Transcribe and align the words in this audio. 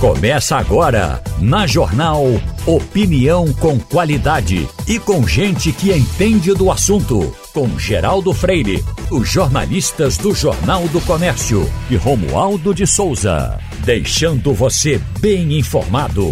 Começa 0.00 0.58
agora, 0.58 1.22
na 1.40 1.66
Jornal 1.66 2.22
Opinião 2.66 3.50
com 3.54 3.78
qualidade 3.78 4.68
e 4.86 4.98
com 4.98 5.26
gente 5.26 5.72
que 5.72 5.90
entende 5.90 6.52
do 6.52 6.70
assunto. 6.70 7.34
Com 7.54 7.78
Geraldo 7.78 8.34
Freire, 8.34 8.84
os 9.10 9.26
jornalistas 9.26 10.18
do 10.18 10.34
Jornal 10.34 10.86
do 10.88 11.00
Comércio 11.00 11.66
e 11.88 11.96
Romualdo 11.96 12.74
de 12.74 12.86
Souza. 12.86 13.58
Deixando 13.86 14.52
você 14.52 15.00
bem 15.18 15.58
informado. 15.58 16.30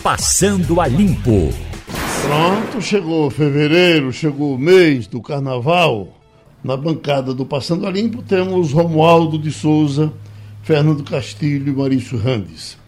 Passando 0.00 0.80
a 0.80 0.86
Limpo. 0.86 1.52
Pronto, 2.22 2.80
chegou 2.80 3.28
fevereiro, 3.30 4.12
chegou 4.12 4.54
o 4.54 4.58
mês 4.58 5.08
do 5.08 5.20
carnaval. 5.20 6.06
Na 6.62 6.76
bancada 6.76 7.34
do 7.34 7.44
Passando 7.44 7.84
a 7.84 7.90
Limpo 7.90 8.22
temos 8.22 8.70
Romualdo 8.70 9.40
de 9.40 9.50
Souza, 9.50 10.12
Fernando 10.62 11.02
Castilho 11.02 11.72
e 11.72 11.76
Maurício 11.76 12.16
Randes. 12.16 12.80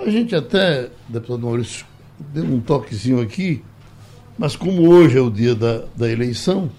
A 0.00 0.08
gente 0.08 0.34
até, 0.34 0.88
deputado 1.06 1.42
Maurício, 1.42 1.84
deu 2.32 2.44
um 2.44 2.58
toquezinho 2.58 3.20
aqui, 3.20 3.62
mas 4.38 4.56
como 4.56 4.88
hoje 4.88 5.18
é 5.18 5.20
o 5.20 5.30
dia 5.30 5.54
da, 5.54 5.84
da 5.94 6.10
eleição, 6.10 6.70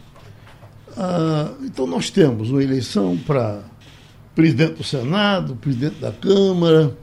ah, 0.98 1.52
então 1.62 1.86
nós 1.86 2.10
temos 2.10 2.50
uma 2.50 2.64
eleição 2.64 3.16
para 3.20 3.62
presidente 4.34 4.74
do 4.78 4.84
Senado, 4.84 5.56
presidente 5.56 6.00
da 6.00 6.12
Câmara, 6.12 6.98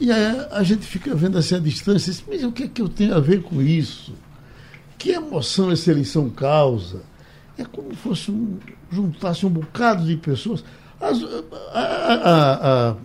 e 0.00 0.12
aí 0.12 0.46
a 0.52 0.62
gente 0.62 0.86
fica 0.86 1.12
vendo 1.16 1.36
assim 1.36 1.56
a 1.56 1.58
distância, 1.58 2.14
mas 2.28 2.44
o 2.44 2.52
que 2.52 2.62
é 2.62 2.68
que 2.68 2.80
eu 2.80 2.88
tenho 2.88 3.16
a 3.16 3.20
ver 3.20 3.42
com 3.42 3.60
isso? 3.60 4.14
Que 4.96 5.10
emoção 5.10 5.68
essa 5.72 5.90
eleição 5.90 6.30
causa? 6.30 7.02
É 7.58 7.64
como 7.64 7.90
se 7.90 7.96
fosse 7.96 8.30
um, 8.30 8.56
juntasse 8.88 9.44
um 9.44 9.50
bocado 9.50 10.06
de 10.06 10.16
pessoas. 10.16 10.64
As, 11.00 11.18
a, 11.72 11.80
a, 11.80 12.90
a, 12.90 12.96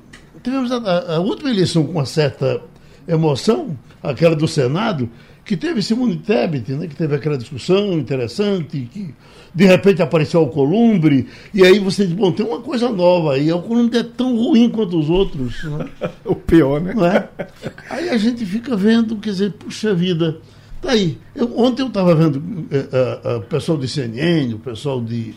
tivemos 0.43 0.71
a, 0.71 1.19
última 1.19 1.49
eleição 1.49 1.85
com 1.85 1.93
uma 1.93 2.05
certa 2.05 2.61
emoção, 3.07 3.77
aquela 4.01 4.35
do 4.35 4.47
Senado, 4.47 5.09
que 5.45 5.57
teve 5.57 5.81
Simone 5.81 6.17
Tebet, 6.17 6.71
né, 6.73 6.87
que 6.87 6.95
teve 6.95 7.15
aquela 7.15 7.37
discussão 7.37 7.93
interessante, 7.93 8.87
que 8.91 9.13
de 9.53 9.65
repente 9.65 10.01
apareceu 10.01 10.43
o 10.43 10.49
Columbre, 10.49 11.27
e 11.53 11.65
aí 11.65 11.79
você 11.79 12.05
diz, 12.05 12.13
bom, 12.13 12.31
tem 12.31 12.45
uma 12.45 12.61
coisa 12.61 12.89
nova 12.89 13.33
aí, 13.33 13.51
o 13.51 13.61
Columbre 13.61 13.97
é 13.97 14.03
tão 14.03 14.35
ruim 14.35 14.69
quanto 14.69 14.99
os 14.99 15.09
outros. 15.09 15.63
Né? 15.63 15.87
o 16.23 16.35
pior, 16.35 16.79
né? 16.79 16.93
É? 17.39 17.47
Aí 17.89 18.09
a 18.09 18.17
gente 18.17 18.45
fica 18.45 18.75
vendo, 18.75 19.17
quer 19.17 19.31
dizer, 19.31 19.53
puxa 19.53 19.93
vida, 19.93 20.37
tá 20.79 20.91
aí. 20.91 21.17
Eu, 21.35 21.57
ontem 21.57 21.81
eu 21.81 21.87
estava 21.87 22.13
vendo 22.13 22.35
uh, 22.37 23.27
uh, 23.27 23.37
o 23.37 23.41
pessoal 23.41 23.77
de 23.77 23.87
CNN, 23.87 24.53
o 24.53 24.59
pessoal 24.59 25.01
de, 25.01 25.33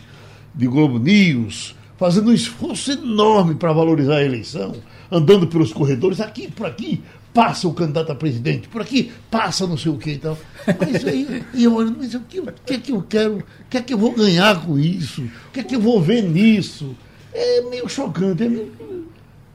de 0.55 0.67
Globo 0.67 0.99
News, 0.99 1.75
fazendo 1.97 2.31
um 2.31 2.35
esforço 2.35 2.93
enorme 2.93 3.55
para 3.55 3.73
valorizar 3.73 4.17
a 4.17 4.25
eleição, 4.25 4.75
andando 5.13 5.47
pelos 5.47 5.73
corredores, 5.73 6.21
aqui, 6.21 6.51
por 6.51 6.67
aqui, 6.67 7.03
passa 7.35 7.69
o 7.69 7.75
candidato 7.75 8.11
a 8.11 8.15
presidente, 8.15 8.67
por 8.69 8.81
aqui 8.81 9.13
passa 9.31 9.67
não 9.67 9.77
sei 9.77 9.93
o 9.93 9.99
que 9.99 10.13
e 10.13 10.19
tal. 10.19 10.39
Mas 10.67 11.05
aí 11.07 11.45
e 11.53 11.65
eu 11.65 11.75
olho, 11.75 11.95
mas 11.97 12.15
o 12.15 12.21
que, 12.21 12.41
o 12.41 12.47
que 12.65 12.75
é 12.75 12.79
que 12.79 12.93
eu 12.93 13.03
quero, 13.03 13.37
o 13.37 13.45
que 13.69 13.77
é 13.77 13.83
que 13.83 13.93
eu 13.93 13.99
vou 13.99 14.13
ganhar 14.13 14.65
com 14.65 14.79
isso? 14.79 15.23
O 15.23 15.51
que 15.53 15.61
é 15.61 15.63
que 15.63 15.77
eu 15.77 15.81
vou 15.81 16.01
ver 16.01 16.23
nisso? 16.23 16.97
É 17.33 17.61
meio 17.63 17.89
chocante. 17.89 18.45
É 18.45 18.49
meio... 18.49 18.73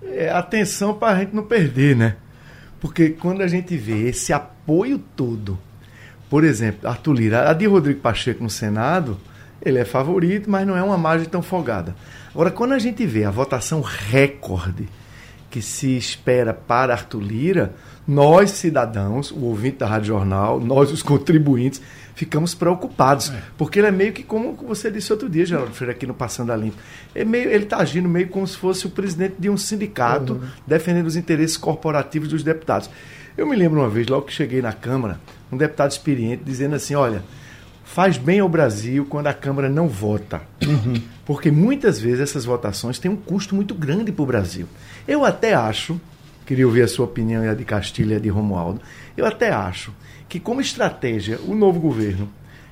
É, 0.04 0.30
atenção 0.30 0.94
para 0.94 1.18
a 1.18 1.20
gente 1.20 1.36
não 1.36 1.44
perder, 1.44 1.96
né? 1.96 2.16
Porque 2.80 3.10
quando 3.10 3.42
a 3.42 3.48
gente 3.48 3.76
vê 3.76 4.08
esse 4.08 4.32
apoio 4.32 5.00
todo, 5.16 5.58
por 6.30 6.44
exemplo, 6.44 6.88
Arthur 6.88 7.14
Lira, 7.14 7.50
a 7.50 7.54
de 7.54 7.66
Rodrigo 7.66 8.00
Pacheco 8.00 8.44
no 8.44 8.50
Senado, 8.50 9.20
ele 9.62 9.80
é 9.80 9.86
favorito, 9.86 10.50
mas 10.50 10.66
não 10.68 10.78
é 10.78 10.84
uma 10.84 10.98
margem 10.98 11.28
tão 11.28 11.42
folgada. 11.42 11.96
Agora, 12.32 12.52
quando 12.52 12.74
a 12.74 12.80
gente 12.80 13.06
vê 13.06 13.26
a 13.26 13.32
votação 13.32 13.82
recorde 13.82 14.88
que 15.50 15.62
se 15.62 15.98
espera 15.98 16.54
para 16.54 16.94
Arthur 16.94 17.22
Lira, 17.22 17.74
nós, 18.08 18.52
cidadãos, 18.52 19.32
o 19.32 19.42
ouvinte 19.42 19.78
da 19.78 19.88
Rádio 19.88 20.08
Jornal, 20.08 20.60
nós, 20.60 20.92
os 20.92 21.04
contribuintes, 21.04 21.82
ficamos 22.16 22.56
preocupados. 22.56 23.30
É. 23.30 23.42
Porque 23.58 23.80
ele 23.80 23.88
é 23.88 23.92
meio 23.92 24.14
que, 24.14 24.24
como 24.24 24.54
você 24.54 24.90
disse 24.90 25.12
outro 25.12 25.30
dia, 25.30 25.46
Geraldo 25.46 25.74
Freire, 25.74 25.96
aqui 25.96 26.08
no 26.08 26.14
Passando 26.14 26.52
a 26.52 26.56
Limpo, 26.56 26.78
é 27.14 27.26
meio, 27.26 27.50
ele 27.50 27.64
está 27.64 27.78
agindo 27.78 28.08
meio 28.08 28.28
como 28.30 28.48
se 28.48 28.58
fosse 28.58 28.86
o 28.86 28.90
presidente 28.90 29.36
de 29.40 29.50
um 29.50 29.58
sindicato 29.58 30.34
uhum. 30.34 30.48
defendendo 30.66 31.08
os 31.08 31.16
interesses 31.16 31.58
corporativos 31.58 32.30
dos 32.30 32.44
deputados. 32.44 32.90
Eu 33.38 33.46
me 33.46 33.56
lembro 33.56 33.80
uma 33.80 33.90
vez, 33.90 34.08
logo 34.08 34.26
que 34.26 34.34
cheguei 34.34 34.62
na 34.62 34.74
Câmara, 34.74 35.20
um 35.52 35.58
deputado 35.58 35.92
experiente 35.92 36.44
dizendo 36.44 36.76
assim: 36.76 36.96
olha 36.96 37.24
faz 37.88 38.18
bem 38.18 38.42
ao 38.42 38.50
Brasil 38.50 39.08
quando 39.10 39.28
a 39.28 39.34
Câmara 39.34 39.70
não 39.70 39.88
vota. 39.88 40.42
Uhum. 40.64 41.02
Porque 41.26 41.50
muitas 41.50 42.00
vezes 42.00 42.20
essas 42.20 42.46
votações 42.46 43.00
têm 43.00 43.10
um 43.10 43.16
custo 43.16 43.56
muito 43.56 43.74
grande 43.74 44.12
para 44.12 44.24
o 44.24 44.26
Brasil. 44.26 44.68
Eu 45.08 45.24
até 45.24 45.54
acho, 45.54 46.00
queria 46.46 46.66
ouvir 46.66 46.82
a 46.82 46.88
sua 46.88 47.06
opinião 47.06 47.44
e 47.44 47.48
a 47.48 47.54
de 47.54 47.64
Castilho 47.64 48.12
e 48.12 48.16
a 48.16 48.20
de 48.20 48.30
Romualdo, 48.30 48.82
eu 49.16 49.26
até 49.26 49.52
acho 49.52 49.94
que, 50.28 50.40
como 50.40 50.60
estratégia, 50.60 51.40
o 51.48 51.56
novo 51.56 51.80
governo 51.80 52.30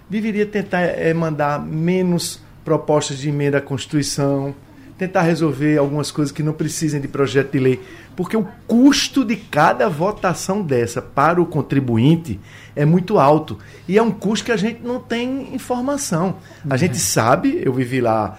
deveria 0.10 0.46
tentar 0.46 0.82
é, 0.82 1.14
mandar 1.14 1.60
menos 1.60 2.42
propostas 2.64 3.20
de 3.20 3.30
emenda 3.30 3.60
à 3.60 3.62
Constituição, 3.62 4.54
tentar 4.98 5.24
resolver 5.24 5.78
algumas 5.78 6.10
coisas 6.10 6.32
que 6.32 6.42
não 6.42 6.54
precisem 6.54 7.02
de 7.02 7.08
projeto 7.08 7.52
de 7.52 7.60
lei, 7.60 7.82
porque 8.16 8.38
o 8.38 8.48
custo 8.66 9.26
de 9.26 9.36
cada 9.36 9.90
votação 9.90 10.62
dessa 10.62 11.02
para 11.02 11.42
o 11.42 11.46
contribuinte 11.46 12.40
é 12.76 12.86
muito 12.86 13.20
alto 13.20 13.58
e 13.88 13.98
é 13.98 14.02
um 14.02 14.12
custo 14.12 14.46
que 14.46 14.52
a 14.52 14.58
gente 14.58 14.82
não 14.82 15.00
tem 15.00 15.54
informação. 15.54 16.38
A 16.70 16.78
gente 16.78 16.98
sabe, 16.98 17.62
eu 17.64 17.74
vivi 17.74 18.00
lá 18.00 18.38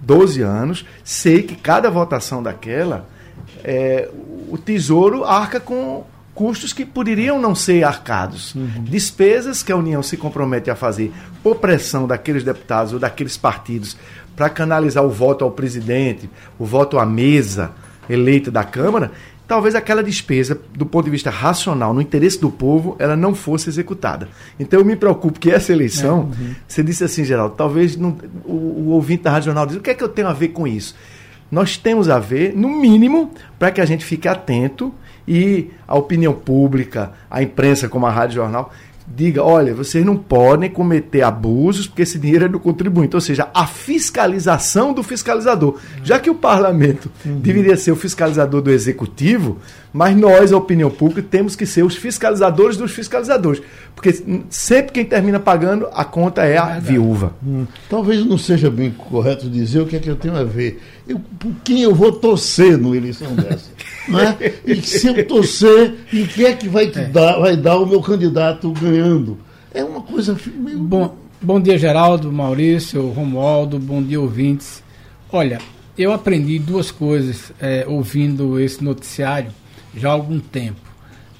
12 0.00 0.42
anos, 0.42 0.86
sei 1.02 1.42
que 1.42 1.56
cada 1.56 1.90
votação 1.90 2.42
daquela, 2.42 3.08
é, 3.66 4.08
o 4.48 4.56
Tesouro 4.56 5.24
arca 5.24 5.58
com 5.58 6.04
custos 6.32 6.72
que 6.72 6.84
poderiam 6.84 7.40
não 7.40 7.54
ser 7.54 7.82
arcados. 7.82 8.54
Uhum. 8.54 8.84
Despesas 8.84 9.62
que 9.62 9.72
a 9.72 9.76
União 9.76 10.02
se 10.02 10.16
compromete 10.16 10.70
a 10.70 10.76
fazer 10.76 11.12
por 11.42 11.56
pressão 11.56 12.06
daqueles 12.06 12.44
deputados 12.44 12.92
ou 12.92 12.98
daqueles 12.98 13.36
partidos 13.36 13.96
para 14.36 14.48
canalizar 14.48 15.02
o 15.02 15.10
voto 15.10 15.44
ao 15.44 15.50
presidente, 15.50 16.30
o 16.58 16.64
voto 16.64 16.98
à 16.98 17.06
mesa 17.06 17.72
eleita 18.08 18.50
da 18.50 18.62
Câmara, 18.62 19.10
talvez 19.48 19.74
aquela 19.74 20.02
despesa, 20.02 20.60
do 20.74 20.84
ponto 20.84 21.06
de 21.06 21.10
vista 21.10 21.30
racional, 21.30 21.94
no 21.94 22.00
interesse 22.00 22.40
do 22.40 22.50
povo, 22.50 22.94
ela 22.98 23.16
não 23.16 23.34
fosse 23.34 23.68
executada. 23.68 24.28
Então 24.60 24.78
eu 24.78 24.84
me 24.84 24.94
preocupo 24.94 25.40
que 25.40 25.50
essa 25.50 25.72
eleição, 25.72 26.30
é, 26.38 26.42
uhum. 26.42 26.54
você 26.68 26.82
disse 26.82 27.02
assim, 27.02 27.24
Geraldo, 27.24 27.54
talvez 27.56 27.96
não, 27.96 28.16
o, 28.44 28.52
o, 28.52 28.88
ouvinte 28.90 29.22
da 29.22 29.30
Rádio 29.30 29.46
Jornal 29.46 29.66
diz, 29.66 29.76
o 29.76 29.80
que 29.80 29.90
é 29.90 29.94
que 29.94 30.04
eu 30.04 30.08
tenho 30.08 30.28
a 30.28 30.32
ver 30.32 30.48
com 30.48 30.66
isso? 30.68 30.94
Nós 31.50 31.76
temos 31.76 32.08
a 32.08 32.18
ver, 32.18 32.54
no 32.56 32.68
mínimo, 32.68 33.30
para 33.58 33.70
que 33.70 33.80
a 33.80 33.84
gente 33.84 34.04
fique 34.04 34.26
atento 34.26 34.92
e 35.26 35.70
a 35.86 35.96
opinião 35.96 36.32
pública, 36.32 37.12
a 37.30 37.42
imprensa 37.42 37.88
como 37.88 38.06
a 38.06 38.10
Rádio 38.10 38.36
Jornal, 38.36 38.72
diga, 39.06 39.42
olha, 39.42 39.72
vocês 39.72 40.04
não 40.04 40.16
podem 40.16 40.68
cometer 40.68 41.22
abusos 41.22 41.86
porque 41.86 42.02
esse 42.02 42.18
dinheiro 42.18 42.46
é 42.46 42.48
do 42.48 42.58
contribuinte, 42.58 43.14
ou 43.14 43.20
seja, 43.20 43.48
a 43.54 43.66
fiscalização 43.66 44.92
do 44.92 45.02
fiscalizador. 45.02 45.78
Já 46.02 46.18
que 46.18 46.28
o 46.28 46.34
parlamento 46.34 47.10
uhum. 47.24 47.38
deveria 47.38 47.76
ser 47.76 47.92
o 47.92 47.96
fiscalizador 47.96 48.60
do 48.60 48.70
executivo, 48.70 49.58
mas 49.92 50.16
nós, 50.16 50.52
a 50.52 50.56
opinião 50.58 50.90
pública, 50.90 51.22
temos 51.22 51.56
que 51.56 51.64
ser 51.64 51.82
os 51.82 51.96
fiscalizadores 51.96 52.76
dos 52.76 52.92
fiscalizadores. 52.92 53.62
Porque 53.94 54.22
sempre 54.50 54.92
quem 54.92 55.04
termina 55.04 55.40
pagando, 55.40 55.88
a 55.92 56.04
conta 56.04 56.44
é 56.44 56.58
a 56.58 56.76
é 56.76 56.80
viúva. 56.80 57.34
Hum. 57.42 57.64
Talvez 57.88 58.24
não 58.26 58.36
seja 58.36 58.70
bem 58.70 58.90
correto 58.90 59.48
dizer 59.48 59.80
o 59.80 59.86
que 59.86 59.96
é 59.96 59.98
que 59.98 60.10
eu 60.10 60.16
tenho 60.16 60.36
a 60.36 60.44
ver. 60.44 60.82
Eu, 61.08 61.18
por 61.38 61.50
quem 61.64 61.80
eu 61.80 61.94
vou 61.94 62.12
torcer 62.12 62.76
numa 62.76 62.96
eleição 62.96 63.32
dessa? 63.36 63.70
né? 64.08 64.36
E 64.66 64.76
se 64.82 65.06
eu 65.06 65.26
torcer, 65.26 65.94
em 66.12 66.26
que 66.26 66.44
é 66.44 66.52
que 66.52 66.68
vai, 66.68 66.86
é. 66.94 67.04
Dar, 67.06 67.38
vai 67.38 67.56
dar 67.56 67.78
o 67.78 67.86
meu 67.86 68.02
candidato 68.02 68.72
ganhando? 68.72 68.95
É 69.72 69.84
uma 69.84 70.00
coisa 70.00 70.36
meio. 70.54 70.78
Bom, 70.78 71.16
bom 71.40 71.60
dia, 71.60 71.78
Geraldo, 71.78 72.32
Maurício, 72.32 73.08
Romualdo, 73.10 73.78
bom 73.78 74.02
dia, 74.02 74.20
ouvintes. 74.20 74.82
Olha, 75.30 75.58
eu 75.98 76.12
aprendi 76.12 76.58
duas 76.58 76.90
coisas 76.90 77.52
é, 77.60 77.84
ouvindo 77.86 78.60
esse 78.60 78.82
noticiário 78.82 79.52
já 79.94 80.10
há 80.10 80.12
algum 80.12 80.38
tempo. 80.38 80.80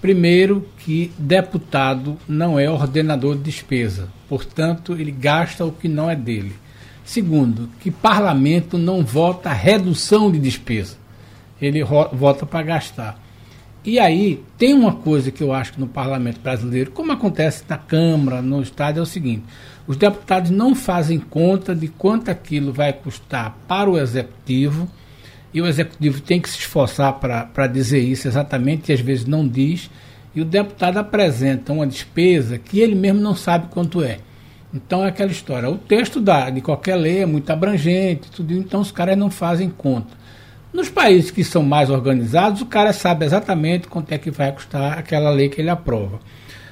Primeiro, 0.01 0.67
que 0.79 1.13
deputado 1.19 2.17
não 2.29 2.59
é 2.59 2.71
ordenador 2.71 3.37
de 3.37 3.43
despesa, 3.43 4.09
portanto, 4.29 4.93
ele 4.93 5.11
gasta 5.11 5.65
o 5.65 5.73
que 5.73 5.89
não 5.89 6.11
é 6.11 6.15
dele. 6.17 6.55
Segundo, 7.05 7.69
que 7.81 7.91
parlamento 7.91 8.77
não 8.77 9.05
vota 9.05 9.53
redução 9.53 10.31
de 10.31 10.39
despesa, 10.39 10.97
ele 11.61 11.83
vota 12.13 12.45
para 12.45 12.63
gastar. 12.65 13.26
E 13.87 14.01
aí, 14.01 14.43
tem 14.59 14.75
uma 14.75 14.97
coisa 14.97 15.31
que 15.31 15.41
eu 15.41 15.53
acho 15.53 15.75
que 15.75 15.81
no 15.81 15.87
parlamento 15.87 16.41
brasileiro, 16.41 16.91
como 16.91 17.13
acontece 17.13 17.63
na 17.69 17.79
Câmara, 17.79 18.43
no 18.43 18.61
Estado, 18.61 18.99
é 18.99 19.03
o 19.03 19.07
seguinte: 19.07 19.45
os 19.87 19.97
deputados 19.97 20.51
não 20.51 20.75
fazem 20.75 21.21
conta 21.21 21.73
de 21.73 21.87
quanto 21.87 22.29
aquilo 22.29 22.73
vai 22.73 22.93
custar 22.93 23.57
para 23.69 23.89
o 23.89 23.97
executivo 23.97 24.89
e 25.55 25.63
o 25.63 25.67
executivo 25.69 26.21
tem 26.21 26.41
que 26.41 26.51
se 26.51 26.59
esforçar 26.59 27.15
para 27.15 27.67
dizer 27.69 28.01
isso 28.01 28.27
exatamente, 28.27 28.91
e 28.91 28.93
às 28.93 29.01
vezes 29.01 29.25
não 29.25 29.47
diz, 29.47 29.89
e 30.35 30.41
o 30.41 30.45
deputado 30.45 30.99
apresenta 30.99 31.73
uma 31.73 31.87
despesa 31.87 32.59
que 32.59 32.81
ele 32.81 32.97
mesmo 32.97 33.21
não 33.21 33.37
sabe 33.37 33.69
quanto 33.69 34.03
é. 34.03 34.19
Então 34.75 35.05
é 35.05 35.09
aquela 35.09 35.31
história. 35.31 35.71
O 35.71 35.79
texto 35.79 36.21
da, 36.21 36.51
de 36.51 36.61
qualquer 36.61 36.97
lei 36.97 37.21
é 37.21 37.27
muito 37.27 37.49
abrangente, 37.51 38.31
tudo, 38.33 38.53
então 38.53 38.81
os 38.81 38.91
caras 38.91 39.17
não 39.17 39.31
fazem 39.31 39.71
conta. 39.71 40.26
Nos 40.73 40.89
países 40.89 41.31
que 41.31 41.43
são 41.43 41.63
mais 41.63 41.91
organizados, 41.91 42.61
o 42.61 42.67
cara 42.67 42.93
sabe 42.93 43.25
exatamente 43.25 43.89
quanto 43.89 44.13
é 44.13 44.19
que 44.19 44.31
vai 44.31 44.53
custar 44.53 44.99
aquela 44.99 45.31
lei 45.31 45.49
que 45.49 45.61
ele 45.61 45.71
aprova. 45.71 46.21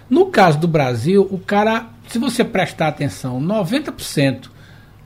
No 0.08 0.26
caso 0.26 0.58
do 0.58 0.68
Brasil, 0.68 1.26
o 1.30 1.38
cara, 1.38 1.86
se 2.08 2.18
você 2.18 2.44
prestar 2.44 2.88
atenção, 2.88 3.40
90% 3.40 4.50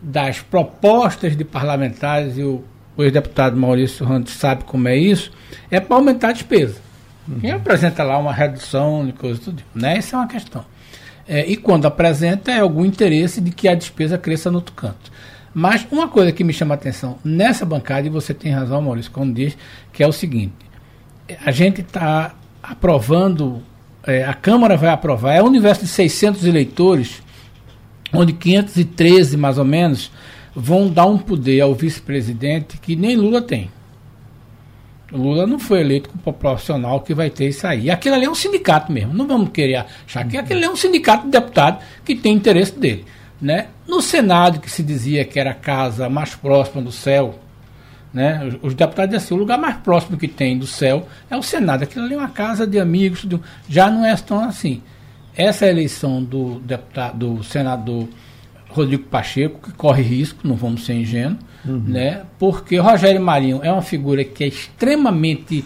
das 0.02 0.40
propostas 0.40 1.36
de 1.36 1.44
parlamentares, 1.44 2.36
e 2.38 2.42
o, 2.42 2.64
o 2.96 3.02
ex-deputado 3.02 3.56
Maurício 3.56 4.04
Randes 4.04 4.34
sabe 4.34 4.64
como 4.64 4.88
é 4.88 4.96
isso, 4.96 5.30
é 5.70 5.78
para 5.80 5.96
aumentar 5.96 6.30
a 6.30 6.32
despesa. 6.32 6.80
Uhum. 7.28 7.40
Quem 7.40 7.50
apresenta 7.52 8.02
lá 8.02 8.18
uma 8.18 8.32
redução 8.32 9.06
de 9.06 9.12
coisa 9.12 9.40
tudo, 9.40 9.62
né? 9.74 9.98
Essa 9.98 10.16
é 10.16 10.18
uma 10.18 10.28
questão. 10.28 10.64
É, 11.26 11.46
e 11.46 11.56
quando 11.56 11.86
apresenta 11.86 12.50
é 12.50 12.60
algum 12.60 12.84
interesse 12.84 13.40
de 13.40 13.50
que 13.50 13.68
a 13.68 13.74
despesa 13.74 14.16
cresça 14.16 14.50
no 14.50 14.56
outro 14.56 14.74
canto. 14.74 15.12
Mas 15.54 15.86
uma 15.90 16.08
coisa 16.08 16.32
que 16.32 16.44
me 16.44 16.52
chama 16.52 16.74
a 16.74 16.76
atenção 16.76 17.18
nessa 17.24 17.64
bancada, 17.64 18.06
e 18.06 18.10
você 18.10 18.34
tem 18.34 18.52
razão, 18.52 18.82
Maurício, 18.82 19.10
quando 19.10 19.34
diz, 19.34 19.56
que 19.92 20.02
é 20.02 20.06
o 20.06 20.12
seguinte: 20.12 20.54
a 21.44 21.50
gente 21.50 21.80
está 21.80 22.34
aprovando, 22.62 23.62
é, 24.06 24.24
a 24.24 24.34
Câmara 24.34 24.76
vai 24.76 24.90
aprovar, 24.90 25.34
é 25.34 25.42
um 25.42 25.46
universo 25.46 25.82
de 25.82 25.88
600 25.88 26.44
eleitores, 26.44 27.22
onde 28.12 28.32
513 28.32 29.36
mais 29.36 29.58
ou 29.58 29.64
menos 29.64 30.10
vão 30.54 30.88
dar 30.88 31.06
um 31.06 31.18
poder 31.18 31.60
ao 31.60 31.74
vice-presidente 31.74 32.78
que 32.78 32.96
nem 32.96 33.16
Lula 33.16 33.40
tem. 33.40 33.70
Lula 35.10 35.46
não 35.46 35.58
foi 35.58 35.80
eleito 35.80 36.10
como 36.10 36.36
profissional 36.36 37.00
que 37.00 37.14
vai 37.14 37.30
ter 37.30 37.48
isso 37.48 37.66
aí. 37.66 37.90
Aquilo 37.90 38.14
ali 38.14 38.26
é 38.26 38.30
um 38.30 38.34
sindicato 38.34 38.92
mesmo. 38.92 39.14
Não 39.14 39.26
vamos 39.26 39.50
querer 39.50 39.86
achar 40.06 40.26
que 40.28 40.36
aquele 40.36 40.64
é 40.64 40.70
um 40.70 40.76
sindicato 40.76 41.24
de 41.24 41.30
deputado 41.30 41.82
que 42.04 42.14
tem 42.14 42.34
interesse 42.34 42.78
dele. 42.78 43.06
Né? 43.40 43.68
No 43.86 44.02
Senado, 44.02 44.60
que 44.60 44.70
se 44.70 44.82
dizia 44.82 45.24
que 45.24 45.38
era 45.38 45.50
a 45.50 45.54
casa 45.54 46.08
mais 46.08 46.34
próxima 46.34 46.82
do 46.82 46.90
céu, 46.90 47.38
né? 48.12 48.44
os, 48.44 48.70
os 48.70 48.74
deputados 48.74 49.10
diziam 49.10 49.26
assim, 49.26 49.34
o 49.34 49.38
lugar 49.38 49.58
mais 49.58 49.76
próximo 49.76 50.16
que 50.16 50.26
tem 50.26 50.58
do 50.58 50.66
céu 50.66 51.06
é 51.30 51.36
o 51.36 51.42
Senado. 51.42 51.84
Aquilo 51.84 52.04
ali 52.04 52.14
é 52.14 52.18
uma 52.18 52.28
casa 52.28 52.66
de 52.66 52.80
amigos, 52.80 53.24
do, 53.24 53.40
já 53.68 53.90
não 53.90 54.04
é 54.04 54.16
tão 54.16 54.42
assim. 54.42 54.82
Essa 55.36 55.66
eleição 55.66 56.22
do, 56.22 56.58
deputado, 56.60 57.36
do 57.36 57.44
senador 57.44 58.08
Rodrigo 58.70 59.04
Pacheco, 59.04 59.60
que 59.62 59.72
corre 59.72 60.02
risco, 60.02 60.46
não 60.46 60.56
vamos 60.56 60.84
ser 60.84 60.94
ingênuos, 60.94 61.38
uhum. 61.64 61.84
né? 61.86 62.22
porque 62.38 62.76
Rogério 62.78 63.20
Marinho 63.20 63.60
é 63.62 63.72
uma 63.72 63.82
figura 63.82 64.24
que 64.24 64.44
é 64.44 64.48
extremamente 64.48 65.64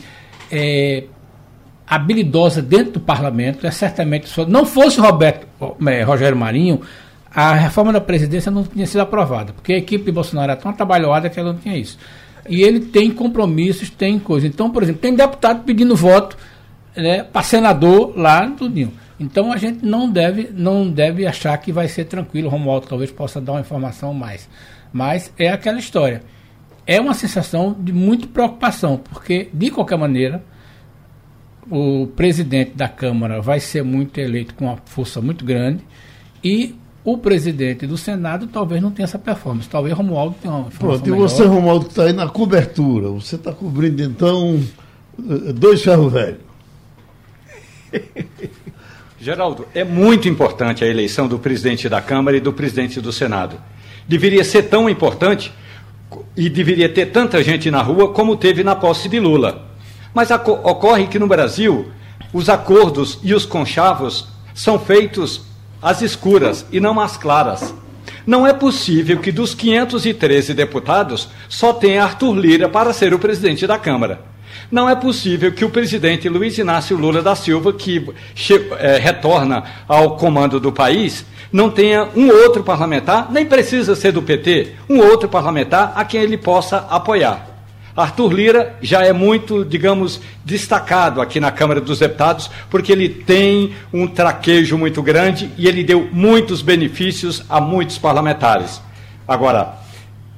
é, 0.51 1.05
habilidosa 1.87 2.63
dentro 2.63 2.93
do 2.93 3.01
parlamento, 3.01 3.67
é 3.67 3.71
certamente, 3.71 4.29
se 4.29 4.45
não 4.47 4.65
fosse 4.65 5.01
Roberto, 5.01 5.47
é, 5.87 6.03
Rogério 6.03 6.37
Marinho, 6.37 6.81
a 7.35 7.55
reforma 7.55 7.93
da 7.93 8.01
presidência 8.01 8.51
não 8.51 8.63
tinha 8.63 8.87
sido 8.87 9.01
aprovada, 9.01 9.53
porque 9.53 9.73
a 9.73 9.79
equipe 9.79 10.13
Bolsonaro 10.13 10.53
era 10.53 10.61
tão 10.61 10.73
trabalhada 10.73 11.31
que 11.31 11.41
ela 11.41 11.53
não 11.53 11.59
tinha 11.59 11.77
isso. 11.77 11.99
E 12.49 12.63
ele 12.63 12.81
tem 12.81 13.11
compromissos, 13.11 13.89
tem 13.89 14.19
coisa. 14.19 14.47
Então, 14.47 14.71
por 14.71 14.83
exemplo, 14.83 15.01
tem 15.01 15.15
deputado 15.15 15.63
pedindo 15.65 15.97
voto 15.97 16.37
né, 16.97 17.23
para 17.23 17.43
senador 17.43 18.13
lá 18.17 18.47
no 18.47 18.57
Tudinho. 18.57 18.93
Então 19.19 19.53
a 19.53 19.57
gente 19.57 19.85
não 19.85 20.11
deve, 20.11 20.51
não 20.53 20.91
deve 20.91 21.27
achar 21.27 21.57
que 21.59 21.73
vai 21.73 21.89
ser 21.89 22.05
tranquilo. 22.05 22.49
O 22.49 22.51
Romualdo 22.51 22.87
talvez 22.89 23.11
possa 23.11 23.41
dar 23.41 23.53
uma 23.53 23.61
informação 23.61 24.13
mais. 24.13 24.49
Mas 24.93 25.33
é 25.39 25.49
aquela 25.49 25.79
história. 25.79 26.23
É 26.87 27.01
uma 27.01 27.15
sensação 27.15 27.75
de 27.79 27.93
muita 27.93 28.27
preocupação, 28.27 28.99
porque, 28.99 29.49
de 29.53 29.71
qualquer 29.71 29.97
maneira, 29.97 30.43
o 31.71 32.09
presidente 32.09 32.73
da 32.75 32.89
Câmara 32.89 33.41
vai 33.41 33.61
ser 33.61 33.85
muito 33.85 34.19
eleito 34.19 34.55
com 34.55 34.65
uma 34.65 34.77
força 34.85 35.21
muito 35.21 35.45
grande 35.45 35.85
e 36.43 36.75
o 37.05 37.19
presidente 37.19 37.87
do 37.87 37.99
Senado 37.99 38.47
talvez 38.47 38.81
não 38.81 38.91
tenha 38.91 39.05
essa 39.05 39.19
performance. 39.19 39.69
Talvez 39.69 39.95
Romualdo 39.95 40.37
tenha 40.41 40.55
uma 40.55 40.71
Pronto, 40.71 41.09
e 41.09 41.11
você, 41.11 41.45
Romualdo, 41.45 41.87
que 41.87 41.93
está 41.93 42.05
aí 42.05 42.13
na 42.13 42.29
cobertura, 42.29 43.09
você 43.09 43.37
está 43.37 43.53
cobrindo 43.53 44.03
então 44.03 44.61
eh, 45.19 45.53
dois 45.53 45.83
ferros 45.83 46.13
velhos. 46.13 46.41
Geraldo, 49.21 49.67
é 49.75 49.85
muito 49.85 50.29
importante 50.29 50.85
a 50.85 50.89
eleição 50.89 51.29
do 51.29 51.39
presidente 51.39 51.89
da 51.89 52.01
Câmara 52.01 52.37
e 52.37 52.41
do 52.41 52.53
presidente 52.53 53.01
do 53.01 53.13
Senado. 53.13 53.57
Deveria 54.09 54.43
ser 54.43 54.65
tão 54.65 54.89
importante 54.89 55.53
e 56.37 56.49
deveria 56.49 56.89
ter 56.89 57.07
tanta 57.07 57.43
gente 57.43 57.71
na 57.71 57.83
rua 57.83 58.13
como 58.13 58.37
teve 58.37 58.65
na 58.65 58.75
posse 58.75 59.09
de 59.09 59.21
Lula. 59.21 59.69
Mas 60.13 60.31
ocorre 60.31 61.07
que 61.07 61.19
no 61.19 61.27
Brasil 61.27 61.91
os 62.33 62.49
acordos 62.49 63.19
e 63.23 63.35
os 63.35 63.47
conchavos 63.47 64.29
são 64.55 64.79
feitos 64.79 65.52
às 65.83 66.01
escuras 66.01 66.65
e 66.71 66.79
não 66.79 67.01
às 67.01 67.17
claras. 67.17 67.75
Não 68.27 68.47
é 68.47 68.53
possível 68.53 69.19
que 69.19 69.33
dos 69.33 69.55
513 69.55 70.55
deputados 70.55 71.29
só 71.49 71.73
tenha 71.73 72.05
Arthur 72.05 72.35
Lira 72.35 72.69
para 72.69 72.93
ser 72.93 73.13
o 73.13 73.19
presidente 73.19 73.67
da 73.67 73.79
Câmara. 73.79 74.21
Não 74.71 74.89
é 74.89 74.95
possível 74.95 75.53
que 75.53 75.65
o 75.65 75.71
presidente 75.71 76.29
Luiz 76.29 76.57
Inácio 76.57 76.97
Lula 76.97 77.21
da 77.21 77.35
Silva, 77.35 77.73
que 77.73 78.11
é, 78.79 78.97
retorna 78.99 79.65
ao 79.89 80.17
comando 80.17 80.61
do 80.61 80.73
país, 80.73 81.27
não 81.53 81.71
tenha 81.71 82.09
um 82.17 82.29
outro 82.29 82.63
parlamentar, 82.63 83.31
nem 83.31 83.45
precisa 83.45 83.95
ser 83.95 84.13
do 84.13 84.23
PT, 84.23 84.73
um 84.89 84.99
outro 85.01 85.29
parlamentar 85.29 85.93
a 85.95 86.05
quem 86.05 86.23
ele 86.23 86.39
possa 86.39 86.87
apoiar. 86.89 87.52
Arthur 87.97 88.33
Lira 88.33 88.77
já 88.81 89.03
é 89.03 89.13
muito, 89.13 89.65
digamos, 89.65 90.21
destacado 90.45 91.21
aqui 91.21 91.39
na 91.39 91.51
Câmara 91.51 91.81
dos 91.81 91.99
Deputados, 91.99 92.51
porque 92.71 92.93
ele 92.93 93.09
tem 93.09 93.75
um 93.93 94.07
traquejo 94.07 94.79
muito 94.79 95.03
grande 95.03 95.51
e 95.59 95.69
ele 95.69 95.85
deu 95.85 96.09
muitos 96.13 96.63
benefícios 96.63 97.45
a 97.49 97.61
muitos 97.61 97.99
parlamentares. 97.99 98.81
Agora, 99.29 99.82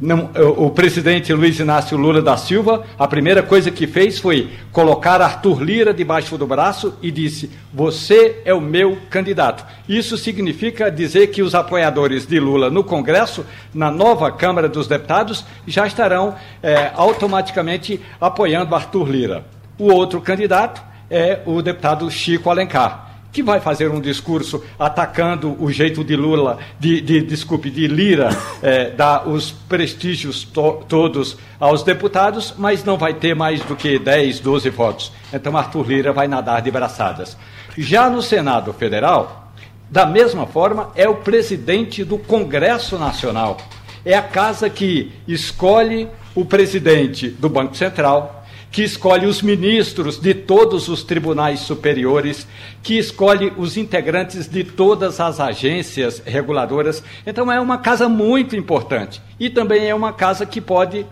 não, 0.00 0.31
o, 0.56 0.70
presidente 0.70 1.32
Luiz 1.32 1.58
Inácio 1.61 1.96
Lula 1.96 2.20
da 2.20 2.37
Silva, 2.37 2.85
a 2.99 3.06
primeira 3.06 3.44
coisa 3.44 3.70
que 3.70 3.87
fez 3.87 4.19
foi 4.19 4.50
colocar 4.73 5.23
Arthur 5.23 5.62
Lira 5.62 5.94
debaixo 5.94 6.37
do 6.37 6.46
braço 6.46 6.94
e 7.00 7.12
disse: 7.12 7.49
Você 7.73 8.43
é 8.44 8.52
o 8.52 8.61
meu 8.61 8.99
candidato. 9.08 9.64
Isso 9.88 10.19
significa 10.19 10.91
dizer 10.91 11.29
que 11.29 11.43
os 11.43 11.55
apoiadores 11.55 12.26
de 12.26 12.41
Lula 12.41 12.70
no 12.70 12.82
Congresso, 12.82 13.46
na 13.73 13.88
nova 13.88 14.32
Câmara 14.32 14.69
dos 14.69 14.88
Deputados, 14.88 15.44
já 15.64 15.87
estarão 15.87 16.35
é, 16.61 16.91
automaticamente 16.94 18.00
apoiando 18.20 18.75
Arthur 18.75 19.08
Lira. 19.08 19.44
O 19.79 19.93
outro 19.93 20.20
candidato 20.20 20.82
é 21.08 21.41
o 21.46 21.62
deputado 21.62 22.11
Chico 22.11 22.50
Alencar 22.50 23.04
que 23.34 23.42
vai 23.42 23.58
fazer 23.58 23.90
um 23.90 24.00
discurso 24.00 24.62
atacando 24.78 25.56
o 25.58 25.70
jeito 25.70 26.04
de 26.04 26.14
Lula, 26.14 26.58
de, 26.78 27.00
de 27.00 27.20
desculpe, 27.20 27.69
de 27.69 27.88
Lira, 27.88 28.28
é, 28.62 28.90
dar 28.90 29.28
os 29.28 29.50
prestígios 29.50 30.44
to, 30.44 30.84
todos 30.88 31.36
aos 31.58 31.82
deputados, 31.82 32.54
mas 32.56 32.84
não 32.84 32.96
vai 32.96 33.12
ter 33.12 33.34
mais 33.34 33.60
do 33.62 33.75
que 33.75 33.98
10, 33.98 34.38
12 34.38 34.70
votos. 34.70 35.12
Então 35.32 35.56
Arthur 35.56 35.88
Lira 35.88 36.12
vai 36.12 36.29
nadar 36.29 36.62
de 36.62 36.70
braçadas. 36.70 37.36
Já 37.76 38.08
no 38.08 38.22
Senado 38.22 38.72
Federal, 38.72 39.53
da 39.91 40.06
mesma 40.06 40.46
forma, 40.46 40.93
é 40.94 41.08
o 41.08 41.17
presidente 41.17 42.05
do 42.05 42.17
Congresso 42.17 42.96
Nacional. 42.96 43.56
É 44.05 44.14
a 44.17 44.22
casa 44.22 44.70
que 44.70 45.12
escolhe 45.26 46.08
o 46.36 46.44
presidente 46.44 47.29
do 47.29 47.48
Banco 47.48 47.76
Central, 47.76 48.44
que 48.74 48.82
escolhe 48.82 49.24
os 49.24 49.40
ministros 49.40 50.19
de 50.19 50.34
todos 50.34 50.88
os 50.88 51.04
tribunais 51.04 51.60
superiores, 51.60 52.44
que 52.82 52.98
escolhe 52.98 53.52
os 53.56 53.76
integrantes 53.76 54.48
de 54.48 54.64
todas 54.64 55.20
as 55.20 55.38
agências 55.38 56.20
reguladoras. 56.26 57.00
Então 57.24 57.52
é 57.52 57.60
uma 57.60 57.78
casa 57.78 58.08
muito 58.08 58.56
importante. 58.56 59.22
E 59.38 59.48
também 59.48 59.86
é 59.86 59.94
uma 59.94 60.12
casa 60.12 60.44
que 60.44 60.60
pode 60.60 61.06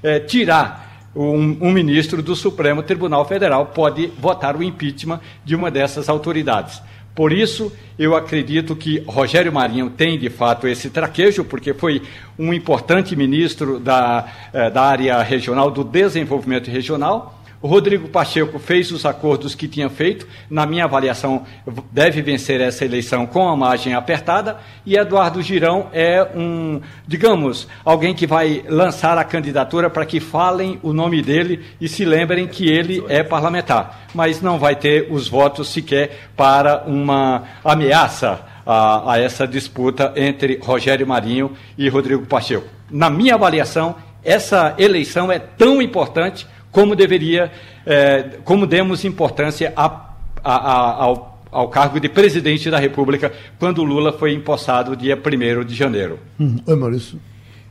é, 0.00 0.20
tirar 0.20 1.08
um, 1.12 1.56
um, 1.60 1.72
ministro 1.72 2.22
do 2.22 2.36
Supremo 2.36 2.84
Tribunal 2.84 3.24
Federal, 3.24 3.66
pode 3.66 4.12
votar 4.16 4.54
o 4.54 4.62
impeachment 4.62 5.18
de 5.44 5.56
uma 5.56 5.72
dessas 5.72 6.08
autoridades. 6.08 6.80
Por 7.18 7.32
isso, 7.32 7.72
eu 7.98 8.14
acredito 8.14 8.76
que 8.76 9.02
Rogério 9.04 9.52
Marinho 9.52 9.90
tem, 9.90 10.16
de 10.16 10.30
fato, 10.30 10.68
esse 10.68 10.88
traquejo, 10.88 11.44
porque 11.44 11.74
foi 11.74 12.00
um 12.38 12.54
importante 12.54 13.16
ministro 13.16 13.80
da, 13.80 14.24
eh, 14.52 14.70
da 14.70 14.82
área 14.82 15.20
regional, 15.20 15.68
do 15.68 15.82
desenvolvimento 15.82 16.70
regional, 16.70 17.37
o 17.60 17.66
Rodrigo 17.66 18.08
Pacheco 18.08 18.58
fez 18.58 18.92
os 18.92 19.04
acordos 19.04 19.54
que 19.54 19.66
tinha 19.66 19.90
feito. 19.90 20.28
Na 20.48 20.64
minha 20.64 20.84
avaliação, 20.84 21.44
deve 21.90 22.22
vencer 22.22 22.60
essa 22.60 22.84
eleição 22.84 23.26
com 23.26 23.48
a 23.48 23.56
margem 23.56 23.94
apertada. 23.94 24.58
E 24.86 24.96
Eduardo 24.96 25.42
Girão 25.42 25.88
é 25.92 26.24
um, 26.36 26.80
digamos, 27.06 27.66
alguém 27.84 28.14
que 28.14 28.28
vai 28.28 28.64
lançar 28.68 29.18
a 29.18 29.24
candidatura 29.24 29.90
para 29.90 30.06
que 30.06 30.20
falem 30.20 30.78
o 30.84 30.92
nome 30.92 31.20
dele 31.20 31.64
e 31.80 31.88
se 31.88 32.04
lembrem 32.04 32.46
que 32.46 32.68
ele 32.68 33.04
é 33.08 33.24
parlamentar. 33.24 34.06
Mas 34.14 34.40
não 34.40 34.58
vai 34.58 34.76
ter 34.76 35.08
os 35.10 35.26
votos 35.26 35.68
sequer 35.68 36.28
para 36.36 36.84
uma 36.86 37.42
ameaça 37.64 38.40
a, 38.64 39.14
a 39.14 39.18
essa 39.18 39.48
disputa 39.48 40.12
entre 40.14 40.60
Rogério 40.62 41.06
Marinho 41.06 41.52
e 41.76 41.88
Rodrigo 41.88 42.24
Pacheco. 42.24 42.68
Na 42.88 43.10
minha 43.10 43.34
avaliação, 43.34 43.96
essa 44.22 44.74
eleição 44.78 45.32
é 45.32 45.38
tão 45.38 45.80
importante 45.80 46.46
como 46.78 46.94
deveria, 46.94 47.50
é, 47.84 48.38
como 48.44 48.64
demos 48.64 49.04
importância 49.04 49.72
a, 49.74 50.12
a, 50.44 50.54
a, 50.54 51.02
ao, 51.02 51.42
ao 51.50 51.68
cargo 51.68 51.98
de 51.98 52.08
presidente 52.08 52.70
da 52.70 52.78
República 52.78 53.32
quando 53.58 53.82
Lula 53.82 54.12
foi 54.12 54.32
empossado 54.32 54.94
dia 54.94 55.16
1 55.16 55.64
de 55.64 55.74
janeiro. 55.74 56.20
Hum. 56.38 56.58
Oi, 56.64 56.76
Maurício. 56.76 57.18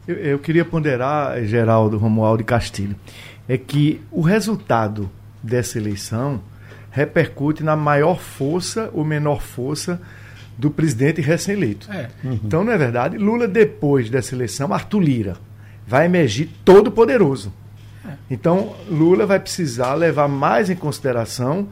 Eu, 0.05 0.15
eu, 0.15 0.39
queria 0.39 0.65
ponderar, 0.65 1.41
Geraldo 1.45 1.97
Romualdo 1.97 2.43
Castilho. 2.43 2.97
é 3.47 3.57
que 3.57 4.01
o 4.11 4.19
resultado 4.19 5.09
dessa 5.41 5.77
eleição 5.77 6.41
repercute 6.91 7.63
na 7.63 7.77
maior 7.77 8.19
força 8.19 8.89
ou 8.91 9.05
menor 9.05 9.41
força 9.41 10.01
do 10.57 10.69
presidente 10.69 11.21
recém-eleito. 11.21 11.89
É. 11.89 12.09
Uhum. 12.25 12.39
Então, 12.43 12.61
não 12.61 12.73
é 12.73 12.77
verdade? 12.77 13.17
Lula, 13.17 13.47
depois 13.47 14.09
dessa 14.09 14.35
eleição, 14.35 14.73
Arthur 14.73 14.99
Lira, 14.99 15.37
vai 15.87 16.07
emergir 16.07 16.49
todo 16.65 16.91
poderoso. 16.91 17.53
É. 18.07 18.13
Então, 18.29 18.75
Lula 18.89 19.25
vai 19.25 19.39
precisar 19.39 19.93
levar 19.93 20.27
mais 20.27 20.69
em 20.69 20.75
consideração 20.75 21.69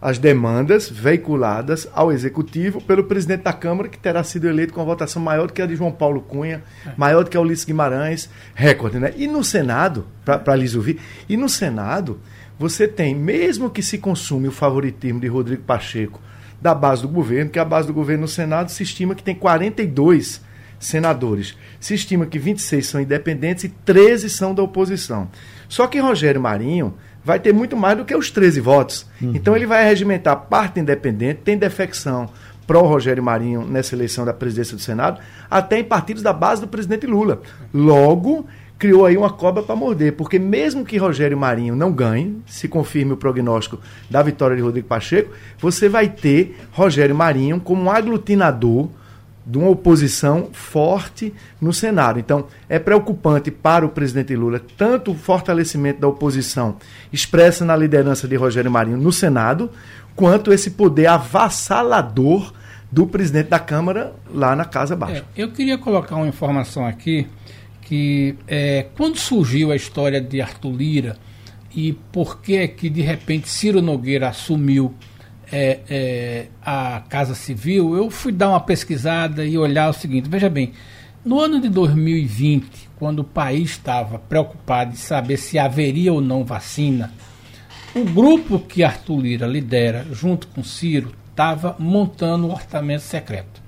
as 0.00 0.18
demandas 0.18 0.88
veiculadas 0.88 1.88
ao 1.92 2.12
Executivo 2.12 2.80
pelo 2.80 3.04
presidente 3.04 3.42
da 3.42 3.52
Câmara, 3.52 3.88
que 3.88 3.98
terá 3.98 4.22
sido 4.22 4.48
eleito 4.48 4.72
com 4.72 4.80
uma 4.80 4.86
votação 4.86 5.22
maior 5.22 5.46
do 5.46 5.52
que 5.52 5.62
a 5.62 5.66
de 5.66 5.74
João 5.74 5.90
Paulo 5.90 6.20
Cunha, 6.20 6.62
é. 6.86 6.90
maior 6.96 7.24
do 7.24 7.30
que 7.30 7.36
a 7.36 7.40
Ulisses 7.40 7.64
Guimarães, 7.64 8.28
recorde, 8.54 8.98
né? 8.98 9.14
E 9.16 9.26
no 9.26 9.42
Senado, 9.42 10.06
para 10.24 10.54
lhes 10.54 10.74
ouvir, 10.74 11.00
e 11.28 11.36
no 11.36 11.48
Senado, 11.48 12.20
você 12.58 12.86
tem, 12.86 13.14
mesmo 13.14 13.70
que 13.70 13.82
se 13.82 13.98
consume 13.98 14.48
o 14.48 14.52
favoritismo 14.52 15.20
de 15.20 15.28
Rodrigo 15.28 15.62
Pacheco 15.62 16.20
da 16.60 16.74
base 16.74 17.02
do 17.02 17.08
governo, 17.08 17.50
que 17.50 17.58
a 17.58 17.64
base 17.64 17.86
do 17.86 17.94
governo 17.94 18.22
no 18.22 18.28
Senado 18.28 18.70
se 18.70 18.82
estima 18.82 19.14
que 19.14 19.22
tem 19.22 19.34
42 19.34 20.40
senadores. 20.78 21.56
Se 21.80 21.94
estima 21.94 22.26
que 22.26 22.38
26 22.38 22.86
são 22.86 23.00
independentes 23.00 23.64
e 23.64 23.68
13 23.68 24.30
são 24.30 24.54
da 24.54 24.62
oposição. 24.62 25.28
Só 25.68 25.86
que 25.86 25.98
Rogério 25.98 26.40
Marinho 26.40 26.94
vai 27.24 27.40
ter 27.40 27.52
muito 27.52 27.76
mais 27.76 27.98
do 27.98 28.04
que 28.04 28.14
os 28.14 28.30
13 28.30 28.60
votos. 28.60 29.06
Uhum. 29.20 29.32
Então 29.34 29.56
ele 29.56 29.66
vai 29.66 29.84
regimentar 29.84 30.36
parte 30.36 30.78
independente, 30.78 31.40
tem 31.44 31.58
defecção 31.58 32.28
pró-Rogério 32.66 33.22
Marinho 33.22 33.64
nessa 33.64 33.94
eleição 33.94 34.24
da 34.24 34.32
presidência 34.32 34.76
do 34.76 34.82
Senado, 34.82 35.20
até 35.50 35.78
em 35.78 35.84
partidos 35.84 36.22
da 36.22 36.32
base 36.32 36.60
do 36.60 36.68
presidente 36.68 37.06
Lula. 37.06 37.40
Logo, 37.72 38.46
criou 38.78 39.06
aí 39.06 39.16
uma 39.16 39.30
cobra 39.30 39.62
para 39.62 39.76
morder, 39.76 40.12
porque 40.12 40.38
mesmo 40.38 40.84
que 40.84 40.96
Rogério 40.96 41.36
Marinho 41.38 41.74
não 41.74 41.92
ganhe, 41.92 42.40
se 42.46 42.68
confirme 42.68 43.12
o 43.12 43.16
prognóstico 43.16 43.80
da 44.10 44.22
vitória 44.22 44.56
de 44.56 44.62
Rodrigo 44.62 44.88
Pacheco, 44.88 45.32
você 45.58 45.88
vai 45.88 46.08
ter 46.08 46.58
Rogério 46.72 47.14
Marinho 47.14 47.60
como 47.60 47.82
um 47.82 47.90
aglutinador 47.90 48.88
de 49.46 49.56
uma 49.56 49.70
oposição 49.70 50.48
forte 50.52 51.32
no 51.60 51.72
Senado. 51.72 52.18
Então, 52.18 52.46
é 52.68 52.80
preocupante 52.80 53.50
para 53.50 53.86
o 53.86 53.88
presidente 53.88 54.34
Lula 54.34 54.60
tanto 54.76 55.12
o 55.12 55.14
fortalecimento 55.14 56.00
da 56.00 56.08
oposição 56.08 56.76
expressa 57.12 57.64
na 57.64 57.76
liderança 57.76 58.26
de 58.26 58.34
Rogério 58.34 58.70
Marinho 58.70 58.96
no 58.96 59.12
Senado, 59.12 59.70
quanto 60.16 60.52
esse 60.52 60.72
poder 60.72 61.06
avassalador 61.06 62.52
do 62.90 63.06
presidente 63.06 63.48
da 63.48 63.58
Câmara 63.58 64.14
lá 64.32 64.56
na 64.56 64.64
Casa 64.64 64.96
Baixa. 64.96 65.24
É, 65.36 65.42
eu 65.42 65.52
queria 65.52 65.78
colocar 65.78 66.16
uma 66.16 66.26
informação 66.26 66.84
aqui 66.84 67.28
que 67.82 68.34
é, 68.48 68.86
quando 68.96 69.16
surgiu 69.16 69.70
a 69.70 69.76
história 69.76 70.20
de 70.20 70.40
Arthur 70.40 70.72
Lira 70.72 71.16
e 71.74 71.92
por 72.10 72.40
que 72.40 72.66
que 72.66 72.90
de 72.90 73.00
repente 73.00 73.48
Ciro 73.48 73.80
Nogueira 73.80 74.28
assumiu 74.28 74.92
é, 75.50 75.80
é, 75.88 76.46
a 76.64 77.02
Casa 77.08 77.34
Civil, 77.34 77.96
eu 77.96 78.10
fui 78.10 78.32
dar 78.32 78.50
uma 78.50 78.60
pesquisada 78.60 79.44
e 79.44 79.56
olhar 79.56 79.88
o 79.88 79.92
seguinte: 79.92 80.28
veja 80.28 80.48
bem, 80.48 80.72
no 81.24 81.40
ano 81.40 81.60
de 81.60 81.68
2020, 81.68 82.88
quando 82.96 83.20
o 83.20 83.24
país 83.24 83.70
estava 83.70 84.18
preocupado 84.18 84.92
em 84.92 84.96
saber 84.96 85.36
se 85.36 85.58
haveria 85.58 86.12
ou 86.12 86.20
não 86.20 86.44
vacina, 86.44 87.12
o 87.94 88.04
grupo 88.04 88.58
que 88.58 88.84
Arthur 88.84 89.20
Lira 89.20 89.46
lidera, 89.46 90.06
junto 90.12 90.46
com 90.48 90.62
Ciro, 90.62 91.12
estava 91.30 91.76
montando 91.78 92.46
o 92.46 92.52
orçamento 92.52 93.02
secreto. 93.02 93.65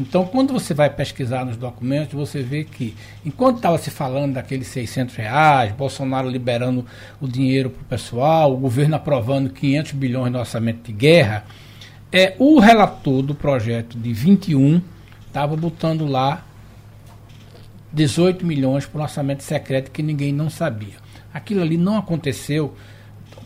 Então, 0.00 0.24
quando 0.24 0.52
você 0.52 0.72
vai 0.72 0.88
pesquisar 0.88 1.44
nos 1.44 1.56
documentos, 1.56 2.14
você 2.14 2.42
vê 2.42 2.64
que, 2.64 2.96
enquanto 3.24 3.56
estava 3.56 3.76
se 3.76 3.90
falando 3.90 4.34
daqueles 4.34 4.66
600 4.68 5.14
reais, 5.14 5.72
Bolsonaro 5.72 6.28
liberando 6.28 6.86
o 7.20 7.28
dinheiro 7.28 7.68
para 7.70 7.82
o 7.82 7.84
pessoal, 7.84 8.54
o 8.54 8.56
governo 8.56 8.96
aprovando 8.96 9.50
500 9.50 9.92
bilhões 9.92 10.32
no 10.32 10.38
orçamento 10.38 10.86
de 10.86 10.92
guerra, 10.92 11.44
é, 12.10 12.34
o 12.38 12.58
relator 12.58 13.22
do 13.22 13.34
projeto 13.34 13.98
de 13.98 14.12
21 14.12 14.80
estava 15.26 15.56
botando 15.56 16.06
lá 16.06 16.44
18 17.92 18.46
milhões 18.46 18.86
para 18.86 19.00
o 19.00 19.02
orçamento 19.02 19.42
secreto 19.42 19.90
que 19.90 20.02
ninguém 20.02 20.32
não 20.32 20.48
sabia. 20.48 20.94
Aquilo 21.32 21.60
ali 21.60 21.76
não 21.76 21.98
aconteceu 21.98 22.74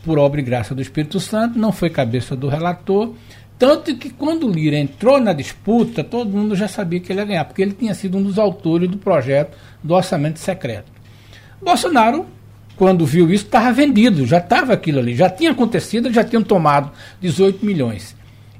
por 0.04 0.18
obra 0.18 0.40
e 0.40 0.44
graça 0.44 0.74
do 0.74 0.80
Espírito 0.80 1.18
Santo, 1.18 1.58
não 1.58 1.72
foi 1.72 1.90
cabeça 1.90 2.36
do 2.36 2.48
relator, 2.48 3.14
tanto 3.58 3.96
que 3.96 4.10
quando 4.10 4.46
o 4.46 4.50
Lira 4.50 4.76
entrou 4.76 5.18
na 5.18 5.32
disputa, 5.32 6.04
todo 6.04 6.30
mundo 6.30 6.54
já 6.54 6.68
sabia 6.68 7.00
que 7.00 7.10
ele 7.10 7.20
ia 7.20 7.26
ganhar, 7.26 7.44
porque 7.44 7.62
ele 7.62 7.72
tinha 7.72 7.94
sido 7.94 8.18
um 8.18 8.22
dos 8.22 8.38
autores 8.38 8.88
do 8.88 8.98
projeto 8.98 9.56
do 9.82 9.94
orçamento 9.94 10.38
secreto. 10.38 10.92
Bolsonaro, 11.62 12.26
quando 12.76 13.06
viu 13.06 13.32
isso, 13.32 13.46
estava 13.46 13.72
vendido, 13.72 14.26
já 14.26 14.38
estava 14.38 14.74
aquilo 14.74 14.98
ali, 14.98 15.14
já 15.16 15.30
tinha 15.30 15.52
acontecido, 15.52 16.12
já 16.12 16.22
tinham 16.22 16.42
tomado 16.42 16.92
18 17.20 17.64
milhões. 17.64 18.14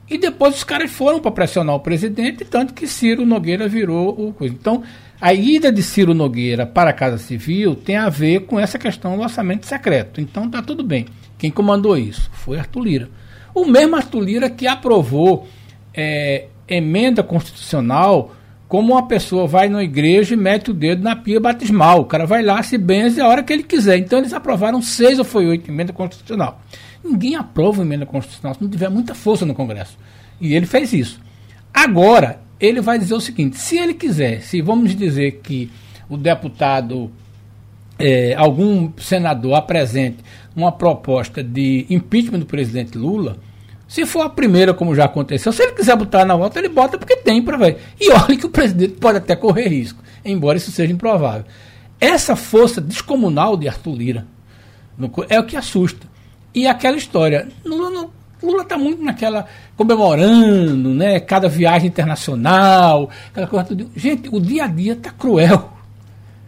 E 0.09 0.17
depois 0.17 0.55
os 0.55 0.65
caras 0.65 0.91
foram 0.91 1.21
para 1.21 1.33
pressionar 1.33 1.75
o 1.75 1.81
presidente, 1.81 2.45
tanto 2.45 2.73
que 2.73 2.87
Ciro 2.87 3.27
Nogueira 3.27 3.69
virou 3.69 4.09
o 4.09 4.33
coisa. 4.33 4.55
Então, 4.55 4.83
a 5.21 5.35
ida 5.35 5.71
de 5.73 5.83
Ciro 5.83 6.15
Nogueira 6.15 6.65
para 6.65 6.91
a 6.91 6.93
Casa 6.93 7.19
Civil 7.19 7.75
tem 7.75 7.97
a 7.97 8.09
ver 8.09 8.41
com 8.47 8.59
essa 8.59 8.79
questão 8.79 9.17
do 9.17 9.23
orçamento 9.23 9.67
secreto. 9.67 10.21
Então, 10.21 10.49
tá 10.49 10.63
tudo 10.63 10.85
bem. 10.85 11.07
Quem 11.37 11.51
comandou 11.51 11.99
isso 11.99 12.31
foi 12.33 12.59
Arthur 12.59 12.83
Lira. 12.83 13.11
O 13.57 13.65
mesmo 13.65 13.97
Arthur 13.97 14.21
Lira 14.21 14.51
que 14.51 14.67
aprovou 14.67 15.49
é, 15.95 16.45
emenda 16.69 17.23
constitucional 17.23 18.35
como 18.69 18.93
uma 18.93 19.09
pessoa 19.09 19.47
vai 19.47 19.67
na 19.67 19.83
igreja 19.83 20.35
e 20.35 20.37
mete 20.37 20.71
o 20.71 20.75
dedo 20.75 21.03
na 21.03 21.17
pia 21.17 21.41
batismal. 21.41 22.03
O 22.03 22.05
cara 22.05 22.27
vai 22.27 22.43
lá, 22.43 22.63
se 22.63 22.77
benze 22.77 23.19
a 23.19 23.27
hora 23.27 23.43
que 23.43 23.51
ele 23.51 23.63
quiser. 23.63 23.97
Então 23.97 24.19
eles 24.19 24.35
aprovaram 24.35 24.83
seis 24.83 25.19
ou 25.19 25.25
foi 25.25 25.47
oito 25.47 25.71
emendas 25.71 25.97
constitucional. 25.97 26.61
Ninguém 27.03 27.35
aprova 27.35 27.81
emenda 27.81 28.05
constitucional 28.05 28.55
se 28.55 28.63
não 28.63 28.69
tiver 28.69 28.91
muita 28.91 29.15
força 29.15 29.47
no 29.47 29.55
Congresso. 29.55 29.97
E 30.39 30.55
ele 30.55 30.67
fez 30.67 30.93
isso. 30.93 31.19
Agora, 31.73 32.43
ele 32.61 32.83
vai 32.83 32.99
dizer 32.99 33.15
o 33.15 33.21
seguinte: 33.23 33.57
se 33.57 33.79
ele 33.79 33.95
quiser, 33.95 34.43
se 34.43 34.61
vamos 34.61 34.95
dizer 34.95 35.41
que 35.43 35.71
o 36.11 36.19
deputado, 36.19 37.11
é, 37.99 38.35
algum 38.35 38.93
senador 38.99 39.55
apresente 39.55 40.19
uma 40.55 40.73
proposta 40.73 41.43
de 41.43 41.87
impeachment 41.89 42.41
do 42.41 42.47
presidente 42.47 42.99
Lula, 42.99 43.39
se 43.89 44.05
for 44.05 44.23
a 44.23 44.29
primeira, 44.29 44.75
como 44.75 44.95
já 44.95 45.05
aconteceu, 45.05 45.53
se 45.53 45.63
ele 45.63 45.73
quiser 45.73 45.97
botar 45.97 46.25
na 46.25 46.35
volta, 46.35 46.59
ele 46.59 46.69
bota 46.69 46.99
porque 46.99 47.17
tem 47.17 47.43
para 47.43 47.57
ver. 47.57 47.79
E 48.01 48.11
olha 48.13 48.37
que 48.37 48.47
o 48.47 48.51
presidente 48.51 48.95
pode 48.95 49.19
até 49.19 49.37
correr 49.37 49.69
risco, 49.69 50.03
embora 50.25 50.59
isso 50.59 50.73
seja 50.73 50.93
improvável. 50.93 51.45
Essa 52.01 52.37
força 52.37 52.81
descomunal 52.81 53.57
de 53.57 53.69
Arthur 53.69 53.95
Lira 53.95 54.27
é 55.29 55.39
o 55.39 55.45
que 55.45 55.57
assusta. 55.57 56.07
E 56.55 56.67
aquela 56.67 56.97
história, 56.97 57.49
Lula 57.65 58.09
Lula 58.43 58.63
está 58.63 58.77
muito 58.77 59.03
naquela 59.03 59.47
comemorando, 59.77 60.91
né? 60.91 61.19
Cada 61.21 61.49
viagem 61.49 61.89
internacional, 61.89 63.11
aquela 63.31 63.47
coisa 63.47 63.67
tudo. 63.67 63.91
Gente, 63.97 64.29
o 64.31 64.41
dia 64.41 64.65
a 64.65 64.67
dia 64.67 64.93
está 64.93 65.11
cruel. 65.11 65.73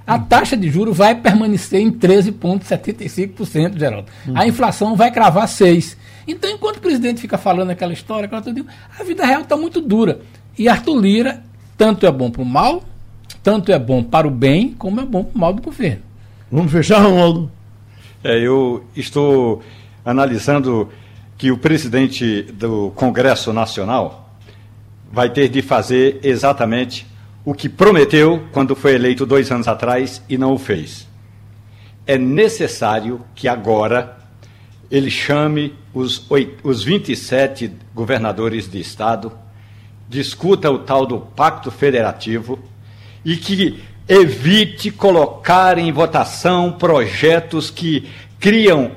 A 0.06 0.18
taxa 0.18 0.56
de 0.56 0.70
juros 0.70 0.96
vai 0.96 1.14
permanecer 1.14 1.80
em 1.80 1.90
13,75%, 1.90 3.78
Geraldo. 3.78 4.08
Uhum. 4.26 4.38
A 4.38 4.46
inflação 4.46 4.96
vai 4.96 5.10
cravar 5.10 5.46
6%. 5.46 5.96
Então, 6.28 6.50
enquanto 6.50 6.76
o 6.76 6.80
presidente 6.80 7.22
fica 7.22 7.38
falando 7.38 7.70
aquela 7.70 7.92
história, 7.94 8.28
a 8.30 9.02
vida 9.02 9.24
real 9.24 9.40
está 9.40 9.56
muito 9.56 9.80
dura. 9.80 10.20
E 10.58 10.68
Arthur 10.68 11.00
Lira, 11.00 11.42
tanto 11.76 12.04
é 12.04 12.12
bom 12.12 12.30
para 12.30 12.42
o 12.42 12.44
mal, 12.44 12.84
tanto 13.42 13.72
é 13.72 13.78
bom 13.78 14.02
para 14.02 14.28
o 14.28 14.30
bem, 14.30 14.74
como 14.74 15.00
é 15.00 15.06
bom 15.06 15.24
para 15.24 15.34
o 15.34 15.38
mal 15.38 15.54
do 15.54 15.62
governo. 15.62 16.02
Vamos 16.52 16.70
fechar, 16.70 17.00
Ronaldo? 17.00 17.50
É, 18.22 18.38
eu 18.38 18.84
estou 18.94 19.62
analisando 20.04 20.90
que 21.38 21.50
o 21.50 21.56
presidente 21.56 22.42
do 22.42 22.90
Congresso 22.94 23.52
Nacional 23.52 24.36
vai 25.10 25.30
ter 25.30 25.48
de 25.48 25.62
fazer 25.62 26.20
exatamente 26.22 27.06
o 27.44 27.54
que 27.54 27.68
prometeu 27.68 28.44
quando 28.52 28.76
foi 28.76 28.94
eleito 28.94 29.24
dois 29.24 29.50
anos 29.50 29.66
atrás 29.66 30.22
e 30.28 30.36
não 30.36 30.52
o 30.52 30.58
fez. 30.58 31.08
É 32.06 32.18
necessário 32.18 33.22
que 33.34 33.48
agora 33.48 34.18
ele 34.90 35.10
chame 35.10 35.74
os, 35.98 36.24
os 36.62 36.84
27 36.84 37.72
governadores 37.92 38.70
de 38.70 38.78
Estado, 38.78 39.32
discuta 40.08 40.70
o 40.70 40.78
tal 40.78 41.04
do 41.04 41.18
Pacto 41.18 41.70
Federativo 41.70 42.58
e 43.24 43.36
que 43.36 43.82
evite 44.08 44.92
colocar 44.92 45.76
em 45.76 45.90
votação 45.90 46.72
projetos 46.72 47.68
que 47.68 48.08
criam, 48.38 48.92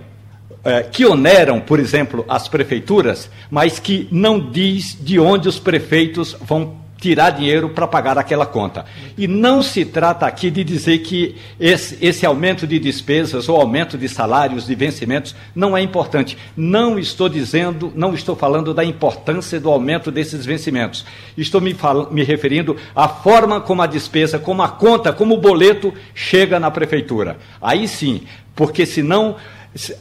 eh, 0.64 0.84
que 0.84 1.06
oneram, 1.06 1.60
por 1.60 1.80
exemplo, 1.80 2.24
as 2.30 2.48
prefeituras, 2.48 3.30
mas 3.50 3.80
que 3.80 4.08
não 4.12 4.52
diz 4.52 4.96
de 5.02 5.20
onde 5.20 5.50
os 5.50 5.60
prefeitos 5.60 6.38
vão 6.40 6.81
tirar 7.02 7.32
dinheiro 7.32 7.70
para 7.70 7.88
pagar 7.88 8.18
aquela 8.20 8.46
conta. 8.46 8.86
E 9.18 9.28
não 9.28 9.64
se 9.64 9.84
trata 9.84 10.28
aqui 10.28 10.52
de 10.52 10.64
dizer 10.64 11.00
que 11.00 11.36
esse, 11.60 11.98
esse, 12.00 12.28
aumento 12.28 12.68
de 12.68 12.78
despesas 12.78 13.50
ou 13.50 13.60
aumento 13.60 13.98
de 13.98 14.08
salários, 14.08 14.68
de 14.68 14.76
vencimentos, 14.76 15.36
não 15.56 15.76
é 15.76 15.82
importante. 15.82 16.38
Não 16.56 17.00
estou 17.00 17.28
dizendo, 17.28 17.92
não 17.96 18.14
estou 18.14 18.36
falando 18.36 18.72
da 18.72 18.86
importância 18.86 19.60
do 19.60 19.72
aumento 19.72 20.12
desses 20.12 20.46
vencimentos. 20.46 21.04
Estou 21.36 21.60
me, 21.60 21.76
me 22.12 22.24
referindo 22.24 22.78
à 22.96 23.10
forma 23.10 23.60
como 23.60 23.82
a 23.82 23.88
despesa, 23.88 24.38
como 24.38 24.62
a 24.62 24.70
conta, 24.70 25.12
como 25.12 25.34
o 25.34 25.42
boleto 25.42 25.92
chega 26.14 26.60
na 26.60 26.70
prefeitura. 26.70 27.38
Aí 27.60 27.88
sim, 27.88 28.22
porque 28.56 28.86
senão 28.86 29.38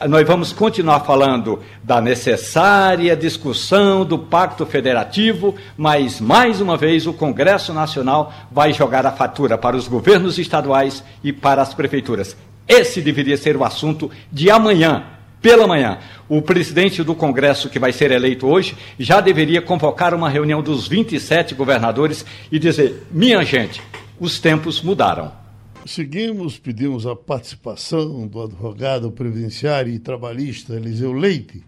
nós 0.08 0.26
vamos 0.26 0.52
continuar 0.52 1.00
falando 1.00 1.60
da 1.82 2.00
necessária 2.00 3.16
discussão 3.16 4.04
do 4.04 4.18
Pacto 4.18 4.66
Federativo, 4.66 5.54
mas, 5.76 6.20
mais 6.20 6.60
uma 6.60 6.76
vez, 6.76 7.06
o 7.06 7.12
Congresso 7.12 7.72
Nacional 7.72 8.32
vai 8.50 8.72
jogar 8.72 9.06
a 9.06 9.12
fatura 9.12 9.56
para 9.56 9.76
os 9.76 9.86
governos 9.86 10.38
estaduais 10.38 11.04
e 11.22 11.32
para 11.32 11.62
as 11.62 11.72
prefeituras. 11.72 12.36
Esse 12.66 13.00
deveria 13.00 13.36
ser 13.36 13.56
o 13.56 13.64
assunto 13.64 14.10
de 14.30 14.50
amanhã, 14.50 15.04
pela 15.40 15.68
manhã. 15.68 15.98
O 16.28 16.42
presidente 16.42 17.04
do 17.04 17.14
Congresso, 17.14 17.70
que 17.70 17.78
vai 17.78 17.92
ser 17.92 18.10
eleito 18.10 18.48
hoje, 18.48 18.76
já 18.98 19.20
deveria 19.20 19.62
convocar 19.62 20.14
uma 20.14 20.28
reunião 20.28 20.62
dos 20.62 20.88
27 20.88 21.54
governadores 21.54 22.26
e 22.50 22.58
dizer: 22.58 23.06
minha 23.10 23.42
gente, 23.44 23.80
os 24.18 24.40
tempos 24.40 24.82
mudaram. 24.82 25.39
Seguimos, 25.86 26.58
pedimos 26.58 27.06
a 27.06 27.16
participação 27.16 28.26
do 28.26 28.42
advogado 28.42 29.10
previdenciário 29.10 29.92
e 29.92 29.98
trabalhista 29.98 30.74
Eliseu 30.74 31.12
Leite 31.12 31.64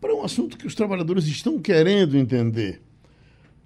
para 0.00 0.14
um 0.14 0.22
assunto 0.22 0.56
que 0.56 0.66
os 0.66 0.74
trabalhadores 0.74 1.26
estão 1.26 1.58
querendo 1.58 2.16
entender. 2.16 2.80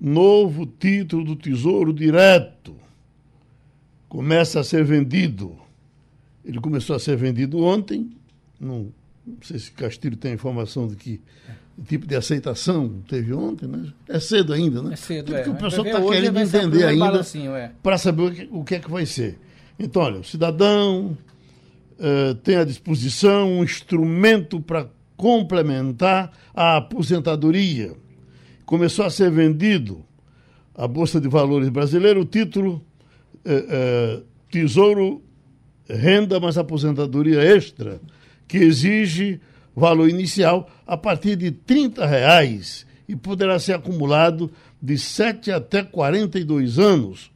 Novo 0.01 0.67
título 0.67 1.25
do 1.25 1.37
Tesouro 1.37 1.93
Direto 1.93 2.77
começa 4.09 4.61
a 4.61 4.65
ser 4.65 4.85
vendido. 4.85 5.57
Ele 6.45 6.61
começou 6.61 6.95
a 6.95 6.99
ser 6.99 7.17
vendido 7.17 7.59
ontem. 7.63 8.11
Não, 8.61 8.93
não 9.27 9.37
sei 9.43 9.59
se 9.59 9.71
Castilho 9.73 10.17
tem 10.17 10.35
informação 10.35 10.89
de 10.89 10.97
que 10.97 11.21
tipo 11.87 12.07
de 12.07 12.17
aceitação 12.17 13.03
teve 13.09 13.33
ontem, 13.33 13.67
né? 13.67 13.93
É 14.09 14.19
cedo 14.19 14.53
ainda, 14.53 14.83
né? 14.83 14.95
É 14.95 14.97
cedo, 14.97 15.35
é. 15.37 15.49
o 15.49 15.55
pessoal 15.55 15.87
está 15.87 16.01
querendo 16.01 16.41
entender 16.41 16.85
ainda 16.85 17.23
é. 17.57 17.71
para 17.83 17.97
saber 17.97 18.23
o 18.23 18.31
que, 18.33 18.49
o 18.51 18.65
que 18.65 18.75
é 18.75 18.79
que 18.81 18.91
vai 18.91 19.07
ser. 19.07 19.39
Então, 19.79 20.03
olha, 20.03 20.21
o 20.21 20.25
cidadão 20.25 21.17
uh, 21.99 22.35
tem 22.43 22.57
à 22.57 22.65
disposição 22.65 23.59
um 23.59 23.65
instrumento 23.65 24.61
para 24.61 24.89
complementar 25.17 26.33
a 26.55 26.77
aposentadoria. 26.77 27.93
Começou 28.67 29.05
a 29.05 29.11
ser 29.11 29.31
vendido 29.31 30.05
a 30.75 30.87
Bolsa 30.87 31.21
de 31.21 31.29
Valores 31.29 31.69
brasileira 31.69 32.21
o 32.21 32.25
título 32.25 32.85
uh, 33.45 34.19
uh, 34.21 34.25
Tesouro 34.51 35.23
Renda 35.89 36.39
mais 36.39 36.59
Aposentadoria 36.59 37.41
Extra, 37.41 38.01
que 38.47 38.59
exige 38.59 39.41
valor 39.75 40.09
inicial 40.09 40.69
a 40.87 40.97
partir 40.97 41.37
de 41.37 41.47
R$ 41.47 41.93
reais 41.97 42.87
e 43.09 43.17
poderá 43.17 43.59
ser 43.59 43.75
acumulado 43.75 44.51
de 44.83 44.99
7 44.99 45.51
até 45.51 45.83
42 45.83 46.79
anos 46.79 47.31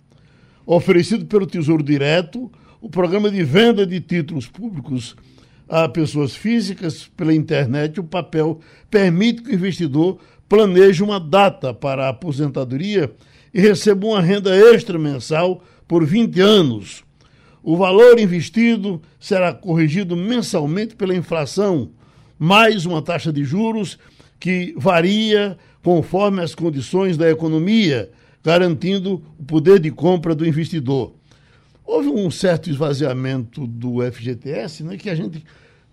oferecido 0.67 1.27
pelo 1.27 1.47
Tesouro 1.47 1.83
Direto, 1.83 2.51
o 2.81 2.89
programa 2.89 3.31
de 3.31 3.43
venda 3.43 3.87
de 3.87 4.01
títulos 4.01 4.47
públicos 4.47 5.17
a 5.69 5.89
pessoas 5.89 6.35
físicas 6.37 7.11
pela 7.17 7.35
internet, 7.35 7.99
o 7.99 8.05
papel 8.05 8.61
permite 8.91 9.43
que 9.43 9.51
o 9.51 9.55
investidor 9.55 10.19
planeje 10.49 11.03
uma 11.03 11.19
data 11.19 11.73
para 11.73 12.05
a 12.05 12.09
aposentadoria 12.11 13.11
e 13.55 13.61
receba 13.61 14.07
uma 14.07 14.21
renda 14.21 14.55
extra 14.55 14.99
mensal 14.99 15.65
por 15.89 16.05
20 16.05 16.41
anos. 16.41 17.05
O 17.63 17.77
valor 17.77 18.19
investido 18.19 19.01
será 19.19 19.55
corrigido 19.55 20.15
mensalmente 20.15 20.95
pela 20.95 21.15
inflação, 21.15 21.91
mais 22.39 22.85
uma 22.85 23.01
taxa 23.01 23.33
de 23.33 23.45
juros 23.45 23.99
que 24.39 24.75
varia 24.77 25.57
conforme 25.83 26.43
as 26.43 26.55
condições 26.55 27.17
da 27.17 27.31
economia, 27.31 28.11
garantindo 28.43 29.23
o 29.39 29.45
poder 29.45 29.79
de 29.79 29.91
compra 29.91 30.35
do 30.35 30.47
investidor. 30.47 31.15
Houve 31.85 32.09
um 32.09 32.31
certo 32.31 32.71
esvaziamento 32.71 33.67
do 33.67 33.99
FGTS, 34.11 34.83
né, 34.83 34.97
que 34.97 35.11
a 35.11 35.15
gente, 35.15 35.45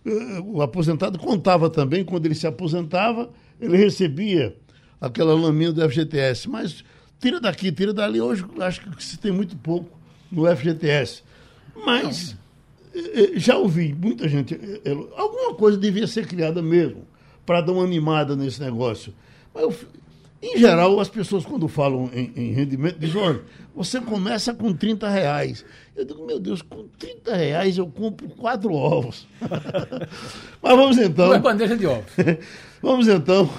eh, 0.05 0.39
o 0.43 0.61
aposentado 0.61 1.19
contava 1.19 1.69
também, 1.69 2.03
quando 2.03 2.25
ele 2.25 2.35
se 2.35 2.47
aposentava, 2.47 3.29
ele 3.59 3.77
recebia 3.77 4.55
aquela 4.99 5.33
laminha 5.33 5.71
do 5.71 5.81
FGTS, 5.89 6.49
mas 6.49 6.83
tira 7.19 7.39
daqui, 7.39 7.71
tira 7.71 7.93
dali, 7.93 8.21
hoje 8.21 8.45
acho 8.59 8.81
que 8.91 9.03
se 9.03 9.17
tem 9.17 9.31
muito 9.31 9.55
pouco 9.57 9.89
no 10.31 10.45
FGTS. 10.55 11.23
Mas 11.85 12.35
eh, 12.93 13.33
eh, 13.35 13.39
já 13.39 13.57
ouvi 13.57 13.93
muita 13.93 14.27
gente, 14.27 14.59
alguma 15.15 15.53
coisa 15.55 15.77
devia 15.77 16.07
ser 16.07 16.27
criada 16.27 16.61
mesmo, 16.61 17.07
para 17.45 17.61
dar 17.61 17.73
uma 17.73 17.83
animada 17.83 18.35
nesse 18.35 18.61
negócio. 18.61 19.13
Mas 19.53 19.63
eu, 19.63 19.75
em 20.41 20.57
geral, 20.57 20.99
as 20.99 21.09
pessoas, 21.09 21.45
quando 21.45 21.67
falam 21.67 22.09
em, 22.13 22.31
em 22.35 22.53
rendimento, 22.53 22.97
dizem: 22.97 23.21
olha, 23.21 23.41
você 23.75 23.99
começa 23.99 24.53
com 24.53 24.73
30 24.73 25.09
reais. 25.09 25.65
Eu 25.95 26.05
digo, 26.05 26.25
meu 26.25 26.39
Deus, 26.39 26.61
com 26.61 26.87
30 26.97 27.35
reais 27.35 27.77
eu 27.77 27.87
compro 27.87 28.29
quatro 28.29 28.73
ovos. 28.73 29.27
Mas 30.61 30.75
vamos 30.75 30.97
então. 30.97 31.27
Uma 31.27 31.39
bandeja 31.39 31.75
de 31.75 31.85
ovos. 31.85 32.11
vamos 32.81 33.07
então 33.09 33.49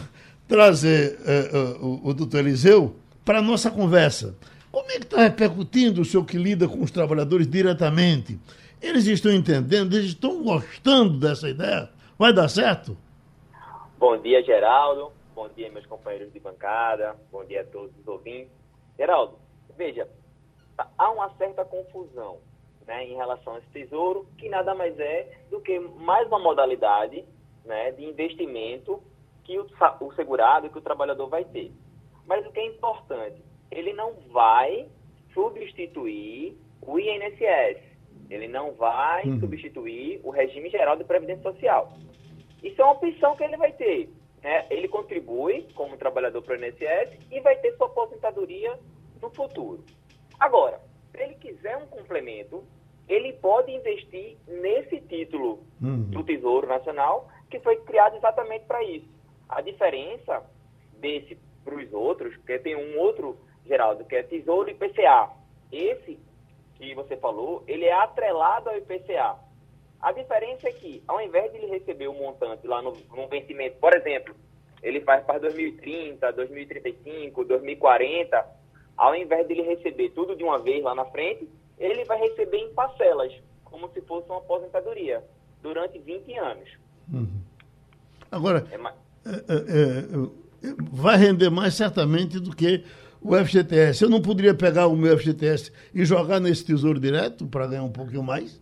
trazer 0.49 1.19
uh, 1.21 1.85
uh, 1.85 1.87
o, 1.87 2.09
o 2.09 2.15
doutor 2.15 2.41
Eliseu 2.41 2.97
para 3.25 3.39
a 3.41 3.43
nossa 3.43 3.71
conversa. 3.71 4.35
Como 4.73 4.91
é 4.91 4.95
que 4.95 5.05
está 5.05 5.21
repercutindo 5.21 6.01
o 6.01 6.05
senhor 6.05 6.25
que 6.25 6.39
lida 6.39 6.67
com 6.67 6.83
os 6.83 6.91
trabalhadores 6.91 7.47
diretamente? 7.47 8.39
Eles 8.81 9.07
estão 9.07 9.33
entendendo, 9.33 9.95
eles 9.95 10.07
estão 10.07 10.43
gostando 10.43 11.19
dessa 11.19 11.49
ideia? 11.49 11.91
Vai 12.19 12.33
dar 12.33 12.49
certo? 12.49 12.97
Bom 13.99 14.17
dia, 14.23 14.43
Geraldo. 14.43 15.13
Bom 15.41 15.49
dia, 15.49 15.71
meus 15.71 15.87
companheiros 15.87 16.31
de 16.35 16.39
bancada. 16.39 17.17
Bom 17.33 17.43
dia 17.47 17.63
a 17.63 17.65
todos 17.65 17.97
os 17.97 18.07
ouvintes. 18.07 18.53
Geraldo, 18.99 19.39
veja, 19.75 20.07
há 20.99 21.11
uma 21.11 21.35
certa 21.37 21.65
confusão 21.65 22.41
né, 22.87 23.07
em 23.07 23.15
relação 23.15 23.55
a 23.55 23.59
esse 23.61 23.69
tesouro, 23.69 24.27
que 24.37 24.51
nada 24.51 24.75
mais 24.75 25.01
é 25.01 25.39
do 25.49 25.59
que 25.59 25.79
mais 25.79 26.29
uma 26.29 26.39
modalidade 26.39 27.25
né, 27.65 27.91
de 27.93 28.05
investimento 28.05 29.03
que 29.43 29.59
o, 29.59 29.67
o 30.03 30.13
segurado, 30.13 30.69
que 30.69 30.77
o 30.77 30.83
trabalhador 30.83 31.31
vai 31.31 31.47
ter. 31.47 31.73
Mas 32.27 32.47
o 32.47 32.53
que 32.53 32.61
é 32.61 32.67
importante, 32.67 33.43
ele 33.71 33.95
não 33.95 34.13
vai 34.31 34.91
substituir 35.33 36.55
o 36.83 36.99
INSS, 36.99 37.81
ele 38.29 38.47
não 38.47 38.73
vai 38.73 39.25
uhum. 39.25 39.41
substituir 39.41 40.21
o 40.23 40.29
regime 40.29 40.69
geral 40.69 40.99
de 40.99 41.05
previdência 41.05 41.51
social. 41.51 41.95
Isso 42.63 42.79
é 42.83 42.85
uma 42.85 42.93
opção 42.93 43.35
que 43.37 43.45
ele 43.45 43.57
vai 43.57 43.73
ter 43.73 44.20
né, 44.43 44.67
ele 44.71 44.89
contribui 44.89 45.69
como 45.75 45.97
trabalhador 45.97 46.43
para 46.43 46.57
o 46.57 46.65
INSS 46.65 47.19
e 47.31 47.41
vai 47.41 47.57
ter 47.57 47.77
sua 47.77 47.87
aposentadoria 47.87 48.79
no 49.21 49.31
futuro. 49.31 49.85
Agora, 50.39 50.81
se 51.13 51.23
ele 51.23 51.35
quiser 51.35 51.77
um 51.77 51.87
complemento, 51.87 52.65
ele 53.09 53.33
pode 53.35 53.73
investir 53.73 54.37
nesse 54.47 55.01
título 55.01 55.61
uhum. 55.83 56.05
do 56.05 56.23
Tesouro 56.23 56.67
Nacional, 56.67 57.29
que 57.51 57.59
foi 57.61 57.77
criado 57.81 58.17
exatamente 58.17 58.65
para 58.65 58.83
isso. 58.85 59.09
A 59.49 59.61
diferença 59.61 60.43
desse 60.99 61.37
para 61.65 61.75
os 61.75 61.93
outros, 61.93 62.37
que 62.39 62.59
tem 62.59 62.77
um 62.77 62.99
outro, 62.99 63.37
Geraldo, 63.67 64.05
que 64.05 64.17
é 64.17 64.23
Tesouro 64.23 64.71
IPCA. 64.71 65.31
Esse 65.71 66.19
que 66.77 66.95
você 66.95 67.17
falou, 67.17 67.63
ele 67.67 67.85
é 67.85 67.93
atrelado 67.93 68.71
ao 68.71 68.77
IPCA. 68.79 69.37
A 70.03 70.13
diferença 70.13 70.69
é 70.69 70.73
que, 70.73 71.03
ao 71.07 71.21
invés 71.21 71.53
de 71.53 71.59
ele 71.59 71.67
receber 71.67 72.09
o 72.09 72.13
um 72.13 72.19
montante 72.19 72.67
lá 72.67 72.81
no, 72.81 72.97
no 73.15 73.29
vencimento, 73.29 73.77
por 73.79 73.95
exemplo, 73.95 74.35
ele 74.83 75.01
faz 75.03 75.25
para 75.25 75.39
2030, 75.39 76.33
2035, 76.33 77.45
2040, 77.45 78.47
ao 78.97 79.15
invés 79.15 79.47
de 79.47 79.55
ele 79.55 79.63
receber 79.63 80.11
tudo 80.11 80.35
de 80.35 80.43
uma 80.43 80.59
vez 80.59 80.83
lá 80.83 80.95
na 80.95 81.05
frente, 81.07 81.49
ele 81.79 82.05
vai 82.05 82.19
receber 82.19 82.59
em 82.59 82.73
parcelas, 82.73 83.33
como 83.65 83.91
se 83.91 84.01
fosse 84.03 84.29
uma 84.29 84.39
aposentadoria, 84.39 85.23
durante 85.63 85.99
20 85.99 86.39
anos. 86.39 86.69
Uhum. 87.13 87.41
Agora, 88.31 88.67
é, 88.71 88.77
é, 88.77 89.55
é, 89.55 90.69
é, 90.69 90.75
vai 90.93 91.17
render 91.17 91.51
mais 91.51 91.75
certamente 91.75 92.39
do 92.39 92.55
que 92.55 92.85
o 93.21 93.37
FGTS. 93.37 94.05
Eu 94.05 94.11
não 94.11 94.23
poderia 94.23 94.55
pegar 94.55 94.87
o 94.87 94.97
meu 94.97 95.19
FGTS 95.19 95.73
e 95.95 96.05
jogar 96.05 96.41
nesse 96.41 96.65
tesouro 96.65 96.99
direto 96.99 97.47
para 97.47 97.67
ganhar 97.67 97.83
um 97.83 97.93
pouquinho 97.93 98.23
mais? 98.23 98.61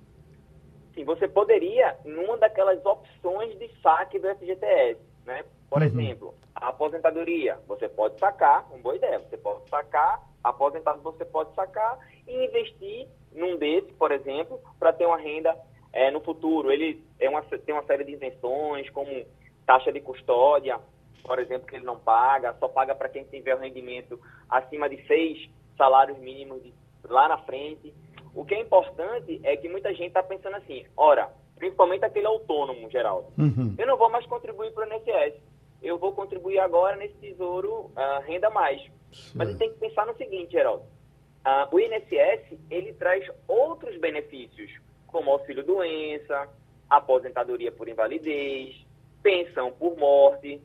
Sim, 0.99 1.05
você 1.05 1.29
poderia, 1.29 1.97
numa 2.05 2.37
daquelas 2.37 2.85
opções 2.85 3.57
de 3.57 3.71
saque 3.81 4.19
do 4.19 4.29
FGTS, 4.35 4.99
né? 5.25 5.45
Por 5.71 5.81
uhum. 5.81 5.87
exemplo, 5.87 6.35
a 6.53 6.71
aposentadoria, 6.71 7.57
você 7.69 7.89
pode 7.89 8.19
sacar, 8.19 8.67
uma 8.69 8.79
boa 8.79 8.97
ideia, 8.97 9.21
você 9.21 9.37
pode 9.37 9.69
sacar, 9.69 10.21
aposentado 10.43 11.01
você 11.01 11.25
pode 11.25 11.55
sacar 11.55 12.01
e 12.27 12.47
investir 12.47 13.07
num 13.33 13.57
desses, 13.57 13.93
por 13.93 14.11
exemplo, 14.11 14.61
para 14.77 14.93
ter 14.93 15.07
uma 15.07 15.19
renda 15.19 15.57
é, 15.93 16.11
no 16.11 16.21
futuro. 16.21 16.73
Ele 16.73 17.01
é 17.21 17.29
uma, 17.31 17.43
tem 17.43 17.73
uma 17.73 17.85
série 17.85 18.03
de 18.03 18.15
isenções, 18.15 18.91
como 18.91 19.25
taxa 19.65 19.93
de 19.93 20.01
custódia, 20.01 20.81
por 21.23 21.39
exemplo, 21.39 21.69
que 21.69 21.77
ele 21.77 21.85
não 21.85 22.01
paga, 22.01 22.57
só 22.59 22.67
paga 22.67 22.93
para 22.97 23.09
quem 23.09 23.23
tiver 23.23 23.55
o 23.55 23.61
rendimento 23.61 24.19
acima 24.51 24.89
de 24.89 25.07
seis 25.07 25.49
salários 25.77 26.19
mínimos 26.19 26.61
de, 26.61 26.75
lá 27.05 27.29
na 27.29 27.39
frente. 27.39 27.95
O 28.35 28.45
que 28.45 28.55
é 28.55 28.61
importante 28.61 29.41
é 29.43 29.57
que 29.57 29.69
muita 29.69 29.91
gente 29.91 30.09
está 30.09 30.23
pensando 30.23 30.57
assim, 30.57 30.85
ora, 30.97 31.33
principalmente 31.57 32.05
aquele 32.05 32.27
autônomo, 32.27 32.91
Geraldo, 32.91 33.29
uhum. 33.39 33.75
eu 33.77 33.87
não 33.87 33.97
vou 33.97 34.09
mais 34.09 34.25
contribuir 34.27 34.73
para 34.73 34.89
o 34.89 34.93
INSS, 34.93 35.35
eu 35.83 35.99
vou 35.99 36.13
contribuir 36.13 36.59
agora 36.59 36.97
nesse 36.97 37.15
tesouro 37.15 37.91
uh, 37.97 38.21
renda 38.25 38.51
mais. 38.51 38.81
Sim. 39.13 39.39
Mas 39.39 39.49
você 39.49 39.59
tem 39.59 39.73
que 39.73 39.79
pensar 39.79 40.07
no 40.07 40.17
seguinte, 40.17 40.53
Geraldo, 40.53 40.83
uh, 40.83 41.75
o 41.75 41.81
INSS, 41.81 42.59
ele 42.71 42.93
traz 42.95 43.29
outros 43.47 43.97
benefícios, 43.99 44.71
como 45.07 45.31
auxílio-doença, 45.31 46.49
aposentadoria 46.89 47.73
por 47.73 47.89
invalidez, 47.89 48.87
pensão 49.23 49.73
por 49.73 49.97
morte, 49.97 50.61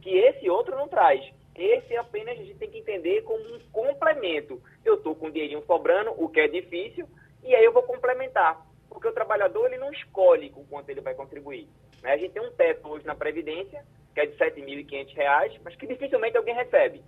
que 0.00 0.10
esse 0.10 0.48
outro 0.48 0.76
não 0.76 0.88
traz. 0.88 1.24
Esse 1.56 1.96
apenas 1.96 2.38
a 2.38 2.42
gente 2.42 2.58
tem 2.58 2.70
que 2.70 2.78
entender 2.78 3.22
como 3.22 3.42
um 3.54 3.58
complemento. 3.72 4.62
Eu 4.84 4.94
estou 4.94 5.14
com 5.14 5.26
o 5.26 5.30
dinheirinho 5.30 5.64
sobrando, 5.66 6.12
o 6.16 6.28
que 6.28 6.40
é 6.40 6.48
difícil, 6.48 7.08
e 7.42 7.54
aí 7.54 7.64
eu 7.64 7.72
vou 7.72 7.82
complementar. 7.82 8.66
Porque 8.90 9.08
o 9.08 9.12
trabalhador 9.12 9.66
ele 9.66 9.78
não 9.78 9.90
escolhe 9.90 10.50
com 10.50 10.64
quanto 10.66 10.90
ele 10.90 11.00
vai 11.00 11.14
contribuir. 11.14 11.66
Né? 12.02 12.12
A 12.12 12.16
gente 12.16 12.32
tem 12.32 12.42
um 12.42 12.52
teto 12.52 12.88
hoje 12.88 13.06
na 13.06 13.14
Previdência, 13.14 13.84
que 14.14 14.20
é 14.20 14.26
de 14.26 14.36
R$ 14.36 14.50
7.500, 14.50 15.60
mas 15.64 15.74
que 15.76 15.86
dificilmente 15.86 16.36
alguém 16.36 16.54
recebe. 16.54 17.02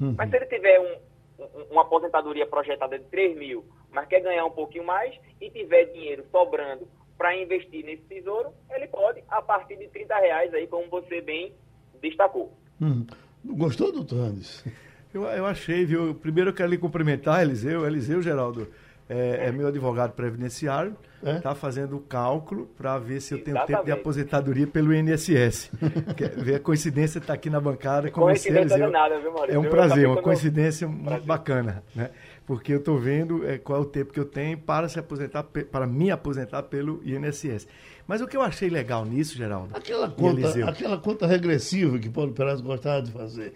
Uhum. 0.00 0.14
Mas 0.16 0.30
se 0.30 0.36
ele 0.36 0.46
tiver 0.46 0.80
um, 0.80 1.44
um, 1.44 1.62
uma 1.70 1.82
aposentadoria 1.82 2.46
projetada 2.46 2.98
de 2.98 3.04
3 3.06 3.36
mil, 3.36 3.64
mas 3.90 4.06
quer 4.06 4.20
ganhar 4.20 4.44
um 4.44 4.50
pouquinho 4.50 4.84
mais 4.84 5.18
e 5.40 5.50
tiver 5.50 5.86
dinheiro 5.86 6.24
sobrando 6.30 6.88
para 7.18 7.36
investir 7.36 7.84
nesse 7.84 8.02
tesouro, 8.04 8.52
ele 8.70 8.86
pode, 8.88 9.22
a 9.28 9.42
partir 9.42 9.76
de 9.76 9.88
30 9.88 10.16
reais, 10.16 10.54
aí, 10.54 10.66
como 10.66 10.88
você 10.88 11.20
bem 11.20 11.54
destacou. 12.00 12.52
Hum. 12.80 13.06
Gostou, 13.44 13.92
doutor 13.92 14.20
Andes? 14.20 14.64
Eu, 15.12 15.24
eu 15.24 15.46
achei, 15.46 15.84
viu? 15.84 16.14
Primeiro 16.14 16.50
eu 16.50 16.54
quero 16.54 16.70
lhe 16.70 16.78
cumprimentar, 16.78 17.42
Eliseu. 17.42 17.86
Eliseu, 17.86 18.22
Geraldo, 18.22 18.68
é, 19.08 19.48
é 19.48 19.52
meu 19.52 19.66
advogado 19.66 20.12
previdenciário, 20.12 20.96
está 21.16 21.30
é? 21.30 21.40
Tá 21.40 21.52
fazendo 21.52 21.96
o 21.96 22.00
cálculo 22.00 22.66
para 22.78 22.96
ver 22.96 23.20
se 23.20 23.34
eu 23.34 23.42
tenho 23.42 23.56
Exatamente. 23.56 23.76
tempo 23.76 23.86
de 23.86 23.92
aposentadoria 23.92 24.66
pelo 24.68 24.94
INSS. 24.94 25.68
ver 26.38 26.54
a 26.54 26.60
coincidência 26.60 27.18
estar 27.18 27.28
tá 27.28 27.34
aqui 27.34 27.50
na 27.50 27.60
bancada 27.60 28.08
com 28.08 28.20
você, 28.20 28.50
Eliseu. 28.50 28.86
É, 28.86 28.90
nada, 28.90 29.18
viu, 29.18 29.32
é 29.48 29.58
um 29.58 29.68
prazer, 29.68 30.06
uma 30.06 30.22
coincidência 30.22 30.86
muito 30.86 31.26
bacana, 31.26 31.82
né? 31.92 32.10
Porque 32.46 32.72
eu 32.72 32.78
estou 32.78 32.98
vendo 32.98 33.44
é, 33.48 33.58
qual 33.58 33.80
é 33.80 33.82
o 33.82 33.86
tempo 33.86 34.12
que 34.12 34.20
eu 34.20 34.24
tenho 34.24 34.56
para 34.58 34.88
se 34.88 34.98
aposentar, 34.98 35.42
para 35.42 35.86
me 35.88 36.10
aposentar 36.12 36.62
pelo 36.64 37.02
INSS. 37.04 37.66
Mas 38.10 38.20
o 38.20 38.26
que 38.26 38.36
eu 38.36 38.42
achei 38.42 38.68
legal 38.68 39.04
nisso, 39.04 39.36
Geraldo? 39.36 39.70
Aquela 39.72 40.10
conta, 40.10 40.68
aquela 40.68 40.98
conta 40.98 41.28
regressiva 41.28 41.96
que 41.96 42.08
Paulo 42.08 42.32
Peraz 42.32 42.60
gostava 42.60 43.00
de 43.00 43.12
fazer. 43.12 43.54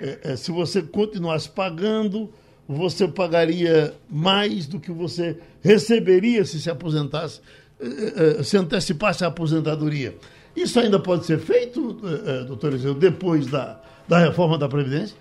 É, 0.00 0.32
é, 0.32 0.36
se 0.36 0.50
você 0.50 0.82
continuasse 0.82 1.48
pagando, 1.48 2.28
você 2.66 3.06
pagaria 3.06 3.94
mais 4.10 4.66
do 4.66 4.80
que 4.80 4.90
você 4.90 5.38
receberia 5.62 6.44
se 6.44 6.60
se 6.60 6.68
aposentasse, 6.68 7.40
é, 7.80 8.40
é, 8.40 8.42
se 8.42 8.56
antecipasse 8.56 9.22
a 9.22 9.28
aposentadoria. 9.28 10.16
Isso 10.56 10.80
ainda 10.80 10.98
pode 10.98 11.24
ser 11.24 11.38
feito, 11.38 11.96
é, 12.26 12.42
doutor 12.46 12.72
Eliseu, 12.72 12.94
depois 12.94 13.46
da, 13.46 13.80
da 14.08 14.18
reforma 14.18 14.58
da 14.58 14.68
Previdência? 14.68 15.16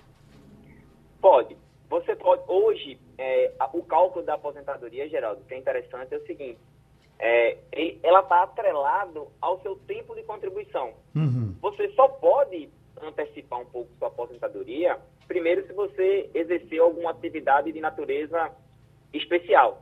Pode. 1.21 1.55
Você 1.91 2.15
pode. 2.15 2.41
Hoje, 2.47 2.99
é, 3.19 3.51
o 3.71 3.83
cálculo 3.83 4.25
da 4.25 4.33
aposentadoria, 4.33 5.07
Geraldo, 5.07 5.43
que 5.47 5.53
é 5.53 5.59
interessante, 5.59 6.11
é 6.15 6.17
o 6.17 6.25
seguinte 6.25 6.57
é, 7.19 7.57
ela 8.03 8.19
está 8.19 8.43
atrelado 8.43 9.27
ao 9.39 9.61
seu 9.61 9.75
tempo 9.75 10.15
de 10.15 10.23
contribuição. 10.23 10.93
Uhum. 11.15 11.55
Você 11.61 11.89
só 11.89 12.07
pode 12.07 12.69
antecipar 13.01 13.59
um 13.59 13.65
pouco 13.65 13.89
sua 13.97 14.07
aposentadoria, 14.07 14.97
primeiro 15.27 15.65
se 15.65 15.73
você 15.73 16.29
exercer 16.33 16.79
alguma 16.79 17.11
atividade 17.11 17.71
de 17.71 17.79
natureza 17.79 18.51
especial, 19.13 19.81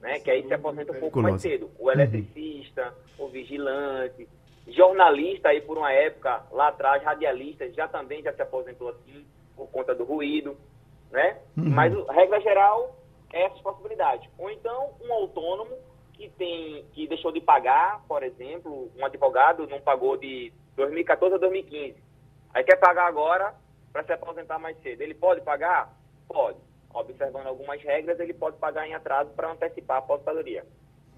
né? 0.00 0.20
Que 0.20 0.30
aí 0.30 0.46
se 0.46 0.54
aposenta 0.54 0.92
um 0.92 1.00
pouco 1.00 1.20
mais 1.20 1.40
cedo. 1.40 1.70
O 1.78 1.84
uhum. 1.86 1.92
eletricista, 1.92 2.94
uhum. 3.18 3.26
o 3.26 3.28
vigilante, 3.28 4.28
jornalista 4.68 5.48
aí 5.48 5.60
por 5.60 5.78
uma 5.78 5.92
época, 5.92 6.44
lá 6.50 6.68
atrás, 6.68 7.02
radialista, 7.02 7.70
já 7.72 7.88
também 7.88 8.22
já 8.22 8.32
se 8.32 8.42
aposentou 8.42 8.88
assim, 8.90 9.24
por 9.56 9.68
conta 9.68 9.94
do 9.94 10.04
ruído, 10.04 10.56
né? 11.10 11.38
Uhum. 11.56 11.70
Mas, 11.70 11.92
regra 12.08 12.40
geral, 12.40 12.96
é 13.32 13.44
essas 13.44 13.60
possibilidades. 13.60 14.28
Ou 14.38 14.50
então, 14.50 14.90
um 15.00 15.12
autônomo 15.12 15.76
que 16.22 16.28
tem 16.36 16.84
que 16.92 17.08
deixou 17.08 17.32
de 17.32 17.40
pagar, 17.40 18.00
por 18.06 18.22
exemplo, 18.22 18.90
um 18.96 19.04
advogado 19.04 19.66
não 19.66 19.80
pagou 19.80 20.16
de 20.16 20.52
2014 20.76 21.34
a 21.34 21.38
2015. 21.38 21.96
Aí 22.54 22.62
quer 22.62 22.76
pagar 22.76 23.06
agora 23.06 23.52
para 23.92 24.04
se 24.04 24.12
aposentar 24.12 24.58
mais 24.58 24.80
cedo. 24.82 25.02
Ele 25.02 25.14
pode 25.14 25.40
pagar? 25.40 25.92
Pode. 26.28 26.58
Observando 26.94 27.46
algumas 27.48 27.82
regras, 27.82 28.20
ele 28.20 28.34
pode 28.34 28.56
pagar 28.58 28.86
em 28.86 28.94
atraso 28.94 29.30
para 29.30 29.50
antecipar 29.50 29.96
a 29.96 29.98
aposentadoria. 29.98 30.64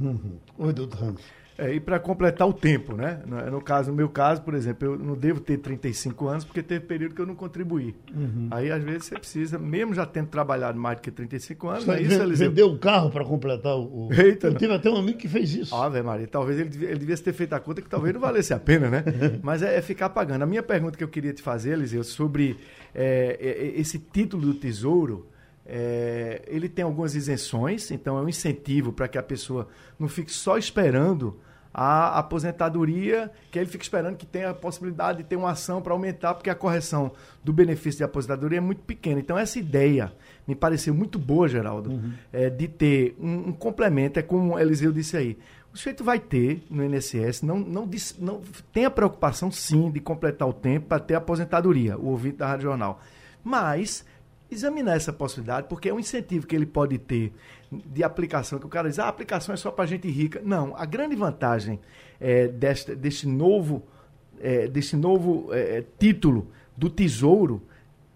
Uhum. 0.00 0.40
Oi, 0.58 0.72
doutor 0.72 0.98
Ramos. 0.98 1.43
É, 1.56 1.72
e 1.72 1.78
para 1.78 2.00
completar 2.00 2.48
o 2.48 2.52
tempo, 2.52 2.96
né? 2.96 3.20
No, 3.50 3.60
caso, 3.60 3.90
no 3.90 3.96
meu 3.96 4.08
caso, 4.08 4.42
por 4.42 4.54
exemplo, 4.54 4.88
eu 4.88 4.98
não 4.98 5.14
devo 5.14 5.38
ter 5.40 5.58
35 5.58 6.26
anos 6.26 6.44
porque 6.44 6.62
teve 6.62 6.84
período 6.84 7.14
que 7.14 7.20
eu 7.20 7.26
não 7.26 7.36
contribuí. 7.36 7.94
Uhum. 8.12 8.48
Aí, 8.50 8.72
às 8.72 8.82
vezes, 8.82 9.04
você 9.04 9.14
precisa, 9.14 9.56
mesmo 9.56 9.94
já 9.94 10.04
tendo 10.04 10.26
trabalhado 10.26 10.78
mais 10.78 10.96
do 10.96 11.02
que 11.02 11.12
35 11.12 11.68
anos, 11.68 11.88
é 11.88 12.02
isso, 12.02 12.14
Eliseu? 12.22 12.48
Vendeu 12.48 12.70
o 12.70 12.78
carro 12.78 13.08
para 13.08 13.24
completar 13.24 13.76
o. 13.76 14.08
Eita, 14.12 14.48
eu 14.48 14.52
não. 14.52 14.58
tive 14.58 14.72
até 14.72 14.90
um 14.90 14.96
amigo 14.96 15.16
que 15.16 15.28
fez 15.28 15.54
isso. 15.54 15.74
Ah, 15.74 15.88
velho, 15.88 16.04
Maria, 16.04 16.26
talvez 16.26 16.58
ele, 16.58 16.70
ele 16.86 16.98
devia 16.98 17.16
ter 17.16 17.32
feito 17.32 17.52
a 17.52 17.60
conta 17.60 17.80
que 17.80 17.88
talvez 17.88 18.12
não 18.12 18.20
valesse 18.20 18.52
a 18.52 18.58
pena, 18.58 18.90
né? 18.90 19.04
Mas 19.40 19.62
é, 19.62 19.76
é, 19.76 19.82
ficar 19.82 20.08
pagando. 20.10 20.42
A 20.42 20.46
minha 20.46 20.62
pergunta 20.62 20.98
que 20.98 21.04
eu 21.04 21.08
queria 21.08 21.32
te 21.32 21.40
fazer, 21.40 21.72
Eliseu, 21.72 22.02
sobre 22.02 22.56
é, 22.92 23.38
é 23.40 23.80
esse 23.80 23.98
título 23.98 24.46
do 24.46 24.54
tesouro. 24.54 25.28
É, 25.66 26.42
ele 26.46 26.68
tem 26.68 26.84
algumas 26.84 27.14
isenções, 27.14 27.90
então 27.90 28.18
é 28.18 28.22
um 28.22 28.28
incentivo 28.28 28.92
para 28.92 29.08
que 29.08 29.16
a 29.16 29.22
pessoa 29.22 29.68
não 29.98 30.08
fique 30.08 30.30
só 30.30 30.58
esperando 30.58 31.38
a 31.74 32.20
aposentadoria, 32.20 33.32
que 33.50 33.58
ele 33.58 33.66
fica 33.66 33.82
esperando 33.82 34.16
que 34.16 34.24
tenha 34.24 34.50
a 34.50 34.54
possibilidade 34.54 35.18
de 35.18 35.24
ter 35.24 35.34
uma 35.34 35.50
ação 35.50 35.82
para 35.82 35.92
aumentar, 35.92 36.34
porque 36.34 36.48
a 36.48 36.54
correção 36.54 37.10
do 37.42 37.52
benefício 37.52 37.98
de 37.98 38.04
aposentadoria 38.04 38.58
é 38.58 38.60
muito 38.60 38.82
pequena. 38.82 39.18
Então, 39.18 39.36
essa 39.36 39.58
ideia 39.58 40.12
me 40.46 40.54
pareceu 40.54 40.94
muito 40.94 41.18
boa, 41.18 41.48
Geraldo, 41.48 41.90
uhum. 41.90 42.12
é, 42.32 42.48
de 42.48 42.68
ter 42.68 43.16
um, 43.18 43.48
um, 43.48 43.52
complemento, 43.52 44.20
é 44.20 44.22
como 44.22 44.54
o 44.54 44.58
Eliseu 44.58 44.92
disse 44.92 45.16
aí. 45.16 45.36
O 45.72 45.76
sujeito 45.76 46.04
vai 46.04 46.20
ter 46.20 46.62
no 46.70 46.84
INSS, 46.84 47.42
não, 47.42 47.58
não, 47.58 47.90
não 48.20 48.40
tem 48.72 48.84
a 48.84 48.90
preocupação, 48.90 49.50
sim, 49.50 49.90
de 49.90 49.98
completar 49.98 50.46
o 50.46 50.52
tempo 50.52 50.86
para 50.86 51.00
ter 51.00 51.16
aposentadoria, 51.16 51.98
o 51.98 52.06
ouvinte 52.06 52.36
da 52.36 52.46
Rádio 52.46 52.68
Jornal. 52.68 53.00
Mas 53.42 54.04
examinar 54.54 54.96
essa 54.96 55.12
possibilidade, 55.12 55.66
porque 55.68 55.88
é 55.88 55.94
um 55.94 55.98
incentivo 55.98 56.46
que 56.46 56.54
ele 56.54 56.66
pode 56.66 56.98
ter 56.98 57.32
de 57.70 58.02
aplicação, 58.02 58.58
que 58.58 58.66
o 58.66 58.68
cara 58.68 58.88
diz, 58.88 58.98
ah, 58.98 59.04
a 59.04 59.08
aplicação 59.08 59.52
é 59.52 59.56
só 59.56 59.70
para 59.70 59.86
gente 59.86 60.08
rica. 60.08 60.40
Não, 60.44 60.74
a 60.76 60.84
grande 60.84 61.16
vantagem 61.16 61.80
é, 62.20 62.48
deste, 62.48 62.94
deste 62.94 63.26
novo, 63.26 63.84
é, 64.40 64.66
deste 64.68 64.96
novo 64.96 65.48
é, 65.52 65.84
título 65.98 66.50
do 66.76 66.88
Tesouro 66.88 67.62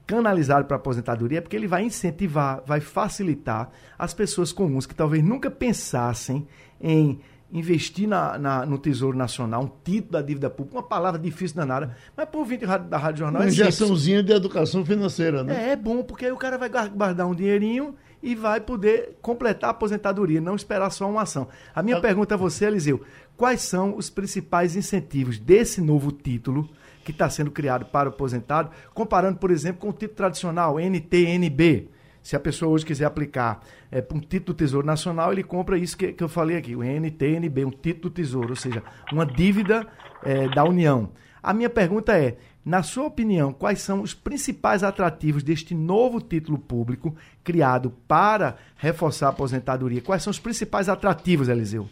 canalizado 0.06 0.64
para 0.64 0.76
a 0.76 0.80
aposentadoria 0.80 1.38
é 1.38 1.40
porque 1.42 1.54
ele 1.54 1.66
vai 1.66 1.84
incentivar, 1.84 2.62
vai 2.64 2.80
facilitar 2.80 3.70
as 3.98 4.14
pessoas 4.14 4.52
comuns 4.52 4.86
que 4.86 4.94
talvez 4.94 5.22
nunca 5.22 5.50
pensassem 5.50 6.48
em 6.80 7.20
investir 7.52 8.06
na, 8.06 8.38
na, 8.38 8.66
no 8.66 8.78
Tesouro 8.78 9.16
Nacional, 9.16 9.62
um 9.62 9.70
título 9.82 10.12
da 10.12 10.22
dívida 10.22 10.50
pública, 10.50 10.76
uma 10.76 10.82
palavra 10.82 11.18
difícil 11.18 11.56
danada, 11.56 11.96
mas 12.16 12.28
por 12.28 12.44
vir 12.44 12.58
da 12.58 12.98
Rádio 12.98 13.20
Jornal... 13.20 13.42
Uma 13.42 13.48
é 13.48 13.50
injeçãozinha 13.50 14.22
de 14.22 14.32
educação 14.32 14.84
financeira, 14.84 15.42
né? 15.42 15.68
É, 15.68 15.70
é 15.70 15.76
bom, 15.76 16.02
porque 16.02 16.26
aí 16.26 16.32
o 16.32 16.36
cara 16.36 16.58
vai 16.58 16.68
guardar 16.68 17.26
um 17.26 17.34
dinheirinho 17.34 17.94
e 18.22 18.34
vai 18.34 18.60
poder 18.60 19.16
completar 19.22 19.68
a 19.68 19.70
aposentadoria, 19.70 20.40
não 20.40 20.56
esperar 20.56 20.90
só 20.90 21.08
uma 21.08 21.22
ação. 21.22 21.48
A 21.74 21.82
minha 21.82 21.96
ah. 21.96 22.00
pergunta 22.00 22.34
a 22.34 22.38
você, 22.38 22.66
Eliseu, 22.66 23.02
quais 23.36 23.62
são 23.62 23.96
os 23.96 24.10
principais 24.10 24.76
incentivos 24.76 25.38
desse 25.38 25.80
novo 25.80 26.12
título 26.12 26.68
que 27.04 27.12
está 27.12 27.30
sendo 27.30 27.50
criado 27.50 27.86
para 27.86 28.10
o 28.10 28.12
aposentado, 28.12 28.70
comparando, 28.92 29.38
por 29.38 29.50
exemplo, 29.50 29.80
com 29.80 29.88
o 29.88 29.92
título 29.92 30.16
tradicional, 30.16 30.78
NTNB? 30.78 31.88
Se 32.22 32.36
a 32.36 32.40
pessoa 32.40 32.72
hoje 32.72 32.84
quiser 32.84 33.04
aplicar 33.04 33.60
é, 33.90 33.98
um 34.12 34.20
título 34.20 34.54
do 34.54 34.54
Tesouro 34.54 34.86
Nacional, 34.86 35.32
ele 35.32 35.42
compra 35.42 35.78
isso 35.78 35.96
que, 35.96 36.12
que 36.12 36.22
eu 36.22 36.28
falei 36.28 36.56
aqui, 36.56 36.76
o 36.76 36.82
NTNB, 36.82 37.64
um 37.64 37.70
título 37.70 38.10
do 38.10 38.10
Tesouro, 38.10 38.50
ou 38.50 38.56
seja, 38.56 38.82
uma 39.12 39.24
dívida 39.24 39.86
é, 40.22 40.48
da 40.48 40.64
União. 40.64 41.10
A 41.42 41.54
minha 41.54 41.70
pergunta 41.70 42.18
é: 42.18 42.36
na 42.64 42.82
sua 42.82 43.06
opinião, 43.06 43.52
quais 43.52 43.80
são 43.80 44.02
os 44.02 44.12
principais 44.12 44.82
atrativos 44.82 45.42
deste 45.42 45.74
novo 45.74 46.20
título 46.20 46.58
público 46.58 47.16
criado 47.42 47.90
para 48.06 48.58
reforçar 48.76 49.28
a 49.28 49.30
aposentadoria? 49.30 50.02
Quais 50.02 50.22
são 50.22 50.30
os 50.30 50.38
principais 50.38 50.88
atrativos, 50.88 51.48
Eliseu? 51.48 51.88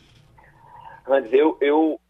Hans, 1.09 1.33
eu, 1.33 1.57
eu 1.61 2.01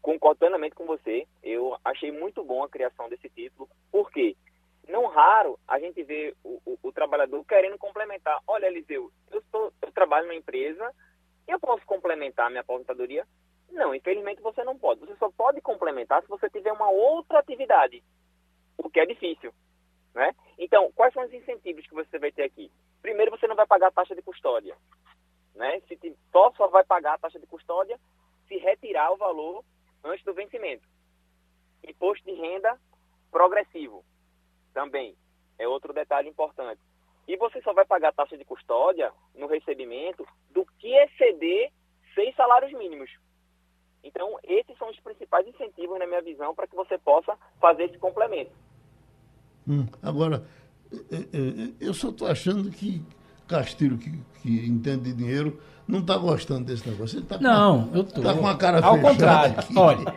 concordo 0.00 0.38
plenamente 0.38 0.74
com 0.74 0.86
você. 0.86 1.26
Eu 1.42 1.76
achei 1.84 2.12
muito 2.12 2.44
bom 2.44 2.62
a 2.62 2.68
criação 2.68 3.08
desse 3.08 3.28
título. 3.30 3.68
Por 3.90 4.10
quê? 4.10 4.36
Não 4.88 5.06
raro 5.06 5.58
a 5.66 5.78
gente 5.78 6.02
vê 6.02 6.34
o, 6.42 6.60
o, 6.64 6.78
o 6.82 6.92
trabalhador 6.92 7.44
querendo 7.44 7.78
complementar. 7.78 8.40
Olha, 8.46 8.66
Eliseu, 8.66 9.12
eu, 9.30 9.42
sou, 9.50 9.72
eu 9.80 9.92
trabalho 9.92 10.26
numa 10.26 10.34
empresa, 10.34 10.92
eu 11.46 11.58
posso 11.60 11.84
complementar 11.86 12.50
minha 12.50 12.62
aposentadoria? 12.62 13.26
Não, 13.70 13.94
infelizmente 13.94 14.42
você 14.42 14.62
não 14.64 14.78
pode. 14.78 15.00
Você 15.00 15.16
só 15.16 15.30
pode 15.30 15.60
complementar 15.60 16.22
se 16.22 16.28
você 16.28 16.48
tiver 16.50 16.72
uma 16.72 16.90
outra 16.90 17.38
atividade. 17.38 18.02
o 18.76 18.90
que 18.90 19.00
é 19.00 19.06
difícil. 19.06 19.52
Né? 20.14 20.34
Então, 20.58 20.92
quais 20.92 21.14
são 21.14 21.24
os 21.24 21.32
incentivos 21.32 21.86
que 21.86 21.94
você 21.94 22.18
vai 22.18 22.30
ter 22.30 22.42
aqui? 22.42 22.70
Primeiro, 23.00 23.30
você 23.30 23.46
não 23.46 23.56
vai 23.56 23.66
pagar 23.66 23.88
a 23.88 23.92
taxa 23.92 24.14
de 24.14 24.22
custódia. 24.22 24.76
Né? 25.54 25.80
Se 25.88 25.98
só, 26.30 26.52
só 26.52 26.66
vai 26.68 26.84
pagar 26.84 27.14
a 27.14 27.18
taxa 27.18 27.38
de 27.38 27.46
custódia 27.46 27.98
se 28.46 28.56
retirar 28.58 29.10
o 29.12 29.16
valor 29.16 29.64
antes 30.04 30.24
do 30.24 30.34
vencimento. 30.34 30.86
Imposto 31.82 32.24
de 32.26 32.32
renda 32.32 32.78
progressivo 33.30 34.04
também 34.72 35.14
é 35.58 35.66
outro 35.68 35.92
detalhe 35.92 36.28
importante. 36.28 36.80
E 37.26 37.36
você 37.36 37.60
só 37.62 37.72
vai 37.72 37.84
pagar 37.84 38.12
taxa 38.12 38.36
de 38.36 38.44
custódia 38.44 39.12
no 39.34 39.46
recebimento 39.46 40.26
do 40.50 40.66
que 40.78 40.88
exceder 40.88 41.70
seis 42.14 42.34
salários 42.34 42.72
mínimos. 42.72 43.10
Então, 44.02 44.36
esses 44.42 44.76
são 44.76 44.90
os 44.90 44.98
principais 44.98 45.46
incentivos, 45.46 45.98
na 45.98 46.06
minha 46.06 46.20
visão, 46.20 46.54
para 46.54 46.66
que 46.66 46.74
você 46.74 46.98
possa 46.98 47.36
fazer 47.60 47.84
esse 47.84 47.98
complemento. 47.98 48.50
Hum, 49.68 49.86
agora, 50.02 50.44
é, 50.92 51.16
é, 51.16 51.72
eu 51.80 51.94
só 51.94 52.08
estou 52.08 52.26
achando 52.26 52.68
que 52.70 53.00
Castilho, 53.52 53.98
que, 53.98 54.10
que 54.40 54.66
entende 54.66 55.04
de 55.04 55.12
dinheiro, 55.12 55.60
não 55.86 56.00
está 56.00 56.16
gostando 56.16 56.64
desse 56.64 56.88
negócio. 56.88 57.18
Ele 57.18 57.26
tá 57.26 57.38
não, 57.38 57.88
com, 57.88 57.96
eu 57.96 58.02
estou. 58.02 58.24
Está 58.24 58.34
com 58.34 58.46
a 58.46 58.56
cara 58.56 58.84
Ao 58.84 58.98
contrário. 58.98 59.58
Aqui. 59.58 59.78
Olha, 59.78 60.14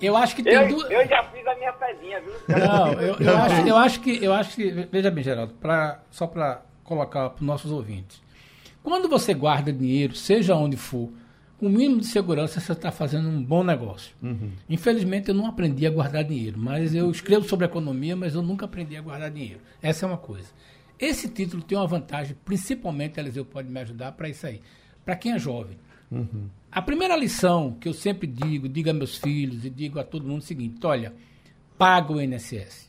eu 0.00 0.16
acho 0.16 0.34
que 0.34 0.42
tem 0.42 0.54
eu, 0.54 0.68
duas... 0.68 0.90
eu 0.90 1.06
já 1.06 1.22
fiz 1.24 1.46
a 1.46 1.51
minha 1.62 1.72
pezinha, 1.72 2.20
viu? 2.20 2.32
Não, 2.48 2.92
eu, 2.94 3.16
eu, 3.18 3.36
acho, 3.36 3.68
eu 3.68 3.76
acho 3.76 4.00
que, 4.00 4.24
eu 4.24 4.32
acho 4.32 4.56
que, 4.56 4.70
veja 4.90 5.10
bem, 5.10 5.22
Geraldo, 5.22 5.54
pra, 5.54 6.02
só 6.10 6.26
para 6.26 6.62
colocar 6.82 7.30
para 7.30 7.40
os 7.40 7.46
nossos 7.46 7.70
ouvintes. 7.70 8.20
Quando 8.82 9.08
você 9.08 9.32
guarda 9.32 9.72
dinheiro, 9.72 10.14
seja 10.16 10.56
onde 10.56 10.76
for, 10.76 11.08
com 11.58 11.66
o 11.66 11.70
mínimo 11.70 12.00
de 12.00 12.06
segurança, 12.08 12.58
você 12.58 12.72
está 12.72 12.90
fazendo 12.90 13.28
um 13.28 13.40
bom 13.40 13.62
negócio. 13.62 14.12
Uhum. 14.20 14.50
Infelizmente, 14.68 15.28
eu 15.28 15.34
não 15.34 15.46
aprendi 15.46 15.86
a 15.86 15.90
guardar 15.90 16.24
dinheiro, 16.24 16.58
mas 16.58 16.92
eu 16.92 17.08
escrevo 17.08 17.48
sobre 17.48 17.66
economia, 17.66 18.16
mas 18.16 18.34
eu 18.34 18.42
nunca 18.42 18.64
aprendi 18.64 18.96
a 18.96 19.00
guardar 19.00 19.30
dinheiro. 19.30 19.60
Essa 19.80 20.04
é 20.04 20.08
uma 20.08 20.18
coisa. 20.18 20.48
Esse 20.98 21.28
título 21.28 21.62
tem 21.62 21.78
uma 21.78 21.86
vantagem, 21.86 22.36
principalmente, 22.44 23.20
Eliseu 23.20 23.44
pode 23.44 23.68
me 23.68 23.78
ajudar 23.80 24.12
para 24.12 24.28
isso 24.28 24.44
aí, 24.46 24.60
para 25.04 25.14
quem 25.14 25.32
é 25.32 25.38
jovem. 25.38 25.78
Uhum. 26.10 26.48
A 26.70 26.82
primeira 26.82 27.16
lição 27.16 27.76
que 27.80 27.88
eu 27.88 27.94
sempre 27.94 28.26
digo, 28.26 28.68
digo 28.68 28.90
a 28.90 28.92
meus 28.92 29.16
filhos 29.16 29.64
e 29.64 29.70
digo 29.70 30.00
a 30.00 30.04
todo 30.04 30.26
mundo 30.26 30.40
é 30.40 30.44
o 30.44 30.46
seguinte: 30.46 30.84
olha, 30.84 31.12
paga 31.82 32.12
o 32.12 32.20
INSS. 32.20 32.88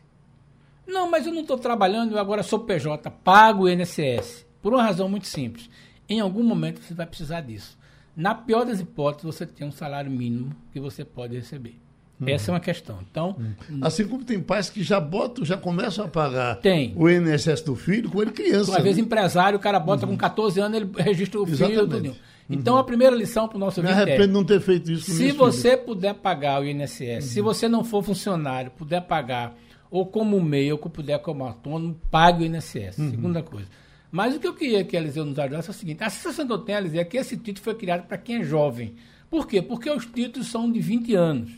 Não, 0.85 1.09
mas 1.09 1.25
eu 1.25 1.33
não 1.33 1.41
estou 1.41 1.57
trabalhando, 1.57 2.11
eu 2.11 2.19
agora 2.19 2.43
sou 2.43 2.59
PJ, 2.59 3.09
pago 3.09 3.63
o 3.63 3.69
INSS. 3.69 4.45
Por 4.61 4.71
uma 4.71 4.83
razão 4.83 5.09
muito 5.09 5.25
simples. 5.25 5.67
Em 6.07 6.19
algum 6.19 6.43
momento 6.43 6.79
você 6.79 6.93
vai 6.93 7.07
precisar 7.07 7.41
disso. 7.41 7.75
Na 8.15 8.35
pior 8.35 8.65
das 8.65 8.79
hipóteses, 8.79 9.25
você 9.25 9.45
tem 9.47 9.67
um 9.67 9.71
salário 9.71 10.11
mínimo 10.11 10.55
que 10.71 10.79
você 10.79 11.03
pode 11.03 11.35
receber. 11.35 11.79
Uhum. 12.21 12.29
Essa 12.29 12.51
é 12.51 12.53
uma 12.53 12.59
questão. 12.59 12.99
Então, 13.09 13.35
uhum. 13.39 13.79
assim 13.81 14.07
como 14.07 14.23
tem 14.23 14.39
pais 14.39 14.69
que 14.69 14.83
já 14.83 14.99
botam, 14.99 15.43
já 15.43 15.57
começam 15.57 16.05
a 16.05 16.07
pagar 16.07 16.57
tem. 16.57 16.93
o 16.95 17.09
INSS 17.09 17.61
do 17.61 17.75
filho 17.75 18.11
com 18.11 18.21
ele 18.21 18.31
criança. 18.31 18.69
Então, 18.69 18.75
às 18.75 18.83
vezes 18.83 18.99
empresário, 18.99 19.57
o 19.57 19.61
cara 19.61 19.79
bota 19.79 20.05
uhum. 20.05 20.11
com 20.11 20.17
14 20.17 20.59
anos, 20.59 20.77
ele 20.77 20.91
registra 20.97 21.41
o 21.41 21.45
filho 21.47 21.87
tudo. 21.87 22.09
Uhum. 22.09 22.15
Então 22.49 22.77
a 22.77 22.83
primeira 22.83 23.15
lição 23.15 23.47
para 23.47 23.55
o 23.55 23.59
nosso 23.59 23.79
ouvinte 23.79 23.95
Me 23.95 24.01
arrependo 24.01 24.23
é, 24.23 24.27
de 24.27 24.33
não 24.33 24.43
ter 24.43 24.59
feito 24.59 24.91
isso 24.91 25.11
Se 25.11 25.31
você 25.31 25.71
filhos. 25.71 25.85
puder 25.85 26.13
pagar 26.15 26.61
o 26.61 26.65
INSS, 26.65 27.25
se 27.25 27.39
uhum. 27.39 27.45
você 27.45 27.67
não 27.69 27.83
for 27.83 28.03
funcionário, 28.03 28.71
puder 28.71 29.01
pagar 29.01 29.55
ou 29.89 30.05
como 30.05 30.41
MEI, 30.41 30.71
ou 30.71 30.77
puder 30.79 31.19
como 31.19 31.43
autônomo, 31.43 31.95
pague 32.09 32.43
o 32.43 32.45
INSS. 32.45 32.97
Uhum. 32.97 33.11
Segunda 33.11 33.43
coisa. 33.43 33.67
Mas 34.11 34.35
o 34.35 34.39
que 34.39 34.47
eu 34.47 34.53
queria 34.53 34.83
que 34.83 34.97
a 34.97 34.99
Eliseu 34.99 35.23
nos 35.23 35.37
ajudasse 35.37 35.69
é 35.69 35.71
o 35.71 35.73
seguinte: 35.73 36.03
a 36.03 36.09
sensação 36.09 36.45
que 36.45 36.53
eu 36.53 36.57
tenho, 36.57 36.79
Eliseu, 36.79 37.01
é 37.01 37.05
que 37.05 37.17
esse 37.17 37.37
título 37.37 37.63
foi 37.63 37.75
criado 37.75 38.07
para 38.07 38.17
quem 38.17 38.37
é 38.37 38.43
jovem. 38.43 38.95
Por 39.29 39.47
quê? 39.47 39.61
Porque 39.61 39.89
os 39.89 40.05
títulos 40.05 40.49
são 40.49 40.71
de 40.71 40.79
20 40.79 41.15
anos. 41.15 41.51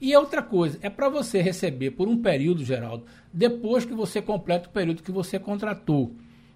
E 0.00 0.16
outra 0.16 0.42
coisa, 0.42 0.78
é 0.82 0.90
para 0.90 1.08
você 1.08 1.40
receber 1.40 1.92
por 1.92 2.08
um 2.08 2.20
período, 2.20 2.64
Geraldo, 2.64 3.04
depois 3.32 3.84
que 3.84 3.94
você 3.94 4.20
completa 4.20 4.68
o 4.68 4.72
período 4.72 5.02
que 5.02 5.12
você 5.12 5.38
contratou. 5.38 6.12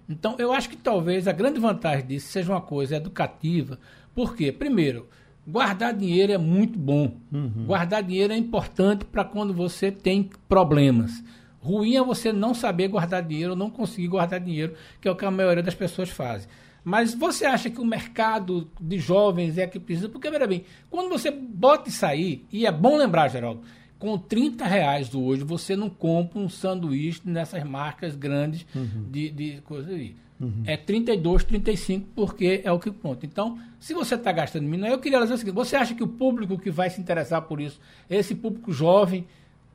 Então, 0.09 0.35
eu 0.37 0.53
acho 0.53 0.69
que 0.69 0.77
talvez 0.77 1.27
a 1.27 1.31
grande 1.31 1.59
vantagem 1.59 2.05
disso 2.05 2.27
seja 2.27 2.51
uma 2.51 2.61
coisa 2.61 2.95
educativa. 2.95 3.79
Por 4.15 4.35
quê? 4.35 4.51
Primeiro, 4.51 5.07
guardar 5.47 5.93
dinheiro 5.93 6.31
é 6.31 6.37
muito 6.37 6.77
bom. 6.77 7.17
Uhum. 7.31 7.65
Guardar 7.65 8.03
dinheiro 8.03 8.33
é 8.33 8.37
importante 8.37 9.05
para 9.05 9.23
quando 9.23 9.53
você 9.53 9.91
tem 9.91 10.29
problemas. 10.47 11.23
Ruim 11.59 11.95
é 11.95 12.03
você 12.03 12.31
não 12.31 12.53
saber 12.53 12.87
guardar 12.87 13.21
dinheiro 13.21 13.51
ou 13.51 13.57
não 13.57 13.69
conseguir 13.69 14.07
guardar 14.07 14.39
dinheiro, 14.39 14.73
que 15.01 15.07
é 15.07 15.11
o 15.11 15.15
que 15.15 15.25
a 15.25 15.31
maioria 15.31 15.63
das 15.63 15.75
pessoas 15.75 16.09
fazem. 16.09 16.47
Mas 16.83 17.13
você 17.13 17.45
acha 17.45 17.69
que 17.69 17.81
o 17.81 17.85
mercado 17.85 18.71
de 18.79 18.97
jovens 18.97 19.57
é 19.57 19.67
que 19.67 19.77
precisa? 19.77 20.07
Porque, 20.07 20.31
veja 20.31 20.47
bem, 20.47 20.63
quando 20.89 21.09
você 21.09 21.29
bota 21.29 21.89
isso 21.89 22.05
aí, 22.05 22.45
e 22.49 22.65
é 22.65 22.71
bom 22.71 22.95
lembrar, 22.95 23.27
Geraldo, 23.27 23.61
com 23.99 24.17
30 24.17 24.65
reais 24.65 25.09
do 25.09 25.23
hoje 25.23 25.43
você 25.43 25.75
não 25.75 25.89
compra 25.89 26.39
um 26.39 26.49
sanduíche 26.49 27.21
nessas 27.25 27.63
marcas 27.63 28.15
grandes 28.15 28.65
uhum. 28.75 29.05
de, 29.09 29.29
de 29.29 29.61
coisa 29.61 29.91
aí. 29.91 30.15
Uhum. 30.39 30.63
É 30.67 30.77
32, 30.77 31.43
35, 31.43 32.09
porque 32.15 32.61
é 32.63 32.71
o 32.71 32.79
que 32.79 32.91
conta. 32.91 33.25
Então, 33.25 33.57
se 33.79 33.93
você 33.93 34.15
está 34.15 34.31
gastando 34.31 34.67
menos, 34.67 34.87
eu 34.87 34.99
queria 34.99 35.19
dizer 35.19 35.33
o 35.33 35.37
seguinte: 35.37 35.55
você 35.55 35.75
acha 35.75 35.95
que 35.95 36.03
o 36.03 36.07
público 36.07 36.59
que 36.59 36.69
vai 36.69 36.89
se 36.89 37.01
interessar 37.01 37.41
por 37.41 37.59
isso, 37.59 37.81
esse 38.07 38.35
público 38.35 38.71
jovem, 38.71 39.27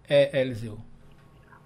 é, 0.09 0.39
é 0.39 0.41
Eliseu? 0.41 0.79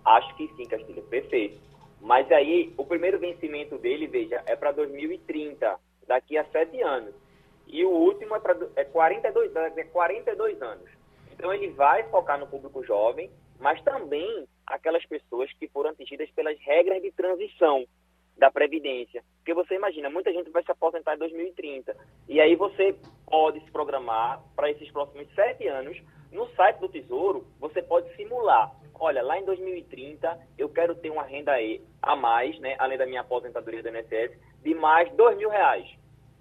Acho 0.05 0.35
que 0.37 0.49
sim, 0.57 0.65
Castilho, 0.65 1.03
perfeito. 1.03 1.59
Mas 2.01 2.31
aí, 2.31 2.73
o 2.77 2.85
primeiro 2.85 3.19
vencimento 3.19 3.77
dele, 3.79 4.07
veja, 4.07 4.43
é 4.47 4.57
para 4.57 4.73
2030, 4.73 5.77
daqui 6.07 6.39
a 6.39 6.45
sete 6.47 6.81
anos. 6.81 7.13
E 7.67 7.85
o 7.85 7.91
último 7.91 8.37
é 8.37 8.39
para 8.39 8.57
é 8.77 8.85
42, 8.85 9.55
é 9.55 9.85
42 9.85 10.63
anos. 10.63 10.96
Então, 11.37 11.53
ele 11.53 11.69
vai 11.71 12.03
focar 12.11 12.39
no 12.39 12.47
público 12.47 12.85
jovem, 12.85 13.31
mas 13.61 13.81
também 13.83 14.47
aquelas 14.67 15.05
pessoas 15.07 15.53
que 15.53 15.69
foram 15.69 15.91
atingidas 15.91 16.31
pelas 16.31 16.59
regras 16.61 17.01
de 17.01 17.13
transição 17.13 17.87
da 18.37 18.51
Previdência. 18.51 19.23
Porque 19.39 19.55
você 19.55 19.75
imagina, 19.77 20.11
muita 20.11 20.33
gente 20.33 20.51
vai 20.51 20.63
se 20.63 20.71
aposentar 20.71 21.15
em 21.15 21.19
2030. 21.19 21.97
E 22.29 22.41
aí 22.41 22.57
você 22.57 22.97
pode 23.27 23.61
se 23.61 23.71
programar 23.71 24.43
para 24.57 24.71
esses 24.71 24.91
próximos 24.91 25.27
sete 25.35 25.69
anos. 25.69 25.97
No 26.33 26.49
site 26.55 26.81
do 26.81 26.89
Tesouro, 26.89 27.47
você 27.61 27.81
pode 27.83 28.15
simular 28.17 28.75
olha, 28.99 29.23
lá 29.23 29.39
em 29.39 29.45
2030 29.45 30.39
eu 30.59 30.69
quero 30.69 30.95
ter 30.95 31.11
uma 31.11 31.23
renda 31.23 31.53
a 32.03 32.17
mais, 32.17 32.59
né, 32.61 32.77
além 32.79 32.99
da 32.99 33.07
minha 33.07 33.21
aposentadoria 33.21 33.83
do 33.83 33.89
INSS, 33.89 34.39
de 34.63 34.75
mais 34.75 35.11
dois 35.13 35.37
mil 35.37 35.49
reais. 35.49 35.87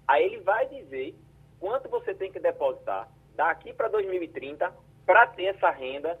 Aí 0.06 0.24
ele 0.24 0.40
vai 0.40 0.66
dizer 0.68 1.14
quanto 1.58 1.88
você 1.88 2.14
tem 2.14 2.30
que 2.30 2.40
depositar 2.40 3.08
daqui 3.34 3.72
para 3.72 3.88
2030 3.88 4.72
para 5.06 5.26
ter 5.28 5.44
essa 5.44 5.70
renda 5.70 6.18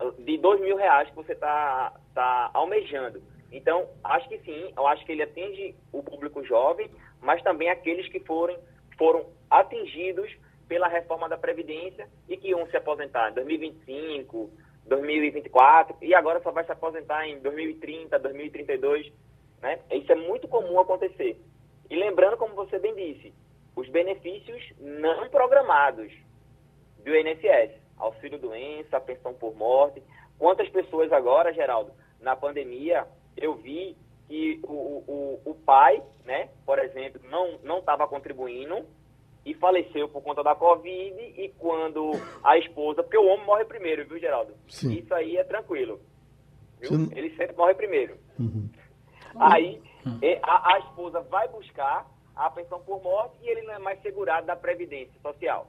uh, 0.00 0.12
de 0.22 0.38
dois 0.38 0.60
mil 0.60 0.76
reais 0.76 1.10
que 1.10 1.16
você 1.16 1.32
está 1.32 1.92
tá 2.14 2.50
almejando. 2.54 3.22
Então, 3.52 3.88
acho 4.04 4.28
que 4.28 4.38
sim, 4.38 4.72
eu 4.76 4.86
acho 4.86 5.04
que 5.04 5.12
ele 5.12 5.22
atende 5.22 5.74
o 5.92 6.02
público 6.02 6.44
jovem, 6.44 6.88
mas 7.20 7.42
também 7.42 7.68
aqueles 7.68 8.08
que 8.08 8.20
forem, 8.20 8.56
foram 8.96 9.26
atingidos 9.50 10.30
pela 10.68 10.86
reforma 10.86 11.28
da 11.28 11.36
Previdência 11.36 12.08
e 12.28 12.36
que 12.36 12.50
iam 12.50 12.64
se 12.68 12.76
aposentar 12.76 13.30
em 13.30 13.34
2025, 13.34 14.50
2024 14.86 15.96
e 16.00 16.14
agora 16.14 16.40
só 16.40 16.52
vai 16.52 16.64
se 16.64 16.70
aposentar 16.70 17.26
em 17.26 17.40
2030, 17.40 18.16
2032, 18.18 19.12
né? 19.60 19.80
Isso 19.90 20.12
é 20.12 20.14
muito 20.14 20.46
comum 20.46 20.78
acontecer. 20.78 21.36
E 21.90 21.96
lembrando, 21.96 22.36
como 22.36 22.54
você 22.54 22.78
bem 22.78 22.94
disse, 22.94 23.34
os 23.74 23.88
benefícios 23.88 24.72
não 24.78 25.28
programados 25.28 26.12
do 27.04 27.16
INSS, 27.16 27.79
auxílio 28.00 28.38
doença, 28.38 29.00
pensão 29.00 29.34
por 29.34 29.54
morte. 29.54 30.02
Quantas 30.38 30.68
pessoas 30.68 31.12
agora, 31.12 31.52
Geraldo, 31.52 31.92
na 32.20 32.34
pandemia, 32.34 33.06
eu 33.36 33.54
vi 33.54 33.96
que 34.28 34.60
o, 34.64 34.72
o, 35.06 35.42
o 35.44 35.54
pai, 35.54 36.02
né, 36.24 36.48
por 36.64 36.78
exemplo, 36.78 37.20
não 37.62 37.78
estava 37.78 38.06
contribuindo 38.06 38.86
e 39.44 39.54
faleceu 39.54 40.08
por 40.08 40.22
conta 40.22 40.42
da 40.42 40.54
Covid 40.54 41.18
e 41.18 41.48
quando 41.58 42.12
a 42.44 42.58
esposa, 42.58 43.02
porque 43.02 43.16
o 43.16 43.26
homem 43.26 43.46
morre 43.46 43.64
primeiro, 43.64 44.06
viu, 44.06 44.18
Geraldo? 44.18 44.54
Sim. 44.68 44.92
Isso 44.92 45.12
aí 45.14 45.36
é 45.36 45.44
tranquilo. 45.44 46.00
Viu? 46.80 47.08
Ele 47.14 47.34
sempre 47.36 47.56
morre 47.56 47.74
primeiro. 47.74 48.16
Uhum. 48.38 48.68
Aí 49.38 49.82
a, 50.42 50.74
a, 50.74 50.78
esposa 50.80 51.20
vai 51.22 51.48
buscar 51.48 52.06
a 52.34 52.50
pensão 52.50 52.80
por 52.80 53.02
morte 53.02 53.36
e 53.42 53.48
ele 53.48 53.62
não 53.62 53.74
é 53.74 53.78
mais 53.78 54.00
segurado 54.02 54.46
da 54.46 54.56
Previdência 54.56 55.18
Social. 55.20 55.68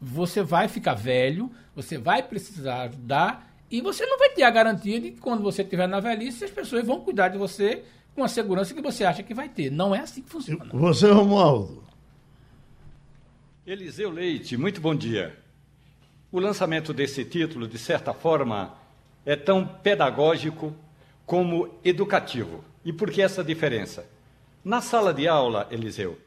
você 0.00 0.42
vai 0.42 0.68
ficar 0.68 0.94
velho, 0.94 1.50
você 1.74 1.98
vai 1.98 2.22
precisar 2.22 2.82
ajudar 2.82 3.52
e 3.70 3.80
você 3.80 4.06
não 4.06 4.18
vai 4.18 4.30
ter 4.30 4.44
a 4.44 4.50
garantia 4.50 5.00
de 5.00 5.10
que 5.10 5.20
quando 5.20 5.42
você 5.42 5.62
estiver 5.62 5.88
na 5.88 6.00
velhice, 6.00 6.44
as 6.44 6.50
pessoas 6.50 6.86
vão 6.86 7.00
cuidar 7.00 7.28
de 7.28 7.38
você 7.38 7.82
com 8.14 8.22
a 8.22 8.28
segurança 8.28 8.74
que 8.74 8.80
você 8.80 9.04
acha 9.04 9.22
que 9.22 9.34
vai 9.34 9.48
ter. 9.48 9.70
Não 9.70 9.94
é 9.94 10.00
assim 10.00 10.22
que 10.22 10.30
funciona. 10.30 10.70
Você, 10.72 11.10
Romualdo. 11.10 11.87
Eliseu 13.70 14.10
Leite, 14.10 14.56
muito 14.56 14.80
bom 14.80 14.94
dia. 14.94 15.38
O 16.32 16.40
lançamento 16.40 16.94
desse 16.94 17.22
título, 17.22 17.68
de 17.68 17.78
certa 17.78 18.14
forma, 18.14 18.74
é 19.26 19.36
tão 19.36 19.66
pedagógico 19.66 20.74
como 21.26 21.78
educativo. 21.84 22.64
E 22.82 22.94
por 22.94 23.10
que 23.10 23.20
essa 23.20 23.44
diferença? 23.44 24.08
Na 24.64 24.80
sala 24.80 25.12
de 25.12 25.28
aula, 25.28 25.68
Eliseu, 25.70 26.18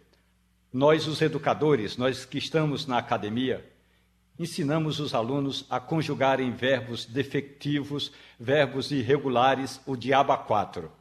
nós, 0.71 1.07
os 1.07 1.19
educadores, 1.19 1.97
nós 1.97 2.25
que 2.25 2.37
estamos 2.37 2.85
na 2.85 2.99
academia, 2.99 3.67
ensinamos 4.37 4.99
os 4.99 5.15
alunos 5.15 5.65
a 5.67 5.79
conjugarem 5.79 6.51
verbos 6.51 7.05
defectivos, 7.07 8.11
verbos 8.39 8.91
irregulares, 8.91 9.81
o 9.87 9.95
diabo 9.95 10.31
a 10.31 10.37
quatro. 10.37 10.91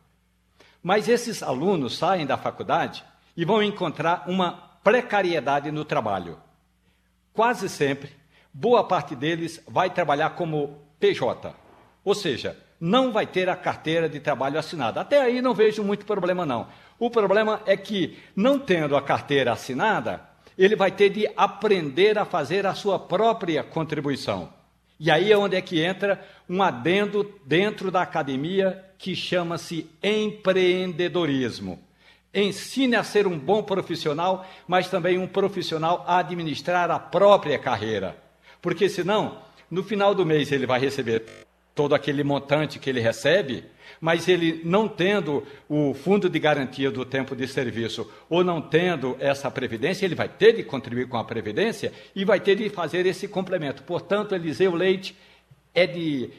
Mas 0.82 1.06
esses 1.06 1.42
alunos 1.42 1.98
saem 1.98 2.24
da 2.24 2.38
faculdade 2.38 3.04
e 3.36 3.44
vão 3.44 3.62
encontrar 3.62 4.24
uma 4.26 4.69
precariedade 4.82 5.70
no 5.70 5.84
trabalho. 5.84 6.38
Quase 7.32 7.68
sempre, 7.68 8.10
boa 8.52 8.84
parte 8.84 9.14
deles 9.14 9.62
vai 9.66 9.90
trabalhar 9.90 10.30
como 10.30 10.78
PJ, 10.98 11.54
ou 12.04 12.14
seja, 12.14 12.56
não 12.80 13.12
vai 13.12 13.26
ter 13.26 13.48
a 13.48 13.56
carteira 13.56 14.08
de 14.08 14.18
trabalho 14.20 14.58
assinada. 14.58 15.00
Até 15.00 15.20
aí 15.20 15.42
não 15.42 15.52
vejo 15.52 15.84
muito 15.84 16.06
problema, 16.06 16.46
não. 16.46 16.68
O 16.98 17.10
problema 17.10 17.60
é 17.66 17.76
que, 17.76 18.18
não 18.34 18.58
tendo 18.58 18.96
a 18.96 19.02
carteira 19.02 19.52
assinada, 19.52 20.22
ele 20.56 20.74
vai 20.74 20.90
ter 20.90 21.10
de 21.10 21.30
aprender 21.36 22.18
a 22.18 22.24
fazer 22.24 22.66
a 22.66 22.74
sua 22.74 22.98
própria 22.98 23.62
contribuição. 23.62 24.52
E 24.98 25.10
aí 25.10 25.32
é 25.32 25.36
onde 25.36 25.56
é 25.56 25.60
que 25.60 25.80
entra 25.80 26.22
um 26.48 26.62
adendo 26.62 27.34
dentro 27.46 27.90
da 27.90 28.02
academia 28.02 28.84
que 28.98 29.14
chama-se 29.14 29.88
empreendedorismo. 30.02 31.82
Ensine 32.32 32.94
a 32.94 33.02
ser 33.02 33.26
um 33.26 33.38
bom 33.38 33.62
profissional, 33.62 34.46
mas 34.68 34.88
também 34.88 35.18
um 35.18 35.26
profissional 35.26 36.04
a 36.06 36.18
administrar 36.18 36.90
a 36.90 36.98
própria 36.98 37.58
carreira. 37.58 38.16
Porque 38.62 38.88
senão, 38.88 39.38
no 39.70 39.82
final 39.82 40.14
do 40.14 40.24
mês 40.24 40.52
ele 40.52 40.66
vai 40.66 40.78
receber 40.78 41.24
todo 41.74 41.94
aquele 41.94 42.22
montante 42.22 42.78
que 42.78 42.90
ele 42.90 43.00
recebe, 43.00 43.64
mas 44.00 44.28
ele 44.28 44.60
não 44.64 44.86
tendo 44.86 45.46
o 45.68 45.94
fundo 45.94 46.28
de 46.28 46.38
garantia 46.38 46.90
do 46.90 47.04
tempo 47.04 47.34
de 47.34 47.48
serviço 47.48 48.10
ou 48.28 48.44
não 48.44 48.60
tendo 48.60 49.16
essa 49.18 49.50
previdência, 49.50 50.04
ele 50.04 50.14
vai 50.14 50.28
ter 50.28 50.52
de 50.52 50.62
contribuir 50.62 51.08
com 51.08 51.16
a 51.16 51.24
previdência 51.24 51.92
e 52.14 52.24
vai 52.24 52.38
ter 52.38 52.56
de 52.56 52.68
fazer 52.68 53.06
esse 53.06 53.26
complemento. 53.26 53.82
Portanto, 53.82 54.34
Eliseu 54.34 54.74
Leite 54.74 55.16
é 55.74 55.86
de 55.86 56.30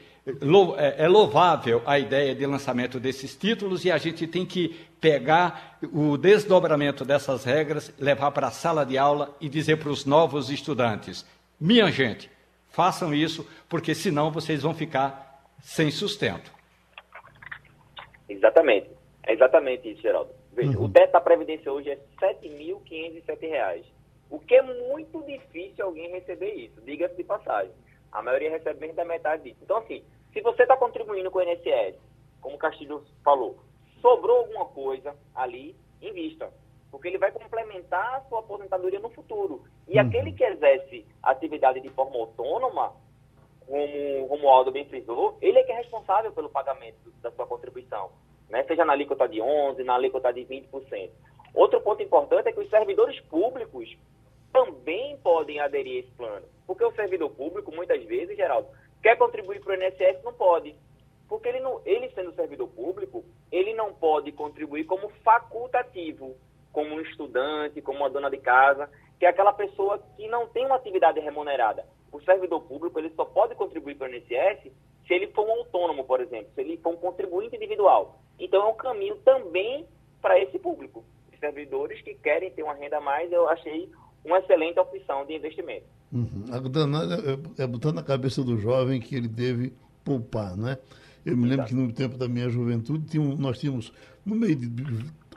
é, 0.78 1.04
é 1.04 1.08
louvável 1.08 1.82
a 1.84 1.98
ideia 1.98 2.34
de 2.34 2.46
lançamento 2.46 3.00
desses 3.00 3.36
títulos 3.36 3.84
e 3.84 3.90
a 3.90 3.98
gente 3.98 4.26
tem 4.26 4.46
que 4.46 4.76
pegar 5.00 5.78
o 5.92 6.16
desdobramento 6.16 7.04
dessas 7.04 7.44
regras, 7.44 7.92
levar 7.98 8.30
para 8.30 8.48
a 8.48 8.52
sala 8.52 8.86
de 8.86 8.96
aula 8.96 9.36
e 9.40 9.48
dizer 9.48 9.78
para 9.78 9.88
os 9.88 10.04
novos 10.04 10.50
estudantes: 10.50 11.26
minha 11.60 11.90
gente, 11.90 12.30
Façam 12.72 13.14
isso, 13.14 13.46
porque 13.68 13.94
senão 13.94 14.30
vocês 14.30 14.62
vão 14.62 14.74
ficar 14.74 15.44
sem 15.60 15.90
sustento. 15.90 16.50
Exatamente. 18.26 18.88
É 19.26 19.34
exatamente 19.34 19.90
isso, 19.90 20.00
Geraldo. 20.00 20.30
Veja, 20.54 20.78
uhum. 20.78 20.86
o 20.86 20.88
teto 20.88 21.12
da 21.12 21.20
Previdência 21.20 21.70
hoje 21.70 21.90
é 21.90 21.98
R$ 22.20 22.34
7.507. 22.42 23.84
O 24.30 24.38
que 24.38 24.54
é 24.54 24.62
muito 24.62 25.22
difícil 25.26 25.84
alguém 25.84 26.10
receber 26.12 26.54
isso, 26.54 26.80
diga-se 26.80 27.14
de 27.14 27.24
passagem. 27.24 27.72
A 28.12 28.22
maioria 28.22 28.50
recebe 28.50 28.80
menos 28.80 28.96
da 28.96 29.04
metade 29.04 29.44
disso. 29.44 29.58
Então, 29.62 29.78
assim, 29.78 30.04
se 30.32 30.40
você 30.40 30.62
está 30.62 30.76
contribuindo 30.76 31.30
com 31.30 31.38
o 31.38 31.42
INSS, 31.42 31.96
como 32.40 32.56
o 32.56 32.58
Castilho 32.58 33.04
falou, 33.24 33.58
sobrou 34.00 34.38
alguma 34.38 34.66
coisa 34.66 35.16
ali, 35.34 35.74
invista 36.00 36.52
porque 36.92 37.08
ele 37.08 37.18
vai 37.18 37.32
complementar 37.32 38.16
a 38.16 38.20
sua 38.28 38.40
aposentadoria 38.40 39.00
no 39.00 39.08
futuro. 39.08 39.64
E 39.88 39.98
uhum. 39.98 40.06
aquele 40.06 40.30
que 40.32 40.44
exerce 40.44 41.06
atividade 41.22 41.80
de 41.80 41.88
forma 41.88 42.14
autônoma, 42.16 42.92
como 43.66 44.22
o 44.22 44.26
Romualdo 44.26 44.70
bem 44.70 44.84
frisou, 44.84 45.38
ele 45.40 45.58
é 45.58 45.64
que 45.64 45.72
é 45.72 45.76
responsável 45.76 46.30
pelo 46.32 46.50
pagamento 46.50 47.10
da 47.22 47.30
sua 47.32 47.46
contribuição, 47.46 48.10
né? 48.50 48.62
seja 48.64 48.84
na 48.84 48.92
alíquota 48.92 49.26
de 49.26 49.38
11%, 49.38 49.82
na 49.84 49.94
alíquota 49.94 50.30
de 50.34 50.42
20%. 50.42 51.10
Outro 51.54 51.80
ponto 51.80 52.02
importante 52.02 52.48
é 52.48 52.52
que 52.52 52.60
os 52.60 52.68
servidores 52.68 53.18
públicos 53.20 53.96
também 54.52 55.16
podem 55.18 55.60
aderir 55.60 55.96
a 55.96 55.98
esse 56.00 56.10
plano, 56.12 56.46
porque 56.66 56.84
o 56.84 56.92
servidor 56.92 57.30
público, 57.30 57.74
muitas 57.74 58.02
vezes, 58.04 58.36
Geraldo, 58.36 58.68
quer 59.02 59.16
contribuir 59.16 59.60
para 59.60 59.72
o 59.72 59.82
INSS, 59.82 60.22
não 60.22 60.32
pode. 60.32 60.74
Porque 61.28 61.48
ele, 61.48 61.60
não, 61.60 61.80
ele 61.86 62.10
sendo 62.10 62.34
servidor 62.34 62.68
público, 62.68 63.24
ele 63.50 63.72
não 63.74 63.94
pode 63.94 64.30
contribuir 64.32 64.84
como 64.84 65.08
facultativo 65.24 66.36
como 66.72 66.94
um 66.94 67.00
estudante, 67.02 67.82
como 67.82 67.98
uma 67.98 68.10
dona 68.10 68.30
de 68.30 68.38
casa, 68.38 68.88
que 69.18 69.26
é 69.26 69.28
aquela 69.28 69.52
pessoa 69.52 70.02
que 70.16 70.26
não 70.26 70.48
tem 70.48 70.64
uma 70.66 70.76
atividade 70.76 71.20
remunerada. 71.20 71.84
O 72.10 72.20
servidor 72.22 72.62
público 72.62 72.98
ele 72.98 73.10
só 73.10 73.24
pode 73.24 73.54
contribuir 73.54 73.94
para 73.94 74.10
o 74.10 74.14
INSS 74.14 74.72
se 75.06 75.14
ele 75.14 75.28
for 75.28 75.46
um 75.46 75.52
autônomo, 75.52 76.04
por 76.04 76.20
exemplo, 76.20 76.50
se 76.54 76.60
ele 76.60 76.78
for 76.78 76.94
um 76.94 76.96
contribuinte 76.96 77.56
individual. 77.56 78.18
Então 78.38 78.62
é 78.62 78.70
um 78.70 78.74
caminho 78.74 79.16
também 79.18 79.86
para 80.20 80.38
esse 80.38 80.58
público. 80.58 81.04
Servidores 81.38 82.00
que 82.02 82.14
querem 82.14 82.50
ter 82.50 82.62
uma 82.62 82.74
renda 82.74 82.98
a 82.98 83.00
mais, 83.00 83.30
eu 83.32 83.48
achei 83.48 83.90
uma 84.24 84.38
excelente 84.38 84.78
opção 84.78 85.26
de 85.26 85.34
investimento. 85.34 85.86
Uhum. 86.12 86.44
É, 87.56 87.62
é 87.62 87.66
botando 87.66 87.96
na 87.96 88.02
cabeça 88.02 88.42
do 88.42 88.58
jovem 88.58 89.00
que 89.00 89.14
ele 89.14 89.28
deve 89.28 89.72
poupar, 90.04 90.56
né? 90.56 90.78
Eu 91.24 91.36
me 91.36 91.44
lembro 91.44 91.64
Exato. 91.64 91.68
que 91.68 91.74
no 91.74 91.92
tempo 91.92 92.16
da 92.16 92.28
minha 92.28 92.48
juventude 92.48 93.06
tinha 93.06 93.24
nós 93.36 93.58
tínhamos, 93.58 93.92
no 94.24 94.34
meio 94.34 94.56
de 94.56 94.68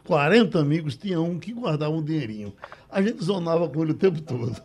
40 0.06 0.60
amigos, 0.60 0.95
tinha 0.95 1.19
um 1.19 1.39
que 1.39 1.52
guardava 1.52 1.91
um 1.91 2.04
dinheirinho. 2.04 2.54
A 2.89 3.02
gente 3.02 3.24
zonava 3.24 3.67
com 3.67 3.82
ele 3.82 3.91
o 3.91 3.95
tempo 3.95 4.21
todo. 4.21 4.56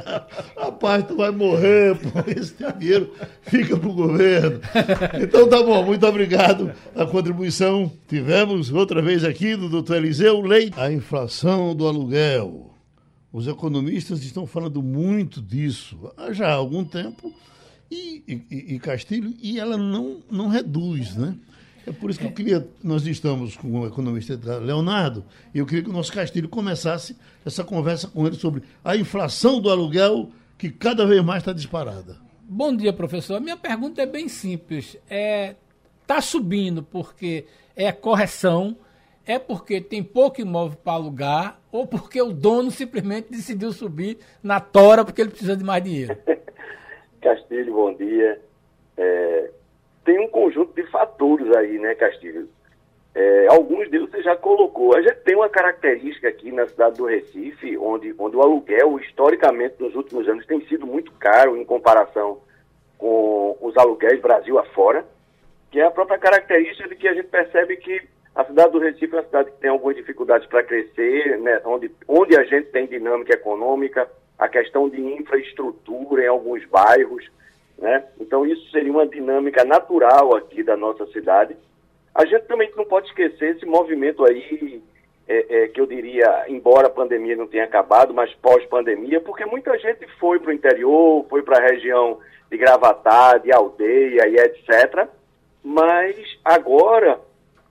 Rapaz, 0.56 1.04
tu 1.04 1.16
vai 1.16 1.30
morrer, 1.30 1.96
pô, 1.96 2.30
esse 2.30 2.54
dinheiro 2.78 3.12
fica 3.42 3.76
pro 3.76 3.92
governo. 3.92 4.60
Então 5.22 5.48
tá 5.48 5.62
bom, 5.62 5.84
muito 5.84 6.04
obrigado. 6.06 6.72
A 6.94 7.06
contribuição 7.06 7.92
tivemos 8.08 8.72
outra 8.72 9.00
vez 9.00 9.22
aqui 9.22 9.54
do 9.54 9.68
doutor 9.68 9.98
Eliseu 9.98 10.40
Leite. 10.40 10.78
A 10.80 10.90
inflação 10.90 11.74
do 11.74 11.86
aluguel. 11.86 12.75
Os 13.36 13.46
economistas 13.46 14.22
estão 14.22 14.46
falando 14.46 14.82
muito 14.82 15.42
disso 15.42 16.10
há 16.16 16.32
já 16.32 16.50
algum 16.50 16.82
tempo. 16.82 17.30
E, 17.90 18.22
e, 18.26 18.74
e 18.76 18.78
Castilho, 18.78 19.34
e 19.42 19.60
ela 19.60 19.76
não, 19.76 20.22
não 20.30 20.48
reduz, 20.48 21.14
né? 21.16 21.36
É 21.86 21.92
por 21.92 22.08
isso 22.08 22.18
que 22.18 22.24
eu 22.24 22.32
queria, 22.32 22.66
nós 22.82 23.06
estamos 23.06 23.54
com 23.54 23.80
o 23.80 23.86
economista 23.86 24.40
Leonardo, 24.58 25.22
e 25.54 25.58
eu 25.58 25.66
queria 25.66 25.84
que 25.84 25.90
o 25.90 25.92
nosso 25.92 26.14
Castilho 26.14 26.48
começasse 26.48 27.14
essa 27.44 27.62
conversa 27.62 28.08
com 28.08 28.26
ele 28.26 28.36
sobre 28.36 28.62
a 28.82 28.96
inflação 28.96 29.60
do 29.60 29.68
aluguel, 29.68 30.30
que 30.56 30.70
cada 30.70 31.04
vez 31.04 31.22
mais 31.22 31.42
está 31.42 31.52
disparada. 31.52 32.16
Bom 32.40 32.74
dia, 32.74 32.94
professor. 32.94 33.34
A 33.34 33.40
minha 33.40 33.58
pergunta 33.58 34.00
é 34.00 34.06
bem 34.06 34.30
simples. 34.30 34.94
Está 34.94 35.14
é, 35.14 35.56
tá 36.06 36.22
subindo 36.22 36.82
porque 36.82 37.44
é 37.76 37.92
correção, 37.92 38.78
é 39.26 39.38
porque 39.38 39.80
tem 39.80 40.02
pouco 40.02 40.40
imóvel 40.40 40.78
para 40.82 40.92
alugar, 40.92 41.60
ou 41.72 41.86
porque 41.86 42.22
o 42.22 42.32
dono 42.32 42.70
simplesmente 42.70 43.30
decidiu 43.30 43.72
subir 43.72 44.18
na 44.42 44.60
tora 44.60 45.04
porque 45.04 45.20
ele 45.20 45.30
precisa 45.30 45.56
de 45.56 45.64
mais 45.64 45.82
dinheiro? 45.82 46.16
Castilho, 47.20 47.74
bom 47.74 47.92
dia. 47.94 48.40
É, 48.96 49.50
tem 50.04 50.20
um 50.20 50.28
conjunto 50.28 50.72
de 50.74 50.88
fatores 50.90 51.54
aí, 51.56 51.78
né, 51.78 51.94
Castilho? 51.96 52.48
É, 53.14 53.46
alguns 53.48 53.90
deles 53.90 54.08
você 54.10 54.22
já 54.22 54.36
colocou. 54.36 54.94
A 54.94 55.02
gente 55.02 55.16
tem 55.24 55.34
uma 55.34 55.48
característica 55.48 56.28
aqui 56.28 56.52
na 56.52 56.66
cidade 56.68 56.98
do 56.98 57.06
Recife, 57.06 57.76
onde, 57.78 58.14
onde 58.18 58.36
o 58.36 58.42
aluguel, 58.42 59.00
historicamente, 59.00 59.74
nos 59.80 59.94
últimos 59.94 60.28
anos, 60.28 60.46
tem 60.46 60.60
sido 60.66 60.86
muito 60.86 61.10
caro 61.12 61.56
em 61.56 61.64
comparação 61.64 62.40
com 62.96 63.56
os 63.60 63.76
aluguéis 63.76 64.20
Brasil 64.20 64.58
afora, 64.58 65.04
que 65.70 65.80
é 65.80 65.84
a 65.84 65.90
própria 65.90 66.18
característica 66.18 66.88
de 66.88 66.94
que 66.94 67.08
a 67.08 67.14
gente 67.14 67.28
percebe 67.28 67.76
que 67.78 68.02
a 68.36 68.44
cidade 68.44 68.72
do 68.72 68.78
Recife 68.78 69.14
é 69.14 69.16
uma 69.16 69.24
cidade 69.24 69.50
que 69.50 69.56
tem 69.56 69.70
algumas 69.70 69.96
dificuldades 69.96 70.46
para 70.46 70.62
crescer, 70.62 71.38
né, 71.38 71.58
onde, 71.64 71.90
onde 72.06 72.36
a 72.36 72.44
gente 72.44 72.66
tem 72.66 72.86
dinâmica 72.86 73.32
econômica, 73.32 74.06
a 74.38 74.46
questão 74.46 74.90
de 74.90 75.00
infraestrutura 75.00 76.22
em 76.22 76.28
alguns 76.28 76.62
bairros, 76.66 77.26
né? 77.78 78.04
Então 78.20 78.44
isso 78.46 78.70
seria 78.70 78.92
uma 78.92 79.06
dinâmica 79.06 79.64
natural 79.64 80.36
aqui 80.36 80.62
da 80.62 80.76
nossa 80.76 81.06
cidade. 81.06 81.56
A 82.14 82.26
gente 82.26 82.42
também 82.42 82.70
não 82.76 82.84
pode 82.84 83.06
esquecer 83.08 83.56
esse 83.56 83.64
movimento 83.64 84.22
aí, 84.26 84.82
é, 85.26 85.64
é, 85.64 85.68
que 85.68 85.80
eu 85.80 85.86
diria, 85.86 86.44
embora 86.46 86.88
a 86.88 86.90
pandemia 86.90 87.36
não 87.36 87.46
tenha 87.46 87.64
acabado, 87.64 88.12
mas 88.12 88.32
pós-pandemia, 88.34 89.18
porque 89.20 89.46
muita 89.46 89.78
gente 89.78 90.06
foi 90.18 90.38
para 90.38 90.50
o 90.50 90.54
interior, 90.54 91.24
foi 91.30 91.42
para 91.42 91.58
a 91.58 91.68
região 91.68 92.18
de 92.50 92.58
Gravatar, 92.58 93.40
de 93.40 93.50
aldeia 93.50 94.28
e 94.28 94.36
etc. 94.36 95.08
Mas 95.64 96.16
agora, 96.44 97.18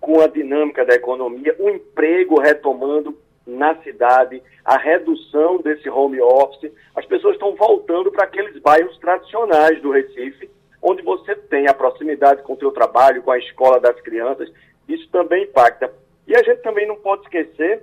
com 0.05 0.21
a 0.21 0.27
dinâmica 0.27 0.85
da 0.85 0.93
economia, 0.93 1.55
o 1.57 1.67
emprego 1.67 2.39
retomando 2.39 3.17
na 3.43 3.73
cidade, 3.81 4.39
a 4.63 4.77
redução 4.77 5.57
desse 5.57 5.89
home 5.89 6.21
office, 6.21 6.71
as 6.95 7.03
pessoas 7.07 7.33
estão 7.33 7.55
voltando 7.55 8.11
para 8.11 8.25
aqueles 8.25 8.55
bairros 8.61 8.95
tradicionais 8.99 9.81
do 9.81 9.89
Recife, 9.89 10.47
onde 10.79 11.01
você 11.01 11.33
tem 11.33 11.67
a 11.67 11.73
proximidade 11.73 12.43
com 12.43 12.53
o 12.53 12.59
seu 12.59 12.71
trabalho, 12.71 13.23
com 13.23 13.31
a 13.31 13.39
escola 13.39 13.79
das 13.79 13.99
crianças, 14.01 14.47
isso 14.87 15.09
também 15.09 15.45
impacta. 15.45 15.91
E 16.27 16.35
a 16.35 16.43
gente 16.43 16.61
também 16.61 16.87
não 16.87 16.97
pode 16.97 17.23
esquecer 17.23 17.81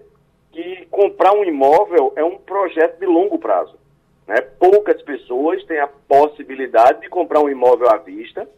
que 0.52 0.86
comprar 0.92 1.32
um 1.32 1.42
imóvel 1.42 2.12
é 2.14 2.22
um 2.22 2.38
projeto 2.38 3.00
de 3.00 3.06
longo 3.06 3.36
prazo. 3.36 3.76
Né? 4.28 4.40
Poucas 4.60 5.02
pessoas 5.02 5.64
têm 5.64 5.80
a 5.80 5.88
possibilidade 5.88 7.00
de 7.00 7.08
comprar 7.08 7.40
um 7.40 7.50
imóvel 7.50 7.90
à 7.90 7.96
vista 7.96 8.48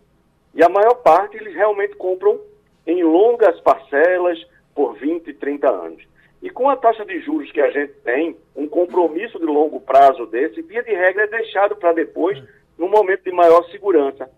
e 0.54 0.62
a 0.62 0.68
maior 0.68 0.96
parte 0.96 1.38
eles 1.38 1.54
realmente 1.54 1.96
compram 1.96 2.38
em 2.86 3.02
longas 3.02 3.58
parcelas 3.60 4.38
por 4.74 4.94
20, 4.94 5.32
30 5.34 5.68
anos. 5.68 6.02
E 6.42 6.50
com 6.50 6.68
a 6.68 6.76
taxa 6.76 7.04
de 7.04 7.20
juros 7.20 7.50
que 7.52 7.60
a 7.60 7.70
gente 7.70 7.94
tem, 8.04 8.36
um 8.54 8.68
compromisso 8.68 9.38
de 9.38 9.46
longo 9.46 9.80
prazo 9.80 10.26
desse, 10.26 10.60
via 10.62 10.82
de 10.82 10.92
regra, 10.92 11.24
é 11.24 11.26
deixado 11.26 11.76
para 11.76 11.92
depois, 11.92 12.42
num 12.76 12.88
momento 12.88 13.24
de 13.24 13.32
maior 13.32 13.64
segurança. 13.70 14.28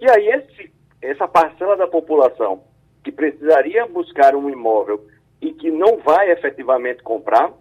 E 0.00 0.10
aí, 0.10 0.28
esse, 0.28 0.70
essa 1.00 1.26
parcela 1.26 1.76
da 1.76 1.86
população 1.86 2.64
que 3.02 3.10
precisaria 3.10 3.86
buscar 3.86 4.34
um 4.34 4.50
imóvel 4.50 5.06
e 5.40 5.52
que 5.52 5.70
não 5.70 5.98
vai 5.98 6.30
efetivamente 6.30 7.02
comprar, 7.02 7.52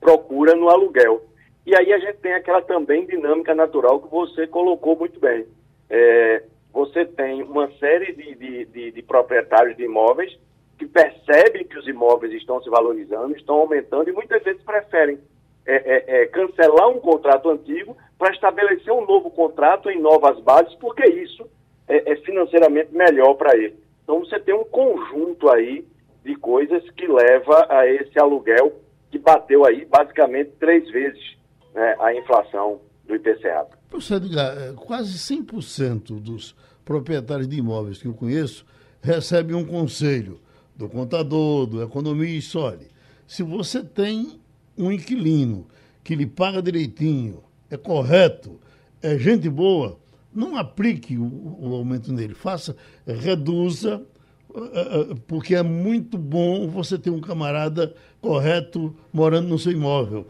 procura 0.00 0.54
no 0.54 0.68
aluguel. 0.68 1.22
E 1.64 1.76
aí 1.76 1.92
a 1.92 1.98
gente 1.98 2.18
tem 2.18 2.32
aquela 2.32 2.62
também 2.62 3.06
dinâmica 3.06 3.54
natural 3.54 4.00
que 4.00 4.08
você 4.08 4.46
colocou 4.46 4.96
muito 4.96 5.18
bem. 5.20 5.46
É, 5.88 6.42
você 6.72 7.04
tem 7.04 7.42
uma 7.42 7.70
série 7.72 8.12
de, 8.12 8.34
de, 8.34 8.64
de, 8.66 8.90
de 8.92 9.02
proprietários 9.02 9.76
de 9.76 9.84
imóveis 9.84 10.36
que 10.78 10.86
percebem 10.86 11.64
que 11.64 11.78
os 11.78 11.86
imóveis 11.86 12.32
estão 12.32 12.62
se 12.62 12.70
valorizando, 12.70 13.36
estão 13.36 13.56
aumentando 13.56 14.08
e 14.08 14.12
muitas 14.12 14.42
vezes 14.42 14.62
preferem 14.62 15.18
é, 15.64 15.74
é, 15.74 16.22
é, 16.22 16.26
cancelar 16.26 16.88
um 16.88 16.98
contrato 16.98 17.48
antigo 17.50 17.96
para 18.18 18.32
estabelecer 18.32 18.92
um 18.92 19.06
novo 19.06 19.30
contrato 19.30 19.90
em 19.90 20.00
novas 20.00 20.40
bases, 20.40 20.74
porque 20.76 21.06
isso 21.08 21.48
é, 21.86 22.12
é 22.12 22.16
financeiramente 22.16 22.92
melhor 22.92 23.34
para 23.34 23.56
ele. 23.56 23.76
Então 24.02 24.20
você 24.20 24.40
tem 24.40 24.54
um 24.54 24.64
conjunto 24.64 25.48
aí 25.50 25.86
de 26.24 26.34
coisas 26.36 26.88
que 26.90 27.06
leva 27.06 27.66
a 27.68 27.86
esse 27.86 28.18
aluguel 28.18 28.72
que 29.10 29.18
bateu 29.18 29.64
aí 29.66 29.84
basicamente 29.84 30.52
três 30.58 30.90
vezes 30.90 31.36
né, 31.74 31.96
a 32.00 32.14
inflação 32.14 32.80
do 33.04 33.14
IPCA. 33.14 33.66
Professor 33.92 34.16
Edgar, 34.16 34.56
é, 34.56 34.72
quase 34.72 35.18
100% 35.18 36.18
dos 36.18 36.54
proprietários 36.82 37.46
de 37.46 37.58
imóveis 37.58 37.98
que 37.98 38.08
eu 38.08 38.14
conheço 38.14 38.64
recebem 39.02 39.54
um 39.54 39.66
conselho 39.66 40.40
do 40.74 40.88
contador, 40.88 41.66
do 41.66 41.82
economista, 41.82 42.58
olha, 42.58 42.88
se 43.26 43.42
você 43.42 43.84
tem 43.84 44.40
um 44.78 44.90
inquilino 44.90 45.66
que 46.02 46.14
lhe 46.14 46.24
paga 46.24 46.62
direitinho, 46.62 47.42
é 47.68 47.76
correto, 47.76 48.58
é 49.02 49.18
gente 49.18 49.50
boa, 49.50 49.98
não 50.34 50.56
aplique 50.56 51.18
o, 51.18 51.58
o 51.60 51.74
aumento 51.74 52.10
nele, 52.14 52.32
faça, 52.32 52.74
reduza, 53.06 54.02
eh, 54.54 55.10
eh, 55.10 55.14
porque 55.26 55.54
é 55.54 55.62
muito 55.62 56.16
bom 56.16 56.66
você 56.66 56.98
ter 56.98 57.10
um 57.10 57.20
camarada 57.20 57.94
correto 58.22 58.96
morando 59.12 59.48
no 59.48 59.58
seu 59.58 59.72
imóvel. 59.72 60.26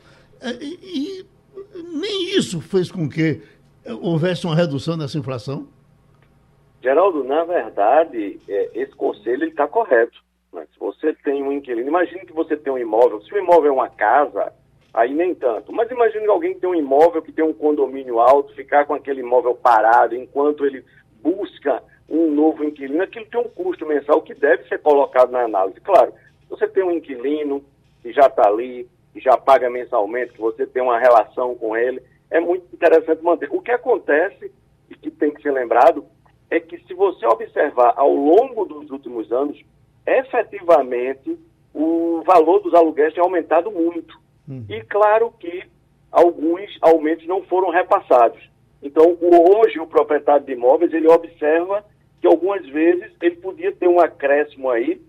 E 0.61 1.25
nem 1.93 2.37
isso 2.37 2.61
fez 2.61 2.91
com 2.91 3.09
que 3.09 3.43
houvesse 4.01 4.47
uma 4.47 4.57
redução 4.57 4.97
dessa 4.97 5.19
inflação? 5.19 5.69
Geraldo, 6.83 7.23
na 7.23 7.45
verdade, 7.45 8.41
é, 8.49 8.71
esse 8.75 8.93
conselho 8.93 9.45
está 9.47 9.69
correto. 9.69 10.21
Mas 10.53 10.69
se 10.71 10.79
você 10.79 11.15
tem 11.15 11.43
um 11.43 11.53
inquilino, 11.53 11.89
imagine 11.89 12.27
que 12.27 12.33
você 12.33 12.57
tem 12.57 12.73
um 12.73 12.79
imóvel, 12.79 13.23
se 13.23 13.33
o 13.33 13.39
imóvel 13.39 13.71
é 13.71 13.75
uma 13.75 13.89
casa, 13.89 14.53
aí 14.93 15.15
nem 15.15 15.35
tanto. 15.35 15.73
Mas 15.73 15.91
imagine 15.91 16.27
alguém 16.27 16.55
que 16.55 16.61
tem 16.61 16.69
um 16.69 16.75
imóvel, 16.75 17.23
que 17.23 17.33
tem 17.33 17.45
um 17.45 17.55
condomínio 17.55 18.21
alto, 18.21 18.55
ficar 18.55 18.85
com 18.85 18.95
aquele 18.95 19.21
imóvel 19.21 19.55
parado 19.55 20.15
enquanto 20.15 20.67
ele 20.67 20.85
busca 21.23 21.83
um 22.09 22.31
novo 22.31 22.63
inquilino, 22.63 23.03
aquilo 23.03 23.25
tem 23.27 23.41
um 23.41 23.49
custo 23.49 23.87
mensal 23.87 24.21
que 24.21 24.35
deve 24.35 24.69
ser 24.69 24.79
colocado 24.81 25.31
na 25.31 25.45
análise. 25.45 25.81
Claro, 25.81 26.13
você 26.51 26.69
tem 26.69 26.83
um 26.83 26.91
inquilino 26.91 27.65
que 28.03 28.13
já 28.13 28.27
está 28.27 28.49
ali, 28.49 28.87
que 29.13 29.21
já 29.21 29.37
paga 29.37 29.69
mensalmente, 29.69 30.33
que 30.33 30.41
você 30.41 30.67
tem 30.67 30.83
uma 30.83 30.99
relação 30.99 31.55
com 31.55 31.77
ele, 31.77 32.03
é 32.31 32.41
muito 32.41 32.67
interessante 32.73 33.23
manter. 33.23 33.49
O 33.51 33.61
que 33.61 33.71
acontece, 33.71 34.51
e 34.89 34.95
que 34.95 35.11
tem 35.11 35.33
que 35.33 35.43
ser 35.43 35.53
lembrado, 35.53 36.05
é 36.51 36.59
que 36.59 36.79
se 36.87 36.95
você 36.95 37.27
observar 37.27 37.95
ao 37.97 38.15
longo 38.15 38.65
dos 38.65 38.91
últimos 38.91 39.31
anos, 39.33 39.59
efetivamente 40.07 41.39
o 41.75 42.23
valor 42.27 42.61
dos 42.61 42.75
aluguéis 42.75 43.15
tem 43.15 43.23
aumentado 43.23 43.71
muito. 43.71 44.19
Uhum. 44.49 44.65
E 44.69 44.83
claro 44.83 45.33
que 45.39 45.65
alguns 46.11 46.77
aumentos 46.81 47.27
não 47.27 47.43
foram 47.45 47.71
repassados. 47.71 48.51
Então, 48.83 49.17
hoje, 49.21 49.79
o 49.79 49.87
proprietário 49.87 50.45
de 50.45 50.53
imóveis, 50.53 50.93
ele 50.93 51.09
observa 51.09 51.85
que 52.21 52.27
algumas 52.27 52.67
vezes 52.69 53.13
ele 53.21 53.37
podia 53.37 53.73
ter 53.73 53.89
um 53.89 54.01
acréscimo 54.01 54.69
aí 54.71 55.01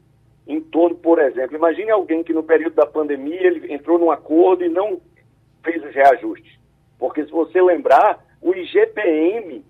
em 0.48 0.60
torno, 0.60 0.96
por 0.96 1.20
exemplo, 1.20 1.56
imagine 1.56 1.92
alguém 1.92 2.24
que 2.24 2.34
no 2.34 2.44
período 2.44 2.74
da 2.74 2.86
pandemia 2.86 3.42
ele 3.42 3.74
entrou 3.74 3.98
num 3.98 4.12
acordo 4.12 4.64
e 4.64 4.70
não 4.70 5.02
fez 5.64 5.84
os 5.84 5.94
reajustes. 5.94 6.60
Porque 7.00 7.26
se 7.26 7.32
você 7.32 7.62
lembrar, 7.62 8.24
o 8.42 8.54
IGPM 8.54 9.64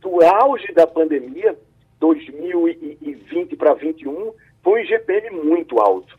do 0.00 0.24
auge 0.24 0.72
da 0.72 0.86
pandemia, 0.86 1.56
2020 2.00 3.56
para 3.56 3.74
2021, 3.74 4.32
foi 4.62 4.80
um 4.80 4.84
IGPM 4.84 5.30
muito 5.44 5.78
alto. 5.78 6.18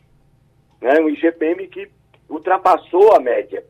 Né? 0.80 0.98
Um 1.00 1.08
IGPM 1.10 1.66
que 1.68 1.88
ultrapassou 2.28 3.14
a 3.14 3.20
média. 3.20 3.64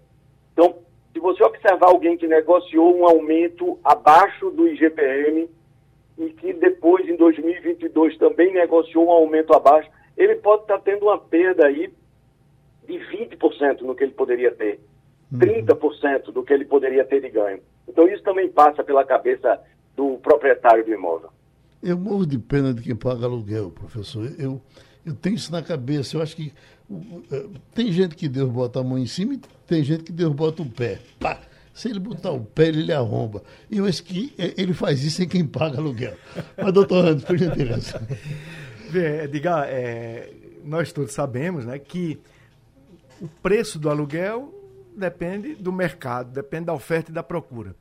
Então, 0.52 0.76
se 1.12 1.18
você 1.18 1.42
observar 1.42 1.88
alguém 1.88 2.16
que 2.16 2.26
negociou 2.26 2.96
um 2.96 3.06
aumento 3.06 3.78
abaixo 3.82 4.50
do 4.50 4.68
IGPM 4.68 5.48
e 6.18 6.30
que 6.30 6.52
depois, 6.52 7.08
em 7.08 7.16
2022, 7.16 8.16
também 8.18 8.52
negociou 8.52 9.06
um 9.06 9.10
aumento 9.10 9.52
abaixo, 9.52 9.90
ele 10.16 10.36
pode 10.36 10.62
estar 10.62 10.78
tendo 10.80 11.04
uma 11.04 11.18
perda 11.18 11.66
aí 11.66 11.92
de 12.86 12.94
20% 12.94 13.82
no 13.82 13.94
que 13.94 14.04
ele 14.04 14.12
poderia 14.12 14.50
ter, 14.52 14.80
30% 15.32 16.26
uhum. 16.26 16.32
do 16.32 16.42
que 16.42 16.52
ele 16.52 16.64
poderia 16.64 17.04
ter 17.04 17.20
de 17.20 17.30
ganho. 17.30 17.60
Então, 17.88 18.06
isso 18.08 18.22
também 18.22 18.48
passa 18.48 18.82
pela 18.82 19.04
cabeça 19.04 19.60
do 19.96 20.18
proprietário 20.18 20.84
do 20.84 20.92
imóvel. 20.92 21.30
Eu 21.82 21.98
morro 21.98 22.26
de 22.26 22.38
pena 22.38 22.72
de 22.72 22.82
quem 22.82 22.94
paga 22.94 23.26
aluguel, 23.26 23.70
professor. 23.70 24.30
Eu, 24.38 24.60
eu 25.04 25.14
tenho 25.14 25.34
isso 25.34 25.50
na 25.50 25.62
cabeça. 25.62 26.16
Eu 26.16 26.22
acho 26.22 26.36
que 26.36 26.52
uh, 26.88 27.50
tem 27.74 27.90
gente 27.90 28.14
que 28.14 28.28
Deus 28.28 28.48
bota 28.50 28.80
a 28.80 28.84
mão 28.84 28.98
em 28.98 29.06
cima 29.06 29.34
e 29.34 29.40
tem 29.66 29.82
gente 29.82 30.04
que 30.04 30.12
Deus 30.12 30.32
bota 30.32 30.62
o 30.62 30.70
pé. 30.70 31.00
Pá! 31.18 31.40
Se 31.74 31.88
ele 31.88 31.98
botar 31.98 32.30
o 32.30 32.44
pé, 32.44 32.68
ele 32.68 32.92
arromba. 32.92 33.42
E 33.70 33.78
eu 33.78 33.86
acho 33.86 34.04
que 34.04 34.32
é, 34.38 34.52
ele 34.60 34.74
faz 34.74 35.02
isso 35.02 35.22
em 35.22 35.28
quem 35.28 35.46
paga 35.46 35.78
aluguel. 35.78 36.14
Mas, 36.56 36.72
doutor 36.72 37.04
Ramos, 37.04 37.24
por 37.24 37.36
gentileza. 37.36 38.00
Diga, 39.30 39.66
é, 39.66 40.32
nós 40.64 40.93
todos 40.93 41.12
sabemos 41.12 41.64
né, 41.64 41.78
que 41.78 42.20
o 43.20 43.28
preço 43.28 43.78
do 43.78 43.88
aluguel 43.88 44.53
depende 44.95 45.55
do 45.55 45.72
mercado, 45.72 46.30
depende 46.32 46.66
da 46.66 46.74
oferta 46.74 47.11
e 47.11 47.14
da 47.14 47.22
procura. 47.22 47.74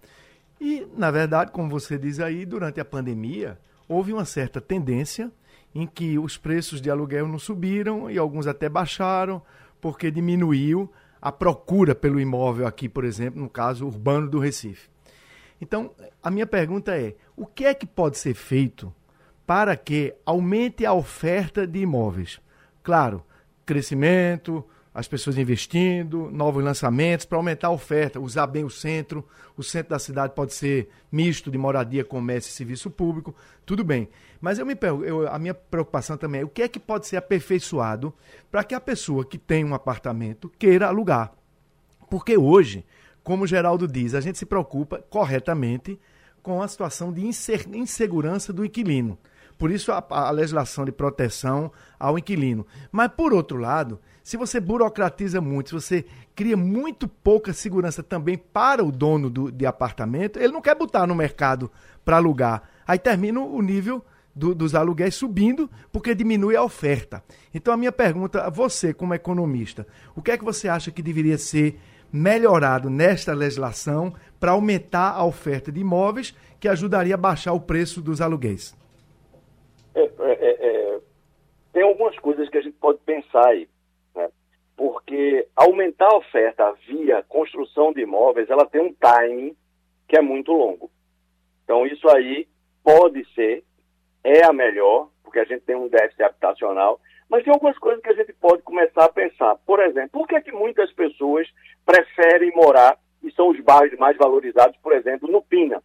E, 0.60 0.88
na 0.96 1.12
verdade, 1.12 1.52
como 1.52 1.70
você 1.70 1.98
diz 1.98 2.20
aí, 2.20 2.46
durante 2.46 2.80
a 2.80 2.86
pandemia, 2.86 3.58
houve 3.90 4.14
uma 4.14 4.26
certa 4.26 4.62
tendência 4.62 5.32
em 5.74 5.86
que 5.86 6.18
os 6.18 6.38
preços 6.38 6.80
de 6.80 6.90
aluguel 6.90 7.28
não 7.28 7.40
subiram 7.40 8.10
e 8.10 8.18
alguns 8.18 8.48
até 8.48 8.70
baixaram, 8.70 9.42
porque 9.82 10.12
diminuiu 10.12 10.92
a 11.22 11.32
procura 11.32 11.94
pelo 11.94 12.20
imóvel 12.20 12.68
aqui, 12.68 12.88
por 12.88 13.04
exemplo, 13.04 13.42
no 13.42 13.50
caso 13.50 13.86
urbano 13.86 14.30
do 14.30 14.40
Recife. 14.40 14.90
Então, 15.60 15.92
a 16.24 16.32
minha 16.32 16.48
pergunta 16.48 16.96
é: 16.96 17.16
o 17.36 17.46
que 17.46 17.66
é 17.66 17.74
que 17.74 17.86
pode 17.86 18.18
ser 18.18 18.34
feito 18.34 18.94
para 19.52 19.76
que 19.76 20.16
aumente 20.26 20.86
a 20.86 20.94
oferta 20.94 21.68
de 21.68 21.80
imóveis? 21.80 22.40
Claro, 22.82 23.22
crescimento, 23.66 24.64
as 24.94 25.10
pessoas 25.10 25.38
investindo, 25.38 26.32
novos 26.32 26.64
lançamentos 26.64 27.26
para 27.26 27.38
aumentar 27.38 27.68
a 27.68 27.72
oferta, 27.72 28.18
usar 28.18 28.48
bem 28.48 28.64
o 28.64 28.70
centro. 28.70 29.28
O 29.58 29.62
centro 29.62 29.90
da 29.90 30.00
cidade 30.00 30.32
pode 30.34 30.54
ser 30.54 30.88
misto 31.12 31.52
de 31.52 31.58
moradia, 31.58 32.06
comércio 32.06 32.48
e 32.48 32.54
serviço 32.54 32.90
público, 32.90 33.36
tudo 33.66 33.84
bem. 33.84 34.08
Mas 34.40 34.58
eu 34.58 34.66
me 34.66 34.74
eu, 35.06 35.28
a 35.28 35.38
minha 35.38 35.54
preocupação 35.54 36.16
também 36.16 36.40
é 36.40 36.46
o 36.46 36.48
que 36.48 36.62
é 36.62 36.70
que 36.70 36.80
pode 36.80 37.06
ser 37.06 37.18
aperfeiçoado 37.18 38.14
para 38.50 38.64
que 38.64 38.74
a 38.74 38.80
pessoa 38.80 39.26
que 39.26 39.38
tem 39.38 39.66
um 39.66 39.74
apartamento 39.74 40.50
queira 40.58 40.88
alugar. 40.88 41.34
Porque 42.10 42.38
hoje, 42.38 42.86
como 43.22 43.44
o 43.44 43.48
Geraldo 43.48 43.86
diz, 43.86 44.16
a 44.16 44.22
gente 44.22 44.38
se 44.38 44.46
preocupa 44.46 45.04
corretamente 45.10 46.00
com 46.42 46.62
a 46.62 46.68
situação 46.70 47.12
de 47.12 47.26
insegurança 47.26 48.54
do 48.54 48.64
inquilino. 48.64 49.20
Por 49.62 49.70
isso 49.70 49.92
a, 49.92 50.04
a 50.10 50.32
legislação 50.32 50.84
de 50.84 50.92
proteção 50.92 51.72
ao 52.00 52.18
inquilino. 52.18 52.66
Mas, 52.92 53.12
por 53.16 53.32
outro 53.32 53.60
lado, 53.60 54.00
se 54.24 54.36
você 54.36 54.60
burocratiza 54.60 55.40
muito, 55.40 55.70
se 55.70 55.74
você 55.76 56.06
cria 56.36 56.58
muito 56.58 57.08
pouca 57.08 57.54
segurança 57.54 58.02
também 58.02 58.40
para 58.40 58.84
o 58.84 58.92
dono 58.92 59.30
do, 59.30 59.52
de 59.52 59.68
apartamento, 59.68 60.40
ele 60.40 60.52
não 60.52 60.64
quer 60.64 60.74
botar 60.74 61.06
no 61.06 61.14
mercado 61.14 61.72
para 62.04 62.18
alugar. 62.18 62.64
Aí 62.88 62.98
termina 62.98 63.40
o 63.40 63.62
nível 63.62 64.04
do, 64.34 64.56
dos 64.56 64.74
aluguéis 64.74 65.14
subindo 65.14 65.70
porque 65.92 66.16
diminui 66.16 66.56
a 66.56 66.64
oferta. 66.64 67.24
Então 67.54 67.72
a 67.72 67.78
minha 67.78 67.92
pergunta 67.92 68.42
a 68.42 68.50
você, 68.50 68.96
como 68.96 69.14
economista, 69.14 69.86
o 70.16 70.24
que 70.24 70.32
é 70.32 70.38
que 70.40 70.44
você 70.44 70.70
acha 70.70 70.90
que 70.90 71.04
deveria 71.04 71.38
ser 71.38 71.80
melhorado 72.12 72.90
nesta 72.90 73.32
legislação 73.32 74.12
para 74.40 74.54
aumentar 74.54 75.12
a 75.12 75.24
oferta 75.24 75.72
de 75.72 75.82
imóveis 75.82 76.34
que 76.60 76.68
ajudaria 76.68 77.14
a 77.14 77.18
baixar 77.18 77.54
o 77.54 77.62
preço 77.62 78.02
dos 78.02 78.22
aluguéis? 78.22 78.81
É, 79.94 80.02
é, 80.02 80.32
é, 80.32 80.68
é, 80.68 81.00
tem 81.74 81.84
algumas 81.84 82.18
coisas 82.20 82.50
que 82.50 82.58
a 82.58 82.62
gente 82.62 82.78
pode 82.78 83.00
pensar 83.00 83.48
aí, 83.48 83.68
né? 84.16 84.30
porque 84.76 85.48
aumentar 85.56 86.08
a 86.08 86.18
oferta 86.18 86.72
via 86.88 87.24
construção 87.24 87.94
de 87.94 88.02
imóveis, 88.02 88.50
ela 88.50 88.66
tem 88.66 88.82
um 88.82 88.94
timing 88.94 89.56
que 90.08 90.18
é 90.18 90.22
muito 90.22 90.52
longo. 90.52 90.90
Então 91.64 91.86
isso 91.86 92.10
aí 92.10 92.48
pode 92.84 93.26
ser, 93.34 93.64
é 94.24 94.46
a 94.46 94.54
melhor, 94.54 95.10
porque 95.24 95.40
a 95.40 95.46
gente 95.46 95.62
tem 95.62 95.76
um 95.76 95.88
déficit 95.88 96.24
habitacional, 96.24 97.00
mas 97.30 97.44
tem 97.44 97.54
algumas 97.54 97.78
coisas 97.78 98.02
que 98.02 98.10
a 98.10 98.16
gente 98.16 98.34
pode 98.34 98.62
começar 98.64 99.06
a 99.06 99.12
pensar. 99.12 99.56
Por 99.66 99.80
exemplo, 99.80 100.10
por 100.12 100.28
que, 100.28 100.36
é 100.36 100.42
que 100.42 100.52
muitas 100.52 100.92
pessoas 100.92 101.48
preferem 101.86 102.52
morar 102.54 102.98
e 103.24 103.32
são 103.32 103.50
os 103.50 103.60
bairros 103.62 103.98
mais 103.98 104.18
valorizados, 104.18 104.76
por 104.84 104.92
exemplo, 104.92 105.32
no 105.32 105.42
Pina? 105.42 105.82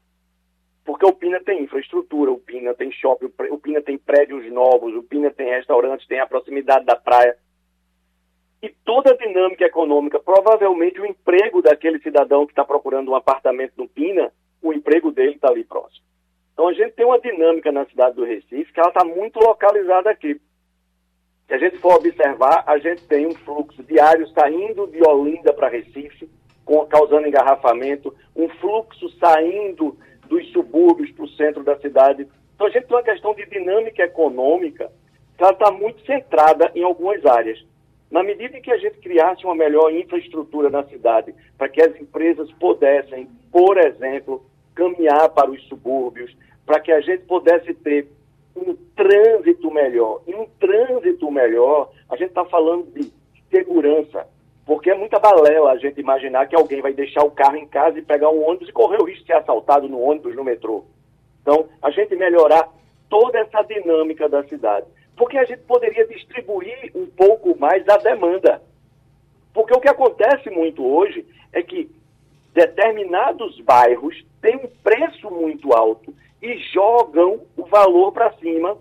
Porque 0.86 1.04
o 1.04 1.12
Pina 1.12 1.40
tem 1.40 1.64
infraestrutura, 1.64 2.30
o 2.30 2.38
Pina 2.38 2.72
tem 2.72 2.92
shopping, 2.92 3.32
o 3.50 3.58
Pina 3.58 3.82
tem 3.82 3.98
prédios 3.98 4.50
novos, 4.52 4.94
o 4.94 5.02
Pina 5.02 5.32
tem 5.32 5.50
restaurantes, 5.50 6.06
tem 6.06 6.20
a 6.20 6.26
proximidade 6.28 6.86
da 6.86 6.94
praia. 6.94 7.36
E 8.62 8.68
toda 8.84 9.10
a 9.10 9.16
dinâmica 9.16 9.64
econômica, 9.64 10.20
provavelmente 10.20 11.00
o 11.00 11.04
emprego 11.04 11.60
daquele 11.60 11.98
cidadão 11.98 12.46
que 12.46 12.52
está 12.52 12.64
procurando 12.64 13.10
um 13.10 13.16
apartamento 13.16 13.72
no 13.76 13.88
Pina, 13.88 14.32
o 14.62 14.72
emprego 14.72 15.10
dele 15.10 15.34
está 15.34 15.48
ali 15.48 15.64
próximo. 15.64 16.06
Então 16.52 16.68
a 16.68 16.72
gente 16.72 16.92
tem 16.92 17.04
uma 17.04 17.18
dinâmica 17.18 17.72
na 17.72 17.84
cidade 17.86 18.14
do 18.14 18.24
Recife 18.24 18.72
que 18.72 18.78
ela 18.78 18.88
está 18.88 19.04
muito 19.04 19.40
localizada 19.40 20.08
aqui. 20.08 20.40
Se 21.48 21.54
a 21.54 21.58
gente 21.58 21.78
for 21.78 21.96
observar, 21.96 22.62
a 22.64 22.78
gente 22.78 23.06
tem 23.08 23.26
um 23.26 23.34
fluxo 23.34 23.82
diário 23.82 24.26
saindo 24.28 24.86
de 24.86 25.02
Olinda 25.06 25.52
para 25.52 25.68
Recife, 25.68 26.30
causando 26.88 27.26
engarrafamento, 27.26 28.14
um 28.34 28.48
fluxo 28.48 29.08
saindo 29.18 29.98
dos 30.28 30.50
subúrbios 30.52 31.10
para 31.12 31.24
o 31.24 31.28
centro 31.30 31.64
da 31.64 31.78
cidade. 31.78 32.26
Então 32.54 32.66
a 32.66 32.70
gente 32.70 32.86
tem 32.86 32.96
uma 32.96 33.02
questão 33.02 33.34
de 33.34 33.46
dinâmica 33.46 34.02
econômica 34.02 34.90
que 35.36 35.42
ela 35.42 35.52
está 35.52 35.70
muito 35.70 36.04
centrada 36.06 36.70
em 36.74 36.82
algumas 36.82 37.24
áreas. 37.24 37.64
Na 38.10 38.22
medida 38.22 38.56
em 38.56 38.62
que 38.62 38.70
a 38.70 38.78
gente 38.78 38.98
criasse 38.98 39.44
uma 39.44 39.54
melhor 39.54 39.92
infraestrutura 39.92 40.70
na 40.70 40.84
cidade, 40.84 41.34
para 41.58 41.68
que 41.68 41.82
as 41.82 41.94
empresas 42.00 42.50
pudessem, 42.52 43.28
por 43.50 43.76
exemplo, 43.78 44.44
caminhar 44.74 45.28
para 45.30 45.50
os 45.50 45.62
subúrbios, 45.68 46.34
para 46.64 46.80
que 46.80 46.92
a 46.92 47.00
gente 47.00 47.24
pudesse 47.24 47.74
ter 47.74 48.08
um 48.56 48.74
trânsito 48.94 49.70
melhor. 49.70 50.22
E 50.26 50.34
um 50.34 50.46
trânsito 50.58 51.30
melhor, 51.30 51.90
a 52.08 52.16
gente 52.16 52.28
está 52.28 52.44
falando 52.44 52.86
de 52.92 53.12
segurança. 53.50 54.26
Porque 54.66 54.90
é 54.90 54.94
muita 54.94 55.20
balela 55.20 55.70
a 55.70 55.76
gente 55.78 56.00
imaginar 56.00 56.48
que 56.48 56.56
alguém 56.56 56.82
vai 56.82 56.92
deixar 56.92 57.24
o 57.24 57.30
carro 57.30 57.56
em 57.56 57.68
casa 57.68 57.98
e 57.98 58.02
pegar 58.02 58.30
um 58.30 58.44
ônibus 58.44 58.68
e 58.68 58.72
correr 58.72 59.00
o 59.00 59.04
risco 59.04 59.20
de 59.20 59.26
ser 59.28 59.34
assaltado 59.34 59.88
no 59.88 60.00
ônibus, 60.00 60.34
no 60.34 60.42
metrô. 60.42 60.84
Então, 61.40 61.68
a 61.80 61.88
gente 61.92 62.16
melhorar 62.16 62.68
toda 63.08 63.38
essa 63.38 63.62
dinâmica 63.62 64.28
da 64.28 64.42
cidade. 64.48 64.86
Porque 65.16 65.38
a 65.38 65.44
gente 65.44 65.60
poderia 65.60 66.04
distribuir 66.08 66.90
um 66.96 67.06
pouco 67.06 67.56
mais 67.56 67.88
a 67.88 67.96
demanda. 67.96 68.60
Porque 69.54 69.72
o 69.72 69.80
que 69.80 69.88
acontece 69.88 70.50
muito 70.50 70.84
hoje 70.84 71.24
é 71.52 71.62
que 71.62 71.88
determinados 72.52 73.60
bairros 73.60 74.26
têm 74.42 74.56
um 74.56 74.68
preço 74.82 75.30
muito 75.30 75.72
alto 75.72 76.12
e 76.42 76.58
jogam 76.72 77.40
o 77.56 77.64
valor 77.64 78.12
para 78.12 78.32
cima, 78.34 78.76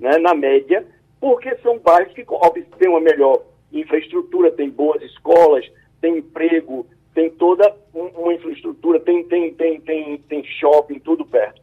né, 0.00 0.18
na 0.18 0.34
média, 0.34 0.84
porque 1.20 1.54
são 1.58 1.78
bairros 1.78 2.12
que 2.12 2.26
têm 2.78 2.88
uma 2.88 3.00
melhor 3.00 3.42
infraestrutura, 3.72 4.50
tem 4.50 4.70
boas 4.70 5.02
escolas, 5.02 5.64
tem 6.00 6.18
emprego, 6.18 6.86
tem 7.14 7.30
toda 7.30 7.74
uma 7.92 8.32
infraestrutura, 8.32 9.00
tem, 9.00 9.24
tem, 9.24 9.52
tem, 9.54 9.80
tem, 9.80 10.18
tem 10.18 10.44
shopping, 10.44 10.98
tudo 11.00 11.26
perto. 11.26 11.60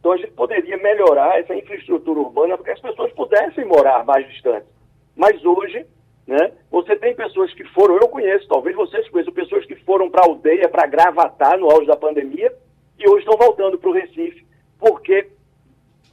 Então 0.00 0.12
a 0.12 0.16
gente 0.16 0.32
poderia 0.32 0.76
melhorar 0.76 1.38
essa 1.38 1.54
infraestrutura 1.54 2.20
urbana 2.20 2.56
para 2.56 2.64
que 2.64 2.70
as 2.72 2.80
pessoas 2.80 3.12
pudessem 3.12 3.64
morar 3.64 4.04
mais 4.04 4.28
distantes. 4.28 4.68
Mas 5.16 5.44
hoje, 5.44 5.86
né, 6.26 6.52
você 6.70 6.96
tem 6.96 7.14
pessoas 7.14 7.52
que 7.54 7.64
foram, 7.64 7.96
eu 7.96 8.08
conheço, 8.08 8.46
talvez 8.48 8.76
vocês 8.76 9.08
conheçam, 9.08 9.32
pessoas 9.32 9.64
que 9.64 9.76
foram 9.76 10.10
para 10.10 10.22
a 10.22 10.28
aldeia, 10.28 10.68
para 10.68 10.86
gravatar 10.86 11.58
no 11.58 11.70
auge 11.70 11.86
da 11.86 11.96
pandemia, 11.96 12.52
e 12.98 13.08
hoje 13.08 13.24
estão 13.24 13.36
voltando 13.36 13.78
para 13.78 13.90
o 13.90 13.92
Recife, 13.92 14.46
porque 14.78 15.28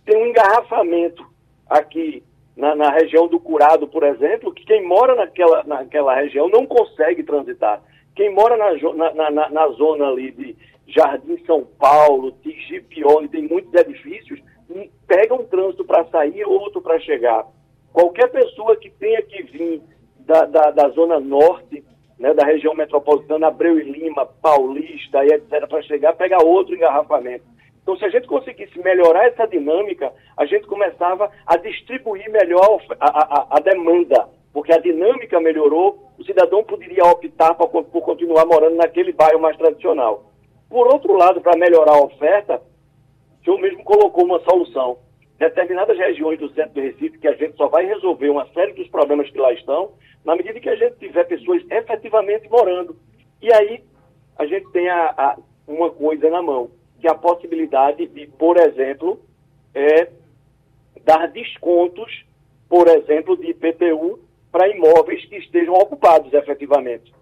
tem 0.06 0.18
um 0.18 0.28
engarrafamento 0.28 1.26
aqui 1.70 2.24
na, 2.56 2.76
na, 2.76 2.92
região 2.92 3.28
do 3.28 3.40
Curado, 3.40 3.88
por 3.88 4.04
exemplo, 4.04 4.54
que 4.54 4.66
quem 4.66 4.86
mora 4.86 5.16
naquela, 5.16 5.64
naquela 5.64 6.16
região 6.16 6.48
não 6.50 6.66
consegue 6.66 7.24
transitar. 7.24 7.82
Quem 8.16 8.34
mora 8.34 8.56
na, 8.56 9.14
na, 9.14 9.32
na, 9.32 9.50
na 9.50 9.68
zona 9.70 10.08
ali 10.08 10.32
de 10.32 10.56
Jardim 10.88 11.38
São 11.46 11.66
Paulo, 11.80 12.32
Tigipione, 12.44 13.28
tem 13.28 13.48
muitos 13.48 13.74
edifícios, 13.74 14.40
pega 15.08 15.34
um 15.34 15.46
trânsito 15.46 15.84
para 15.84 16.06
sair, 16.06 16.46
outro 16.46 16.82
para 16.82 17.00
chegar. 17.00 17.46
Qualquer 17.92 18.30
pessoa 18.30 18.76
que 18.76 18.90
tenha 18.90 19.22
que 19.22 19.44
vir 19.44 19.82
da, 20.20 20.46
da, 20.46 20.72
da 20.72 20.90
zona 20.90 21.20
norte, 21.20 21.84
né, 22.18 22.34
da 22.34 22.46
região 22.46 22.74
metropolitana, 22.74 23.48
Abreu 23.48 23.80
e 23.80 23.84
Lima, 23.84 24.26
Paulista 24.26 25.24
e 25.26 25.34
etc., 25.34 25.68
para 25.68 25.82
chegar, 25.82 26.14
pega 26.14 26.44
outro 26.44 26.76
engarrafamento. 26.76 27.53
Então, 27.84 27.98
se 27.98 28.06
a 28.06 28.10
gente 28.10 28.28
conseguisse 28.28 28.80
melhorar 28.82 29.28
essa 29.28 29.46
dinâmica, 29.46 30.12
a 30.38 30.46
gente 30.46 30.66
começava 30.68 31.30
a 31.46 31.58
distribuir 31.58 32.32
melhor 32.32 32.82
a, 32.98 33.08
a, 33.08 33.58
a 33.58 33.60
demanda, 33.60 34.30
porque 34.54 34.72
a 34.72 34.80
dinâmica 34.80 35.40
melhorou, 35.42 36.10
o 36.18 36.24
cidadão 36.24 36.64
poderia 36.64 37.04
optar 37.04 37.54
por, 37.56 37.84
por 37.84 38.02
continuar 38.02 38.46
morando 38.46 38.78
naquele 38.78 39.12
bairro 39.12 39.42
mais 39.42 39.58
tradicional. 39.58 40.32
Por 40.70 40.88
outro 40.88 41.14
lado, 41.14 41.42
para 41.42 41.58
melhorar 41.58 41.96
a 41.96 42.04
oferta, 42.04 42.62
o 43.42 43.44
senhor 43.44 43.60
mesmo 43.60 43.84
colocou 43.84 44.24
uma 44.24 44.40
solução. 44.40 44.98
Determinadas 45.38 45.98
regiões 45.98 46.40
do 46.40 46.48
centro 46.54 46.76
do 46.76 46.82
Recife, 46.82 47.20
que 47.20 47.28
a 47.28 47.34
gente 47.34 47.58
só 47.58 47.68
vai 47.68 47.86
resolver 47.86 48.30
uma 48.30 48.48
série 48.54 48.72
dos 48.74 48.88
problemas 48.88 49.30
que 49.30 49.38
lá 49.38 49.52
estão, 49.52 49.92
na 50.24 50.38
medida 50.38 50.58
que 50.58 50.70
a 50.70 50.76
gente 50.76 50.96
tiver 51.00 51.26
pessoas 51.26 51.62
efetivamente 51.70 52.50
morando. 52.50 52.96
E 53.42 53.54
aí, 53.54 53.84
a 54.40 54.46
gente 54.46 54.72
tem 54.72 54.88
a, 54.90 55.14
a, 55.18 55.38
uma 55.68 55.90
coisa 55.92 56.30
na 56.30 56.42
mão 56.42 56.72
que 57.04 57.08
a 57.10 57.16
possibilidade 57.16 58.08
de, 58.08 58.28
por 58.28 58.58
exemplo, 58.58 59.20
é, 59.76 60.10
dar 61.04 61.28
descontos, 61.28 62.24
por 62.70 62.88
exemplo, 62.88 63.36
de 63.36 63.50
IPTU 63.50 64.22
para 64.50 64.70
imóveis 64.70 65.26
que 65.26 65.36
estejam 65.36 65.74
ocupados 65.74 66.34
efetivamente. 66.34 67.14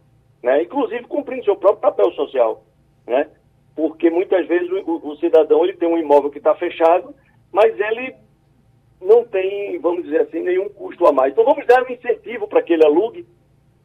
Né? 0.43 0.61
Inclusive 0.61 1.05
cumprindo 1.05 1.45
seu 1.45 1.55
próprio 1.55 1.81
papel 1.81 2.11
social. 2.11 2.63
Né? 3.07 3.27
Porque 3.75 4.11
muitas 4.11 4.47
vezes 4.47 4.69
o, 4.69 5.01
o 5.03 5.15
cidadão 5.17 5.63
ele 5.63 5.73
tem 5.73 5.89
um 5.89 5.97
imóvel 5.97 6.29
que 6.29 6.37
está 6.37 6.53
fechado, 6.53 7.15
mas 7.51 7.73
ele 7.79 8.13
não 9.01 9.25
tem, 9.25 9.79
vamos 9.79 10.03
dizer 10.03 10.21
assim, 10.21 10.41
nenhum 10.41 10.69
custo 10.69 11.07
a 11.07 11.11
mais. 11.11 11.31
Então 11.31 11.43
vamos 11.43 11.65
dar 11.65 11.81
um 11.81 11.91
incentivo 11.91 12.47
para 12.47 12.61
que 12.61 12.73
ele 12.73 12.85
alugue, 12.85 13.25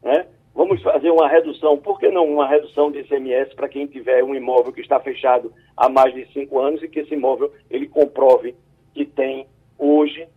né? 0.03 0.27
Vamos 0.57 0.81
fazer 0.81 1.11
uma 1.11 1.27
redução, 1.27 1.77
por 1.77 1.99
que 1.99 2.09
não 2.09 2.25
uma 2.25 2.47
redução 2.47 2.89
de 2.89 3.01
ICMS 3.01 3.53
para 3.53 3.69
quem 3.69 3.85
tiver 3.85 4.23
um 4.23 4.33
imóvel 4.33 4.73
que 4.73 4.81
está 4.81 4.99
fechado 4.99 5.53
há 5.77 5.87
mais 5.87 6.11
de 6.15 6.25
cinco 6.33 6.57
anos 6.59 6.81
e 6.81 6.87
que 6.87 7.01
esse 7.01 7.13
imóvel 7.13 7.53
ele 7.69 7.87
comprove 7.87 8.55
que 8.91 9.05
tem 9.05 9.45
hoje 9.77 10.27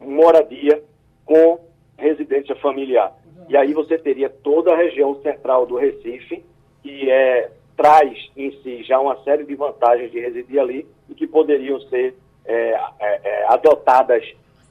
moradia 0.00 0.82
com 1.24 1.60
residência 1.96 2.56
familiar. 2.56 3.16
E 3.48 3.56
aí 3.56 3.72
você 3.72 3.96
teria 3.96 4.28
toda 4.28 4.72
a 4.72 4.76
região 4.76 5.14
central 5.22 5.64
do 5.64 5.76
Recife, 5.76 6.44
que 6.82 7.08
é, 7.08 7.48
traz 7.76 8.18
em 8.36 8.50
si 8.60 8.82
já 8.82 8.98
uma 8.98 9.22
série 9.22 9.44
de 9.44 9.54
vantagens 9.54 10.10
de 10.10 10.18
residir 10.18 10.58
ali 10.58 10.88
e 11.08 11.14
que 11.14 11.28
poderiam 11.28 11.80
ser 11.82 12.16
é, 12.44 12.80
é, 12.98 13.20
é 13.22 13.46
adotadas 13.46 14.24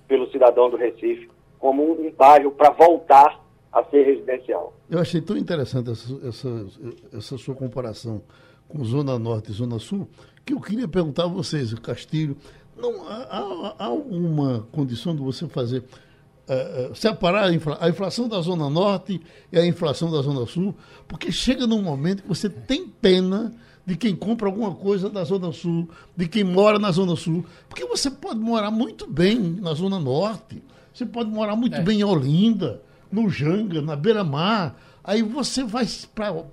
pelo 0.05 0.29
cidadão 0.31 0.69
do 0.69 0.75
Recife 0.75 1.29
como 1.57 1.93
um 1.93 2.11
bairro 2.11 2.51
para 2.51 2.71
voltar 2.71 3.46
a 3.79 3.83
ser 3.89 4.03
residencial. 4.03 4.73
Eu 4.89 4.99
achei 4.99 5.21
tão 5.21 5.37
interessante 5.37 5.91
essa, 5.91 6.27
essa, 6.27 6.65
essa 7.13 7.37
sua 7.37 7.55
comparação 7.55 8.21
com 8.67 8.83
Zona 8.83 9.17
Norte 9.17 9.51
e 9.51 9.53
Zona 9.53 9.79
Sul, 9.79 10.07
que 10.45 10.53
eu 10.53 10.59
queria 10.59 10.87
perguntar 10.87 11.25
a 11.25 11.27
vocês, 11.27 11.71
o 11.73 11.81
Castilho, 11.81 12.35
não 12.75 13.07
há, 13.07 13.15
há, 13.15 13.75
há 13.79 13.85
alguma 13.85 14.67
condição 14.71 15.15
de 15.15 15.21
você 15.21 15.47
fazer 15.47 15.79
uh, 15.79 16.95
separar 16.95 17.45
a, 17.45 17.53
infla, 17.53 17.77
a, 17.79 17.89
inflação 17.89 18.27
da 18.27 18.39
Zona 18.41 18.69
Norte 18.69 19.21
e 19.51 19.57
a 19.57 19.65
inflação 19.65 20.11
da 20.11 20.21
Zona 20.21 20.45
Sul, 20.45 20.75
porque 21.07 21.31
chega 21.31 21.65
num 21.65 21.81
momento 21.81 22.23
que 22.23 22.29
você 22.29 22.49
tem 22.49 22.87
pena 22.87 23.53
de 23.85 23.95
quem 23.95 24.15
compra 24.15 24.47
alguma 24.47 24.75
coisa 24.75 25.09
da 25.09 25.23
Zona 25.23 25.51
Sul, 25.51 25.89
de 26.15 26.27
quem 26.27 26.43
mora 26.43 26.77
na 26.77 26.91
Zona 26.91 27.15
Sul, 27.15 27.45
porque 27.69 27.85
você 27.85 28.11
pode 28.11 28.39
morar 28.39 28.69
muito 28.69 29.07
bem 29.07 29.39
na 29.39 29.73
Zona 29.73 29.99
Norte, 29.99 30.61
você 30.93 31.05
pode 31.05 31.29
morar 31.29 31.55
muito 31.55 31.75
é. 31.75 31.81
bem 31.81 32.01
em 32.01 32.03
Olinda, 32.03 32.81
no 33.11 33.29
Janga, 33.29 33.81
na 33.81 33.95
Beira-Mar, 33.95 34.75
aí 35.03 35.21
você 35.21 35.63
vai 35.63 35.87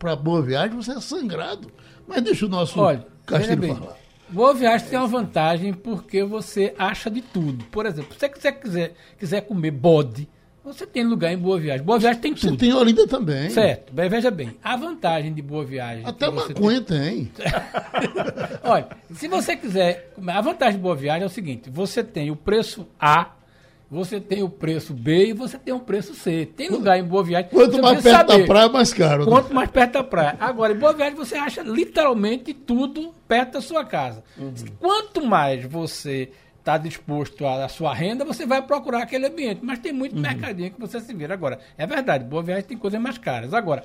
para 0.00 0.16
Boa 0.16 0.42
Viagem, 0.42 0.76
você 0.76 0.92
é 0.92 1.00
sangrado. 1.00 1.70
Mas 2.06 2.22
deixa 2.22 2.46
o 2.46 2.48
nosso 2.48 2.80
Olha, 2.80 3.06
Castilho 3.26 3.74
falar. 3.74 3.96
Boa 4.28 4.54
Viagem 4.54 4.88
tem 4.88 4.98
uma 4.98 5.06
vantagem 5.06 5.72
porque 5.72 6.24
você 6.24 6.74
acha 6.78 7.10
de 7.10 7.20
tudo. 7.20 7.64
Por 7.66 7.86
exemplo, 7.86 8.14
se 8.14 8.28
você 8.28 8.52
quiser, 8.52 8.94
quiser 9.18 9.42
comer 9.42 9.70
bode, 9.70 10.28
você 10.64 10.86
tem 10.86 11.04
lugar 11.04 11.32
em 11.32 11.38
Boa 11.38 11.58
Viagem. 11.58 11.84
Boa 11.84 11.98
Viagem 11.98 12.20
tem 12.20 12.34
tudo. 12.34 12.52
Você 12.52 12.56
tem 12.56 12.72
Olinda 12.72 13.06
também. 13.06 13.50
Certo. 13.50 13.92
Bem, 13.92 14.08
veja 14.08 14.30
bem, 14.30 14.56
a 14.62 14.76
vantagem 14.76 15.32
de 15.32 15.42
Boa 15.42 15.64
Viagem... 15.64 16.04
Até 16.06 16.30
maconha 16.30 16.80
tem. 16.80 17.26
tem. 17.26 17.44
Olha, 18.64 18.88
se 19.12 19.28
você 19.28 19.56
quiser... 19.56 20.12
A 20.26 20.40
vantagem 20.40 20.76
de 20.76 20.82
Boa 20.82 20.96
Viagem 20.96 21.22
é 21.22 21.26
o 21.26 21.30
seguinte, 21.30 21.68
você 21.68 22.02
tem 22.02 22.30
o 22.30 22.36
preço 22.36 22.88
A 22.98 23.32
você 23.94 24.20
tem 24.20 24.42
o 24.42 24.48
preço 24.48 24.92
B 24.92 25.28
e 25.28 25.32
você 25.32 25.56
tem 25.56 25.72
o 25.72 25.78
preço 25.78 26.16
C. 26.16 26.48
Tem 26.56 26.68
lugar 26.68 26.98
em 26.98 27.04
Boa 27.04 27.22
Viagem. 27.22 27.48
Quanto 27.48 27.80
mais 27.80 28.02
perto 28.02 28.32
saber. 28.32 28.40
da 28.40 28.46
praia, 28.46 28.68
mais 28.68 28.92
caro. 28.92 29.24
Né? 29.24 29.30
Quanto 29.30 29.54
mais 29.54 29.70
perto 29.70 29.92
da 29.92 30.02
praia. 30.02 30.36
Agora, 30.40 30.72
em 30.72 30.76
Boa 30.76 30.92
Viagem 30.92 31.14
você 31.14 31.36
acha 31.36 31.62
literalmente 31.62 32.52
tudo 32.52 33.14
perto 33.28 33.52
da 33.52 33.60
sua 33.60 33.84
casa. 33.84 34.24
Uhum. 34.36 34.52
Quanto 34.80 35.24
mais 35.24 35.64
você 35.64 36.28
está 36.58 36.76
disposto 36.76 37.46
à 37.46 37.68
sua 37.68 37.94
renda, 37.94 38.24
você 38.24 38.44
vai 38.44 38.60
procurar 38.62 39.02
aquele 39.02 39.26
ambiente. 39.26 39.60
Mas 39.62 39.78
tem 39.78 39.92
muito 39.92 40.16
uhum. 40.16 40.22
mercadinho 40.22 40.72
que 40.72 40.80
você 40.80 40.98
se 40.98 41.14
vira. 41.14 41.32
Agora, 41.32 41.60
é 41.78 41.86
verdade, 41.86 42.24
Boa 42.24 42.42
Viagem 42.42 42.64
tem 42.64 42.76
coisas 42.76 43.00
mais 43.00 43.16
caras. 43.16 43.54
Agora, 43.54 43.84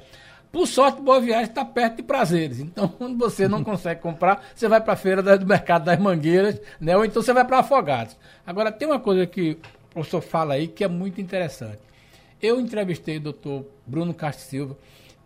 por 0.52 0.66
sorte, 0.66 1.04
Boa 1.04 1.22
Viagem 1.22 1.50
está 1.50 1.64
perto 1.64 1.98
de 1.98 2.04
prazeres. 2.04 2.60
Então, 2.60 2.88
quando 2.98 3.16
você 3.16 3.48
não 3.48 3.62
consegue 3.64 4.02
comprar, 4.02 4.44
você 4.56 4.68
vai 4.68 4.82
para 4.82 4.94
a 4.94 4.98
feira 4.98 5.38
do 5.38 5.46
mercado 5.46 5.86
das 5.86 6.00
mangueiras, 6.00 6.60
né? 6.82 6.98
ou 6.98 7.06
então 7.06 7.22
você 7.22 7.32
vai 7.32 7.46
para 7.46 7.60
Afogados. 7.60 8.18
Agora, 8.44 8.72
tem 8.72 8.88
uma 8.88 9.00
coisa 9.00 9.28
que 9.28 9.60
o 9.90 9.94
professor 9.96 10.22
fala 10.22 10.54
aí 10.54 10.68
que 10.68 10.84
é 10.84 10.88
muito 10.88 11.20
interessante. 11.20 11.80
Eu 12.42 12.60
entrevistei 12.60 13.18
o 13.18 13.22
doutor 13.22 13.66
Bruno 13.86 14.14
Castro 14.14 14.46
Silva, 14.46 14.78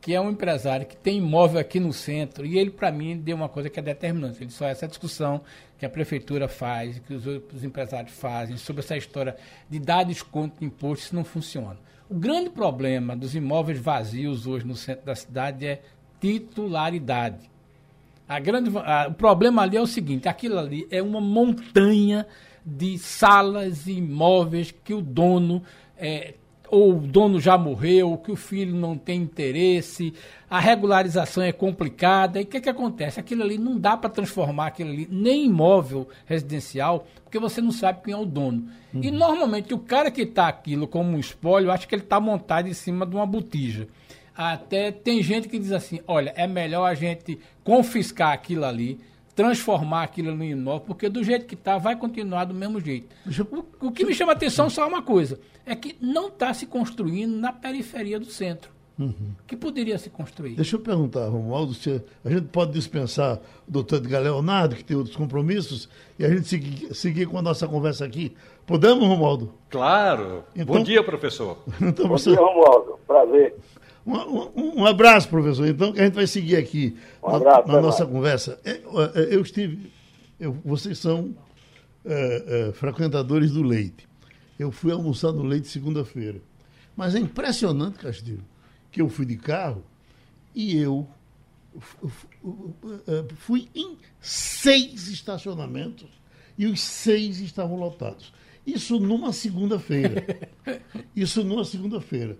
que 0.01 0.13
é 0.13 0.19
um 0.19 0.31
empresário 0.31 0.85
que 0.85 0.97
tem 0.97 1.19
imóvel 1.19 1.59
aqui 1.59 1.79
no 1.79 1.93
centro, 1.93 2.45
e 2.45 2.57
ele, 2.57 2.69
para 2.69 2.91
mim, 2.91 3.17
deu 3.17 3.37
uma 3.37 3.47
coisa 3.47 3.69
que 3.69 3.79
é 3.79 3.83
determinante. 3.83 4.43
Ele 4.43 4.51
só 4.51 4.65
essa 4.65 4.87
discussão 4.87 5.41
que 5.77 5.85
a 5.85 5.89
prefeitura 5.89 6.47
faz, 6.47 6.99
que 6.99 7.13
os 7.13 7.25
outros 7.25 7.63
empresários 7.63 8.13
fazem, 8.13 8.57
sobre 8.57 8.81
essa 8.81 8.97
história 8.97 9.37
de 9.69 9.79
dar 9.79 10.03
desconto 10.03 10.59
de 10.59 10.65
imposto, 10.65 11.05
isso 11.05 11.15
não 11.15 11.23
funciona. 11.23 11.77
O 12.09 12.15
grande 12.15 12.49
problema 12.49 13.15
dos 13.15 13.33
imóveis 13.33 13.79
vazios 13.79 14.45
hoje 14.45 14.65
no 14.65 14.75
centro 14.75 15.05
da 15.05 15.15
cidade 15.15 15.65
é 15.65 15.81
titularidade. 16.19 17.49
A 18.27 18.39
grande, 18.39 18.71
a, 18.77 19.07
o 19.09 19.13
problema 19.13 19.61
ali 19.61 19.77
é 19.77 19.81
o 19.81 19.87
seguinte: 19.87 20.27
aquilo 20.27 20.57
ali 20.57 20.87
é 20.91 21.01
uma 21.01 21.21
montanha 21.21 22.25
de 22.65 22.97
salas 22.97 23.87
e 23.87 23.93
imóveis 23.93 24.73
que 24.83 24.93
o 24.93 25.01
dono 25.01 25.63
é, 25.97 26.35
ou 26.73 26.97
o 26.97 26.99
dono 26.99 27.39
já 27.39 27.55
morreu, 27.55 28.17
que 28.17 28.31
o 28.31 28.35
filho 28.35 28.75
não 28.75 28.97
tem 28.97 29.21
interesse, 29.21 30.11
a 30.49 30.59
regularização 30.59 31.43
é 31.43 31.51
complicada. 31.51 32.39
E 32.39 32.43
o 32.43 32.47
que, 32.47 32.59
que 32.59 32.69
acontece? 32.69 33.19
Aquilo 33.19 33.43
ali 33.43 33.59
não 33.59 33.77
dá 33.77 33.95
para 33.95 34.09
transformar 34.09 34.67
aquilo 34.67 34.89
ali 34.89 35.07
nem 35.11 35.45
imóvel 35.45 36.07
residencial, 36.25 37.05
porque 37.23 37.37
você 37.37 37.61
não 37.61 37.71
sabe 37.71 38.01
quem 38.03 38.15
é 38.15 38.17
o 38.17 38.25
dono. 38.25 38.67
Uhum. 38.91 39.03
E 39.03 39.11
normalmente 39.11 39.71
o 39.71 39.77
cara 39.77 40.09
que 40.09 40.23
está 40.23 40.47
aquilo 40.47 40.87
como 40.87 41.11
um 41.11 41.19
espólio, 41.19 41.69
acho 41.69 41.87
que 41.87 41.93
ele 41.93 42.01
está 42.01 42.19
montado 42.19 42.67
em 42.67 42.73
cima 42.73 43.05
de 43.05 43.15
uma 43.15 43.25
botija. 43.27 43.87
Até 44.35 44.91
tem 44.91 45.21
gente 45.21 45.47
que 45.47 45.59
diz 45.59 45.71
assim: 45.71 45.99
olha, 46.07 46.33
é 46.35 46.47
melhor 46.47 46.85
a 46.85 46.95
gente 46.95 47.37
confiscar 47.63 48.31
aquilo 48.31 48.65
ali 48.65 48.99
transformar 49.35 50.03
aquilo 50.03 50.35
no 50.35 50.43
imóvel, 50.43 50.81
porque 50.81 51.09
do 51.09 51.23
jeito 51.23 51.45
que 51.45 51.55
está, 51.55 51.77
vai 51.77 51.95
continuar 51.95 52.45
do 52.45 52.53
mesmo 52.53 52.79
jeito. 52.79 53.15
O, 53.51 53.87
o 53.87 53.91
que 53.91 54.05
me 54.05 54.13
chama 54.13 54.31
a 54.31 54.35
atenção 54.35 54.69
só 54.69 54.87
uma 54.87 55.01
coisa, 55.01 55.39
é 55.65 55.75
que 55.75 55.95
não 55.99 56.27
está 56.27 56.53
se 56.53 56.65
construindo 56.65 57.35
na 57.35 57.51
periferia 57.51 58.19
do 58.19 58.25
centro. 58.25 58.71
Uhum. 58.97 59.33
Que 59.47 59.55
poderia 59.55 59.97
se 59.97 60.09
construir. 60.09 60.55
Deixa 60.55 60.75
eu 60.75 60.79
perguntar, 60.79 61.27
Romualdo, 61.27 61.73
se 61.73 62.01
a 62.23 62.29
gente 62.29 62.47
pode 62.49 62.73
dispensar 62.73 63.39
o 63.67 63.71
doutor 63.71 63.97
Edgar 63.97 64.21
Leonardo, 64.21 64.75
que 64.75 64.83
tem 64.83 64.95
outros 64.95 65.15
compromissos, 65.15 65.89
e 66.19 66.23
a 66.23 66.29
gente 66.29 66.47
seguir, 66.47 66.93
seguir 66.93 67.25
com 67.25 67.37
a 67.37 67.41
nossa 67.41 67.67
conversa 67.67 68.05
aqui. 68.05 68.35
Podemos, 68.67 69.07
Romualdo? 69.07 69.53
Claro. 69.69 70.43
Então, 70.55 70.75
Bom 70.75 70.83
dia, 70.83 71.03
professor. 71.03 71.57
Então, 71.81 72.07
Bom 72.07 72.15
dia, 72.15 72.35
Romualdo. 72.35 72.99
Prazer. 73.07 73.55
Um, 74.05 74.13
um, 74.13 74.81
um, 74.81 74.85
abraço, 74.85 75.29
professor. 75.29 75.67
Então, 75.67 75.93
que 75.93 76.01
a 76.01 76.05
gente 76.05 76.13
vai 76.13 76.27
seguir 76.27 76.57
aqui 76.57 76.97
um 77.23 77.35
abraço, 77.35 77.67
na, 77.67 77.73
na 77.75 77.81
nossa 77.81 78.05
conversa. 78.05 78.59
É, 78.65 78.71
é, 78.71 79.35
eu 79.35 79.41
estive. 79.41 79.91
Eu, 80.39 80.57
vocês 80.65 80.97
são 80.97 81.33
é, 82.05 82.69
é, 82.69 82.73
frequentadores 82.73 83.51
do 83.51 83.63
leite. 83.63 84.07
Eu 84.59 84.71
fui 84.71 84.91
almoçar 84.91 85.31
no 85.31 85.43
leite 85.43 85.67
segunda-feira. 85.67 86.41
Mas 86.95 87.15
é 87.15 87.19
impressionante, 87.19 87.97
Castilho, 87.97 88.43
que 88.91 89.01
eu 89.01 89.09
fui 89.09 89.25
de 89.25 89.37
carro 89.37 89.83
e 90.53 90.77
eu 90.77 91.07
é, 93.07 93.33
fui 93.37 93.67
em 93.73 93.97
seis 94.21 95.07
estacionamentos 95.07 96.09
e 96.57 96.67
os 96.67 96.81
seis 96.81 97.39
estavam 97.39 97.77
lotados. 97.77 98.31
Isso 98.65 98.99
numa 98.99 99.33
segunda-feira. 99.33 100.23
Isso 101.15 101.43
numa 101.43 101.65
segunda-feira. 101.65 102.37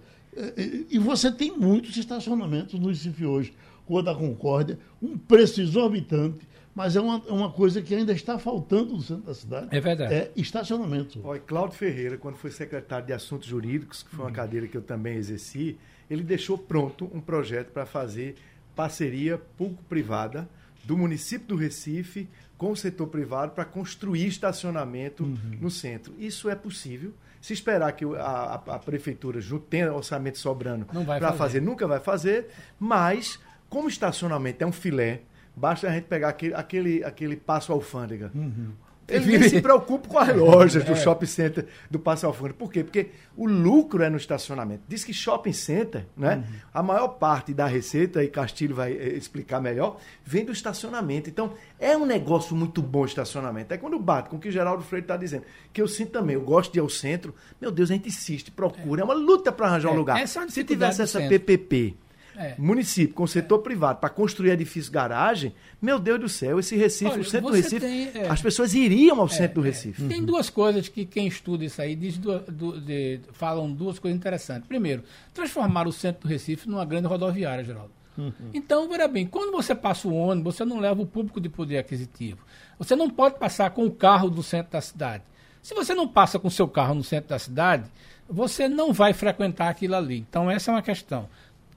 E 0.89 0.97
você 0.99 1.31
tem 1.31 1.57
muitos 1.57 1.95
estacionamentos 1.97 2.79
no 2.79 2.87
Recife 2.87 3.25
hoje. 3.25 3.53
Rua 3.87 4.01
da 4.01 4.15
Concórdia, 4.15 4.79
um 5.01 5.17
preço 5.17 5.61
exorbitante, 5.61 6.47
mas 6.73 6.95
é 6.95 7.01
uma, 7.01 7.21
é 7.27 7.31
uma 7.31 7.51
coisa 7.51 7.81
que 7.81 7.93
ainda 7.93 8.13
está 8.13 8.39
faltando 8.39 8.93
no 8.93 9.01
centro 9.01 9.23
da 9.23 9.33
cidade. 9.33 9.67
É 9.71 9.79
verdade. 9.79 10.13
É 10.13 10.31
estacionamento. 10.35 11.19
Olha, 11.23 11.39
Cláudio 11.39 11.77
Ferreira, 11.77 12.17
quando 12.17 12.35
foi 12.35 12.49
secretário 12.49 13.05
de 13.05 13.13
Assuntos 13.13 13.47
Jurídicos, 13.47 14.01
que 14.03 14.15
foi 14.15 14.25
uma 14.25 14.31
cadeira 14.31 14.67
que 14.67 14.77
eu 14.77 14.81
também 14.81 15.17
exerci, 15.17 15.77
ele 16.09 16.23
deixou 16.23 16.57
pronto 16.57 17.09
um 17.13 17.19
projeto 17.19 17.71
para 17.71 17.85
fazer 17.85 18.35
parceria 18.75 19.37
público-privada 19.57 20.49
do 20.83 20.97
município 20.97 21.47
do 21.47 21.55
Recife 21.55 22.27
com 22.57 22.71
o 22.71 22.75
setor 22.75 23.07
privado 23.07 23.51
para 23.53 23.65
construir 23.65 24.27
estacionamento 24.27 25.23
uhum. 25.23 25.57
no 25.61 25.69
centro. 25.69 26.13
Isso 26.17 26.49
é 26.49 26.55
possível. 26.55 27.13
Se 27.43 27.51
esperar 27.51 27.91
que 27.91 28.05
a, 28.05 28.21
a, 28.21 28.53
a 28.55 28.79
prefeitura 28.79 29.37
tenha 29.69 29.93
orçamento 29.93 30.37
sobrando 30.37 30.85
para 30.85 31.03
fazer. 31.03 31.37
fazer, 31.37 31.61
nunca 31.61 31.85
vai 31.85 31.99
fazer. 31.99 32.47
Mas, 32.79 33.37
como 33.69 33.89
estacionamento 33.89 34.63
é 34.63 34.65
um 34.65 34.71
filé, 34.71 35.23
basta 35.53 35.89
a 35.89 35.91
gente 35.91 36.05
pegar 36.05 36.29
aquele, 36.29 36.53
aquele, 36.53 37.03
aquele 37.03 37.35
passo 37.35 37.73
alfândega. 37.73 38.31
Uhum. 38.33 38.71
Ele 39.07 39.49
se 39.49 39.61
preocupa 39.61 40.07
com 40.07 40.17
as 40.17 40.35
lojas 40.35 40.83
do 40.83 40.93
é. 40.93 40.95
shopping 40.95 41.25
center 41.25 41.67
do 41.89 41.99
Passo 41.99 42.25
Alfândega. 42.25 42.55
Por 42.55 42.71
quê? 42.71 42.83
Porque 42.83 43.09
o 43.35 43.45
lucro 43.47 44.01
é 44.01 44.09
no 44.09 44.17
estacionamento. 44.17 44.83
Diz 44.87 45.03
que 45.03 45.13
shopping 45.13 45.53
center, 45.53 46.05
né? 46.15 46.37
Uhum. 46.37 46.59
A 46.73 46.83
maior 46.83 47.07
parte 47.09 47.53
da 47.53 47.65
receita, 47.65 48.23
e 48.23 48.27
Castilho 48.27 48.75
vai 48.75 48.93
eh, 48.93 49.09
explicar 49.09 49.59
melhor, 49.59 49.99
vem 50.23 50.45
do 50.45 50.51
estacionamento. 50.51 51.29
Então, 51.29 51.53
é 51.79 51.97
um 51.97 52.05
negócio 52.05 52.55
muito 52.55 52.81
bom 52.81 53.01
o 53.01 53.05
estacionamento. 53.05 53.73
É 53.73 53.77
quando 53.77 53.99
bate 53.99 54.29
com 54.29 54.37
o 54.37 54.39
que 54.39 54.49
o 54.49 54.51
Geraldo 54.51 54.83
Freire 54.83 55.03
está 55.03 55.17
dizendo. 55.17 55.43
Que 55.71 55.81
eu 55.81 55.87
sinto 55.87 56.11
também, 56.11 56.35
eu 56.35 56.41
gosto 56.41 56.71
de 56.71 56.79
ir 56.79 56.81
ao 56.81 56.89
centro. 56.89 57.35
Meu 57.59 57.71
Deus, 57.71 57.91
a 57.91 57.93
gente 57.93 58.07
insiste, 58.07 58.51
procura. 58.51 59.01
É, 59.01 59.03
uma 59.03 59.13
luta 59.13 59.51
para 59.51 59.67
arranjar 59.67 59.89
é, 59.89 59.91
um 59.91 59.97
lugar. 59.97 60.27
Se 60.27 60.63
tivesse 60.63 61.01
essa 61.01 61.19
PPP 61.19 61.97
é. 62.37 62.55
município 62.57 63.13
com 63.13 63.25
setor 63.27 63.59
é. 63.59 63.63
privado 63.63 63.99
para 63.99 64.09
construir 64.09 64.51
edifício 64.51 64.91
garagem, 64.91 65.53
meu 65.81 65.99
Deus 65.99 66.19
do 66.19 66.29
céu, 66.29 66.59
esse 66.59 66.75
Recife, 66.75 67.11
Olha, 67.11 67.21
o 67.21 67.25
centro 67.25 67.51
do 67.51 67.55
Recife, 67.55 67.79
tem, 67.79 68.11
é, 68.13 68.29
as 68.29 68.41
pessoas 68.41 68.73
iriam 68.73 69.19
ao 69.19 69.25
é, 69.25 69.29
centro 69.29 69.61
do 69.61 69.67
é. 69.67 69.69
Recife. 69.69 70.03
Tem 70.05 70.23
duas 70.23 70.49
coisas 70.49 70.87
que 70.89 71.05
quem 71.05 71.27
estuda 71.27 71.65
isso 71.65 71.81
aí 71.81 71.95
diz 71.95 72.17
do, 72.17 72.39
do, 72.39 72.81
de, 72.81 73.19
falam 73.33 73.71
duas 73.71 73.99
coisas 73.99 74.17
interessantes. 74.17 74.67
Primeiro, 74.67 75.03
transformar 75.33 75.87
o 75.87 75.91
centro 75.91 76.23
do 76.23 76.27
Recife 76.27 76.69
numa 76.69 76.85
grande 76.85 77.07
rodoviária, 77.07 77.63
Geraldo. 77.63 77.91
Uhum. 78.17 78.31
Então, 78.53 78.87
veja 78.87 79.07
bem, 79.07 79.25
quando 79.25 79.51
você 79.51 79.73
passa 79.73 80.07
o 80.07 80.13
ônibus, 80.13 80.55
você 80.55 80.65
não 80.65 80.79
leva 80.79 81.01
o 81.01 81.05
público 81.05 81.41
de 81.41 81.49
poder 81.49 81.77
aquisitivo. 81.77 82.39
Você 82.77 82.95
não 82.95 83.09
pode 83.09 83.39
passar 83.39 83.71
com 83.71 83.85
o 83.85 83.91
carro 83.91 84.29
do 84.29 84.43
centro 84.43 84.71
da 84.71 84.81
cidade. 84.81 85.23
Se 85.61 85.73
você 85.73 85.95
não 85.95 86.07
passa 86.07 86.37
com 86.37 86.47
o 86.47 86.51
seu 86.51 86.67
carro 86.67 86.93
no 86.93 87.03
centro 87.03 87.29
da 87.29 87.39
cidade, 87.39 87.89
você 88.29 88.67
não 88.67 88.93
vai 88.93 89.13
frequentar 89.13 89.69
aquilo 89.69 89.95
ali. 89.95 90.17
Então, 90.17 90.49
essa 90.49 90.71
é 90.71 90.73
uma 90.73 90.81
questão 90.81 91.27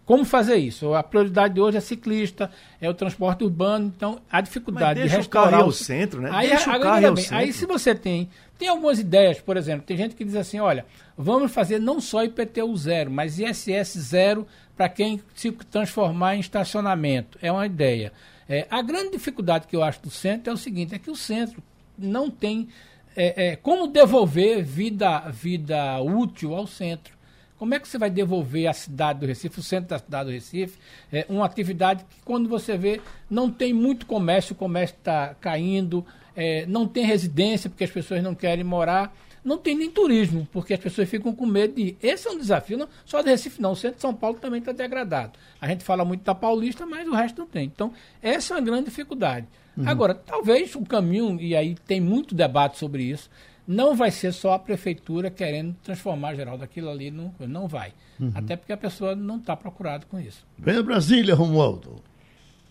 como 0.07 0.24
fazer 0.24 0.57
isso? 0.57 0.94
A 0.94 1.02
prioridade 1.02 1.54
de 1.54 1.61
hoje 1.61 1.76
é 1.76 1.80
ciclista, 1.80 2.48
é 2.80 2.88
o 2.88 2.94
transporte 2.94 3.42
urbano, 3.42 3.92
então 3.94 4.20
a 4.30 4.40
dificuldade 4.40 5.02
de 5.02 5.09
restaurar 5.09 5.18
o 5.18 5.46
restaurar 5.50 5.61
ao 5.64 5.72
centro, 5.72 6.20
né? 6.22 6.30
Aí, 6.32 6.48
deixa 6.48 6.70
agora, 6.70 7.00
carro 7.02 7.14
bem, 7.14 7.24
centro. 7.24 7.36
aí 7.36 7.52
se 7.52 7.66
você 7.66 7.92
tem, 7.92 8.30
tem 8.57 8.68
algumas 8.68 9.00
ideias, 9.00 9.40
por 9.40 9.57
exemplo, 9.57 9.84
tem 9.84 9.96
gente 9.96 10.14
que 10.14 10.24
diz 10.24 10.36
assim, 10.36 10.61
olha, 10.61 10.86
vamos 11.18 11.50
fazer 11.50 11.80
não 11.80 12.00
só 12.00 12.22
IPTU 12.22 12.76
zero, 12.76 13.11
mas 13.11 13.40
ISS 13.40 13.98
zero 13.98 14.46
para 14.76 14.88
quem 14.88 15.20
se 15.34 15.50
transformar 15.50 16.36
em 16.36 16.40
estacionamento. 16.40 17.36
É 17.42 17.50
uma 17.50 17.66
ideia. 17.66 18.12
É, 18.48 18.64
a 18.70 18.80
grande 18.82 19.11
dificuldade 19.11 19.66
que 19.66 19.74
eu 19.74 19.82
acho 19.82 20.00
do 20.00 20.11
centro 20.11 20.50
é 20.50 20.54
o 20.54 20.57
seguinte, 20.57 20.94
é 20.94 21.00
que 21.00 21.11
o 21.11 21.16
centro 21.16 21.61
não 21.98 22.30
tem 22.30 22.68
é, 23.16 23.48
é, 23.48 23.57
como 23.57 23.88
devolver 23.88 24.62
vida, 24.62 25.18
vida 25.30 25.98
útil 26.00 26.54
ao 26.54 26.66
centro. 26.66 27.15
Como 27.59 27.74
é 27.74 27.78
que 27.78 27.88
você 27.88 27.98
vai 27.98 28.11
devolver 28.11 28.66
a 28.66 28.72
cidade 28.72 29.20
do 29.20 29.26
Recife, 29.26 29.61
o 29.61 29.62
centro 29.62 29.90
da 29.90 29.98
cidade 29.98 30.28
do 30.28 30.32
Recife, 30.32 30.78
é, 31.12 31.24
uma 31.28 31.44
atividade 31.44 32.04
que, 32.04 32.20
quando 32.24 32.48
você 32.48 32.76
vê, 32.76 33.00
não 33.30 33.50
tem 33.50 33.72
muito 33.72 34.07
comércio, 34.07 34.52
o 34.52 34.57
comércio 34.57 34.96
está 34.96 35.34
caindo, 35.40 36.04
é, 36.36 36.66
não 36.66 36.86
tem 36.86 37.04
residência, 37.04 37.70
porque 37.70 37.84
as 37.84 37.90
pessoas 37.90 38.22
não 38.22 38.34
querem 38.34 38.64
morar, 38.64 39.16
não 39.42 39.57
tem 39.57 39.76
nem 39.76 39.90
turismo, 39.90 40.46
porque 40.52 40.74
as 40.74 40.80
pessoas 40.80 41.09
ficam 41.09 41.32
com 41.32 41.46
medo 41.46 41.74
de 41.74 41.82
ir. 41.82 41.96
Esse 42.02 42.28
é 42.28 42.30
um 42.30 42.38
desafio, 42.38 42.76
não 42.76 42.88
só 43.04 43.22
do 43.22 43.28
Recife, 43.28 43.62
não. 43.62 43.72
O 43.72 43.76
centro 43.76 43.96
de 43.96 44.02
São 44.02 44.12
Paulo 44.12 44.38
também 44.38 44.59
está 44.59 44.72
degradado. 44.72 45.38
A 45.61 45.68
gente 45.68 45.84
fala 45.84 46.04
muito 46.04 46.24
da 46.24 46.34
Paulista, 46.34 46.84
mas 46.84 47.07
o 47.09 47.14
resto 47.14 47.38
não 47.38 47.46
tem. 47.46 47.64
Então, 47.64 47.92
essa 48.20 48.54
é 48.54 48.57
uma 48.57 48.62
grande 48.62 48.86
dificuldade. 48.86 49.46
Agora, 49.84 50.14
talvez 50.14 50.74
o 50.74 50.82
caminho, 50.86 51.38
e 51.38 51.54
aí 51.54 51.74
tem 51.86 52.00
muito 52.00 52.34
debate 52.34 52.78
sobre 52.78 53.02
isso, 53.02 53.28
não 53.66 53.94
vai 53.96 54.10
ser 54.10 54.32
só 54.32 54.52
a 54.54 54.58
prefeitura 54.58 55.30
querendo 55.30 55.74
transformar 55.82 56.34
geral 56.34 56.56
daquilo 56.56 56.88
ali, 56.90 57.10
não, 57.10 57.34
não 57.40 57.66
vai. 57.66 57.92
Até 58.34 58.56
porque 58.56 58.72
a 58.72 58.76
pessoa 58.76 59.14
não 59.14 59.36
está 59.38 59.54
procurada 59.56 60.06
com 60.08 60.18
isso. 60.18 60.46
Vem 60.58 60.76
a 60.78 60.82
Brasília, 60.82 61.34
Romualdo. 61.34 61.96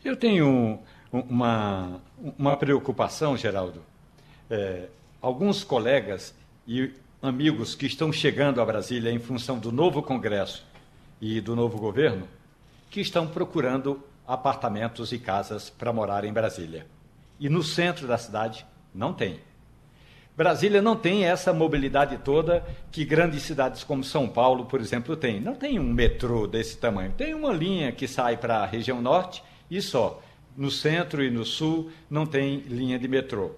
Eu 0.03 0.15
tenho 0.15 0.47
um- 0.47 0.79
uma, 1.11 2.01
uma 2.37 2.57
preocupação, 2.57 3.37
Geraldo. 3.37 3.81
É, 4.49 4.87
alguns 5.21 5.63
colegas 5.63 6.33
e 6.67 6.91
amigos 7.21 7.73
que 7.75 7.85
estão 7.85 8.11
chegando 8.11 8.61
a 8.61 8.65
Brasília 8.65 9.11
em 9.11 9.19
função 9.19 9.57
do 9.59 9.71
novo 9.71 10.01
Congresso 10.03 10.65
e 11.21 11.39
do 11.41 11.55
novo 11.55 11.77
governo, 11.77 12.27
que 12.89 13.01
estão 13.01 13.27
procurando 13.27 14.01
apartamentos 14.27 15.11
e 15.11 15.19
casas 15.19 15.69
para 15.69 15.93
morar 15.93 16.23
em 16.25 16.33
Brasília. 16.33 16.85
E 17.39 17.49
no 17.49 17.63
centro 17.63 18.07
da 18.07 18.17
cidade 18.17 18.65
não 18.93 19.13
tem. 19.13 19.39
Brasília 20.37 20.81
não 20.81 20.97
tem 20.97 21.23
essa 21.23 21.53
mobilidade 21.53 22.17
toda 22.17 22.65
que 22.91 23.05
grandes 23.05 23.43
cidades 23.43 23.85
como 23.85 24.03
São 24.03 24.27
Paulo, 24.27 24.65
por 24.65 24.81
exemplo, 24.81 25.15
têm. 25.15 25.39
Não 25.39 25.55
tem 25.55 25.79
um 25.79 25.93
metrô 25.93 26.45
desse 26.45 26.77
tamanho. 26.77 27.13
Tem 27.17 27.33
uma 27.33 27.53
linha 27.53 27.91
que 27.93 28.05
sai 28.05 28.35
para 28.35 28.57
a 28.57 28.65
região 28.65 29.01
norte 29.01 29.41
e 29.71 29.81
só. 29.81 30.21
No 30.57 30.69
centro 30.69 31.23
e 31.23 31.29
no 31.29 31.45
sul 31.45 31.89
não 32.09 32.25
tem 32.25 32.57
linha 32.59 32.99
de 32.99 33.07
metrô. 33.07 33.51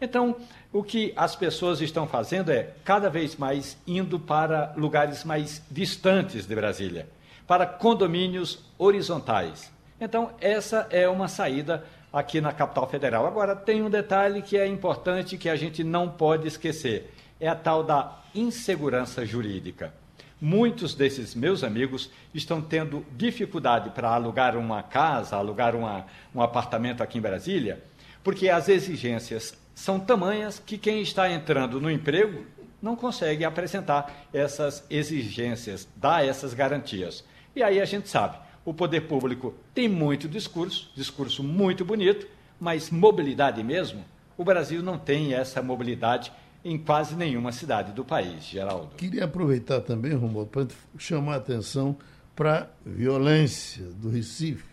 Então, 0.00 0.36
o 0.72 0.82
que 0.82 1.12
as 1.16 1.36
pessoas 1.36 1.80
estão 1.80 2.06
fazendo 2.06 2.50
é 2.50 2.74
cada 2.84 3.08
vez 3.08 3.36
mais 3.36 3.76
indo 3.86 4.18
para 4.18 4.72
lugares 4.76 5.22
mais 5.24 5.62
distantes 5.70 6.46
de 6.46 6.54
Brasília, 6.54 7.08
para 7.46 7.64
condomínios 7.64 8.64
horizontais. 8.76 9.72
Então, 10.00 10.32
essa 10.40 10.86
é 10.90 11.08
uma 11.08 11.28
saída 11.28 11.84
aqui 12.14 12.40
na 12.40 12.52
capital 12.52 12.88
federal. 12.88 13.26
Agora, 13.26 13.56
tem 13.56 13.82
um 13.82 13.90
detalhe 13.90 14.40
que 14.40 14.56
é 14.56 14.66
importante 14.66 15.36
que 15.36 15.48
a 15.48 15.56
gente 15.56 15.82
não 15.82 16.08
pode 16.08 16.46
esquecer: 16.46 17.12
é 17.40 17.48
a 17.48 17.56
tal 17.56 17.82
da 17.82 18.20
insegurança 18.32 19.26
jurídica. 19.26 19.92
Muitos 20.40 20.94
desses 20.94 21.34
meus 21.34 21.64
amigos 21.64 22.10
estão 22.32 22.60
tendo 22.60 23.04
dificuldade 23.16 23.90
para 23.90 24.10
alugar 24.10 24.56
uma 24.56 24.82
casa, 24.82 25.36
alugar 25.36 25.74
uma, 25.74 26.06
um 26.34 26.40
apartamento 26.40 27.02
aqui 27.02 27.18
em 27.18 27.20
Brasília, 27.20 27.82
porque 28.22 28.48
as 28.48 28.68
exigências 28.68 29.56
são 29.74 29.98
tamanhas 29.98 30.58
que 30.58 30.78
quem 30.78 31.00
está 31.02 31.30
entrando 31.30 31.80
no 31.80 31.90
emprego 31.90 32.44
não 32.80 32.94
consegue 32.94 33.44
apresentar 33.44 34.26
essas 34.32 34.84
exigências, 34.90 35.88
dar 35.96 36.26
essas 36.26 36.52
garantias. 36.52 37.24
E 37.56 37.62
aí 37.62 37.80
a 37.80 37.84
gente 37.84 38.08
sabe, 38.08 38.36
o 38.64 38.72
poder 38.72 39.02
público 39.02 39.54
tem 39.74 39.88
muito 39.88 40.28
discurso, 40.28 40.90
discurso 40.94 41.42
muito 41.42 41.84
bonito, 41.84 42.26
mas 42.58 42.90
mobilidade 42.90 43.62
mesmo, 43.62 44.04
o 44.36 44.44
Brasil 44.44 44.82
não 44.82 44.98
tem 44.98 45.34
essa 45.34 45.62
mobilidade 45.62 46.32
em 46.64 46.78
quase 46.78 47.14
nenhuma 47.14 47.52
cidade 47.52 47.92
do 47.92 48.04
país, 48.04 48.44
Geraldo. 48.44 48.90
Queria 48.96 49.24
aproveitar 49.24 49.80
também, 49.80 50.14
Romualdo, 50.14 50.50
para 50.50 50.66
chamar 50.98 51.34
a 51.34 51.36
atenção 51.36 51.96
para 52.34 52.62
a 52.62 52.66
violência 52.84 53.84
do 54.00 54.08
Recife. 54.08 54.64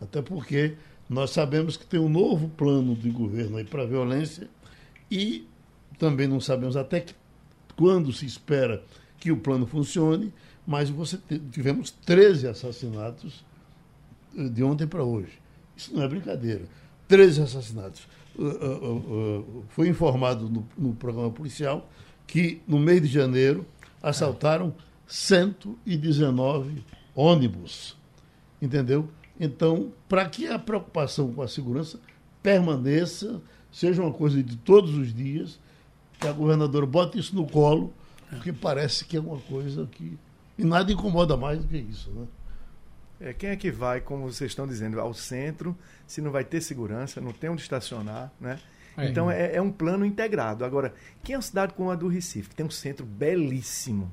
Até 0.00 0.20
porque 0.20 0.76
nós 1.08 1.30
sabemos 1.30 1.76
que 1.76 1.86
tem 1.86 2.00
um 2.00 2.08
novo 2.08 2.48
plano 2.48 2.94
de 2.94 3.10
governo 3.10 3.58
aí 3.58 3.64
para 3.64 3.82
a 3.82 3.86
violência 3.86 4.48
e 5.10 5.46
também 5.98 6.26
não 6.26 6.40
sabemos 6.40 6.76
até 6.76 7.00
que, 7.00 7.14
quando 7.76 8.12
se 8.12 8.26
espera 8.26 8.82
que 9.18 9.30
o 9.30 9.36
plano 9.36 9.66
funcione, 9.66 10.32
mas 10.70 10.88
você 10.88 11.18
tivemos 11.50 11.90
13 11.90 12.46
assassinatos 12.46 13.44
eh, 14.38 14.48
de 14.48 14.62
ontem 14.62 14.86
para 14.86 15.02
hoje. 15.02 15.32
Isso 15.76 15.92
não 15.92 16.04
é 16.04 16.06
brincadeira. 16.06 16.62
13 17.08 17.42
assassinatos. 17.42 18.06
Uh, 18.38 18.44
uh, 18.44 19.40
uh, 19.40 19.64
foi 19.70 19.88
informado 19.88 20.48
no, 20.48 20.64
no 20.78 20.94
programa 20.94 21.28
policial 21.28 21.90
que 22.24 22.62
no 22.68 22.78
mês 22.78 23.02
de 23.02 23.08
janeiro 23.08 23.66
assaltaram 24.00 24.72
119 25.08 26.84
ônibus. 27.16 27.96
Entendeu? 28.62 29.08
Então, 29.40 29.92
para 30.08 30.28
que 30.28 30.46
a 30.46 30.56
preocupação 30.56 31.32
com 31.32 31.42
a 31.42 31.48
segurança 31.48 31.98
permaneça, 32.40 33.42
seja 33.72 34.00
uma 34.00 34.12
coisa 34.12 34.40
de 34.40 34.56
todos 34.56 34.94
os 34.96 35.12
dias, 35.12 35.58
que 36.20 36.28
a 36.28 36.32
governadora 36.32 36.86
bote 36.86 37.18
isso 37.18 37.34
no 37.34 37.44
colo, 37.44 37.92
porque 38.28 38.52
parece 38.52 39.04
que 39.04 39.16
é 39.16 39.20
uma 39.20 39.40
coisa 39.40 39.88
que. 39.90 40.16
E 40.60 40.64
nada 40.64 40.92
incomoda 40.92 41.36
mais 41.36 41.58
do 41.60 41.68
que 41.68 41.78
isso. 41.78 42.10
Né? 42.10 42.26
É, 43.20 43.32
quem 43.32 43.50
é 43.50 43.56
que 43.56 43.70
vai, 43.70 44.00
como 44.00 44.30
vocês 44.30 44.50
estão 44.50 44.66
dizendo, 44.66 45.00
ao 45.00 45.12
centro, 45.12 45.76
se 46.06 46.20
não 46.20 46.30
vai 46.30 46.44
ter 46.44 46.60
segurança, 46.60 47.20
não 47.20 47.32
tem 47.32 47.50
onde 47.50 47.62
estacionar, 47.62 48.32
né? 48.40 48.58
É. 48.96 49.08
Então 49.08 49.30
é, 49.30 49.54
é 49.56 49.62
um 49.62 49.70
plano 49.70 50.04
integrado. 50.04 50.64
Agora, 50.64 50.94
quem 51.22 51.34
é 51.34 51.36
uma 51.36 51.42
cidade 51.42 51.74
como 51.74 51.90
a 51.90 51.94
do 51.94 52.08
Recife, 52.08 52.48
que 52.48 52.54
tem 52.54 52.66
um 52.66 52.70
centro 52.70 53.06
belíssimo, 53.06 54.12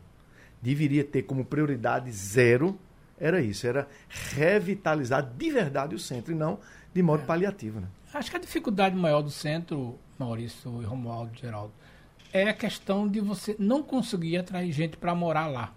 deveria 0.62 1.04
ter 1.04 1.24
como 1.24 1.46
prioridade 1.46 2.12
zero, 2.12 2.78
era 3.20 3.42
isso, 3.42 3.66
era 3.66 3.88
revitalizar 4.36 5.24
de 5.24 5.52
verdade 5.52 5.96
o 5.96 6.00
centro 6.00 6.32
e 6.32 6.36
não 6.36 6.60
de 6.94 7.02
modo 7.02 7.24
paliativo, 7.26 7.80
né? 7.80 7.88
Acho 8.14 8.32
que 8.32 8.38
a 8.38 8.40
dificuldade 8.40 8.96
maior 8.96 9.22
do 9.22 9.30
centro, 9.30 10.00
Maurício 10.18 10.82
e 10.82 10.86
Romualdo 10.86 11.32
Geraldo, 11.36 11.74
é 12.34 12.50
a 12.50 12.54
questão 12.54 13.08
de 13.08 13.20
você 13.20 13.56
não 13.60 13.84
conseguir 13.84 14.38
atrair 14.38 14.72
gente 14.72 14.98
para 14.98 15.14
morar 15.14 15.48
lá. 15.48 15.74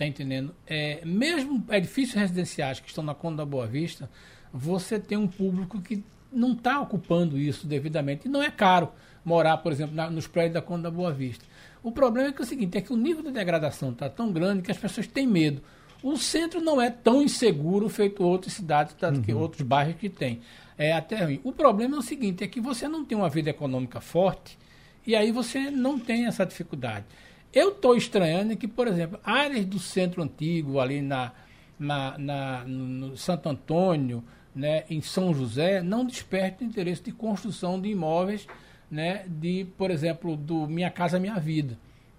Tá 0.00 0.06
entendendo? 0.06 0.54
É, 0.66 1.02
mesmo 1.04 1.62
edifícios 1.70 2.14
residenciais 2.18 2.80
que 2.80 2.88
estão 2.88 3.04
na 3.04 3.14
Conta 3.14 3.36
da 3.36 3.44
Boa 3.44 3.66
Vista, 3.66 4.08
você 4.50 4.98
tem 4.98 5.18
um 5.18 5.28
público 5.28 5.78
que 5.78 6.02
não 6.32 6.52
está 6.52 6.80
ocupando 6.80 7.36
isso 7.36 7.66
devidamente. 7.66 8.26
E 8.26 8.30
não 8.30 8.42
é 8.42 8.50
caro 8.50 8.88
morar, 9.22 9.58
por 9.58 9.70
exemplo, 9.70 9.94
na- 9.94 10.08
nos 10.08 10.26
prédios 10.26 10.54
da 10.54 10.62
Conta 10.62 10.84
da 10.84 10.90
Boa 10.90 11.12
Vista. 11.12 11.44
O 11.82 11.92
problema 11.92 12.28
é 12.30 12.32
que 12.32 12.40
é 12.40 12.44
o 12.44 12.46
seguinte, 12.48 12.78
é 12.78 12.80
que 12.80 12.94
o 12.94 12.96
nível 12.96 13.22
de 13.22 13.30
degradação 13.30 13.90
está 13.90 14.08
tão 14.08 14.32
grande 14.32 14.62
que 14.62 14.70
as 14.70 14.78
pessoas 14.78 15.06
têm 15.06 15.26
medo. 15.26 15.60
O 16.02 16.16
centro 16.16 16.62
não 16.62 16.80
é 16.80 16.88
tão 16.88 17.20
inseguro 17.22 17.86
feito 17.90 18.24
outras 18.24 18.54
cidades, 18.54 18.94
tá, 18.94 19.12
que 19.12 19.34
outros 19.34 19.60
bairros 19.60 19.96
que 19.96 20.08
tem. 20.08 20.40
É 20.78 20.92
até 20.94 21.22
ruim. 21.24 21.40
O 21.44 21.52
problema 21.52 21.96
é 21.96 21.98
o 21.98 22.02
seguinte, 22.02 22.42
é 22.42 22.46
que 22.46 22.58
você 22.58 22.88
não 22.88 23.04
tem 23.04 23.18
uma 23.18 23.28
vida 23.28 23.50
econômica 23.50 24.00
forte 24.00 24.58
e 25.06 25.14
aí 25.14 25.30
você 25.30 25.70
não 25.70 25.98
tem 25.98 26.24
essa 26.24 26.46
dificuldade. 26.46 27.04
Eu 27.52 27.70
estou 27.70 27.96
estranhando 27.96 28.56
que, 28.56 28.68
por 28.68 28.86
exemplo, 28.86 29.18
áreas 29.24 29.64
do 29.66 29.78
centro 29.78 30.22
antigo, 30.22 30.78
ali 30.78 31.02
na, 31.02 31.32
na, 31.78 32.16
na- 32.18 32.64
no 32.64 33.16
Santo 33.16 33.48
Antônio, 33.48 34.22
né, 34.54 34.84
em 34.88 35.00
São 35.00 35.34
José, 35.34 35.82
não 35.82 36.04
despertam 36.04 36.66
interesse 36.66 37.02
de 37.02 37.12
construção 37.12 37.80
de 37.80 37.88
imóveis, 37.88 38.46
né, 38.90 39.24
de, 39.28 39.66
por 39.76 39.90
exemplo, 39.90 40.36
do 40.36 40.66
Minha 40.66 40.90
Casa 40.90 41.18
Minha 41.18 41.38
Vida. 41.38 41.76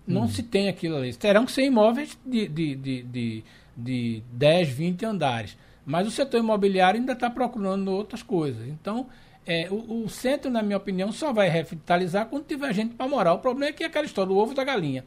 Não 0.07 0.27
se 0.27 0.43
tem 0.43 0.67
aquilo 0.67 0.97
ali. 0.97 1.13
Terão 1.13 1.45
que 1.45 1.51
ser 1.51 1.63
imóveis 1.63 2.17
de, 2.25 2.47
de, 2.47 2.75
de, 2.75 3.03
de, 3.03 3.43
de 3.77 4.23
10, 4.33 4.69
20 4.69 5.05
andares. 5.05 5.57
Mas 5.85 6.07
o 6.07 6.11
setor 6.11 6.39
imobiliário 6.39 6.99
ainda 6.99 7.13
está 7.13 7.29
procurando 7.29 7.89
outras 7.91 8.21
coisas. 8.23 8.67
Então, 8.67 9.07
é, 9.45 9.67
o, 9.71 10.03
o 10.03 10.09
centro, 10.09 10.51
na 10.51 10.61
minha 10.61 10.77
opinião, 10.77 11.11
só 11.11 11.33
vai 11.33 11.49
revitalizar 11.49 12.27
quando 12.27 12.45
tiver 12.45 12.71
gente 12.73 12.93
para 12.93 13.07
morar. 13.07 13.33
O 13.33 13.39
problema 13.39 13.69
é 13.69 13.73
que 13.73 13.83
é 13.83 13.87
aquela 13.87 14.05
história 14.05 14.29
do 14.29 14.37
ovo 14.37 14.53
da 14.53 14.63
galinha. 14.63 15.03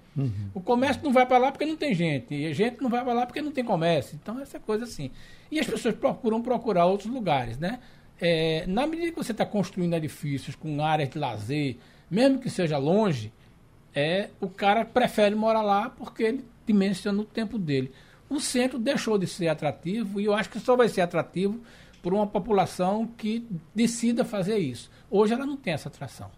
O 0.52 0.60
comércio 0.60 1.02
não 1.04 1.12
vai 1.12 1.24
para 1.24 1.38
lá 1.38 1.52
porque 1.52 1.64
não 1.64 1.76
tem 1.76 1.94
gente. 1.94 2.34
E 2.34 2.46
a 2.46 2.52
gente 2.52 2.80
não 2.82 2.90
vai 2.90 3.04
para 3.04 3.12
lá 3.12 3.26
porque 3.26 3.40
não 3.40 3.52
tem 3.52 3.64
comércio. 3.64 4.18
Então, 4.20 4.40
essa 4.40 4.58
coisa 4.58 4.84
assim. 4.84 5.10
E 5.50 5.60
as 5.60 5.66
pessoas 5.66 5.94
procuram 5.94 6.42
procurar 6.42 6.86
outros 6.86 7.10
lugares, 7.10 7.58
né? 7.58 7.78
É, 8.20 8.64
na 8.66 8.86
medida 8.86 9.10
que 9.10 9.16
você 9.16 9.32
está 9.32 9.46
construindo 9.46 9.94
edifícios 9.94 10.56
com 10.56 10.82
áreas 10.82 11.10
de 11.10 11.18
lazer, 11.18 11.76
mesmo 12.10 12.38
que 12.38 12.50
seja 12.50 12.76
longe, 12.76 13.32
é, 13.94 14.30
o 14.40 14.48
cara 14.48 14.84
prefere 14.84 15.34
morar 15.34 15.62
lá 15.62 15.90
porque 15.90 16.22
ele 16.22 16.44
dimensiona 16.66 17.20
o 17.20 17.24
tempo 17.24 17.58
dele. 17.58 17.92
o 18.28 18.40
centro 18.40 18.78
deixou 18.78 19.16
de 19.18 19.26
ser 19.26 19.48
atrativo 19.48 20.20
e 20.20 20.24
eu 20.24 20.34
acho 20.34 20.50
que 20.50 20.58
só 20.58 20.74
vai 20.74 20.88
ser 20.88 21.02
atrativo 21.02 21.60
por 22.04 22.12
uma 22.12 22.26
população 22.26 23.06
que 23.06 23.46
decida 23.74 24.26
fazer 24.26 24.58
isso. 24.58 24.90
Hoje 25.10 25.32
ela 25.32 25.46
não 25.46 25.56
tem 25.56 25.72
essa 25.72 25.88
atração. 25.88 26.30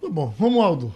Tá 0.00 0.08
bom. 0.08 0.32
Romualdo, 0.38 0.94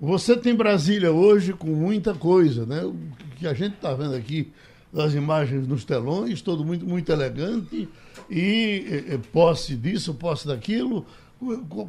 você 0.00 0.36
tem 0.36 0.56
Brasília 0.56 1.12
hoje 1.12 1.52
com 1.52 1.68
muita 1.68 2.14
coisa, 2.14 2.66
né? 2.66 2.82
O 2.82 2.96
que 3.36 3.46
a 3.46 3.54
gente 3.54 3.76
está 3.76 3.94
vendo 3.94 4.16
aqui 4.16 4.52
das 4.92 5.14
imagens 5.14 5.68
nos 5.68 5.84
telões, 5.84 6.42
todo 6.42 6.64
muito, 6.64 6.84
muito 6.84 7.12
elegante, 7.12 7.88
e 8.28 9.04
é, 9.08 9.18
posse 9.32 9.76
disso, 9.76 10.12
posse 10.14 10.48
daquilo. 10.48 11.06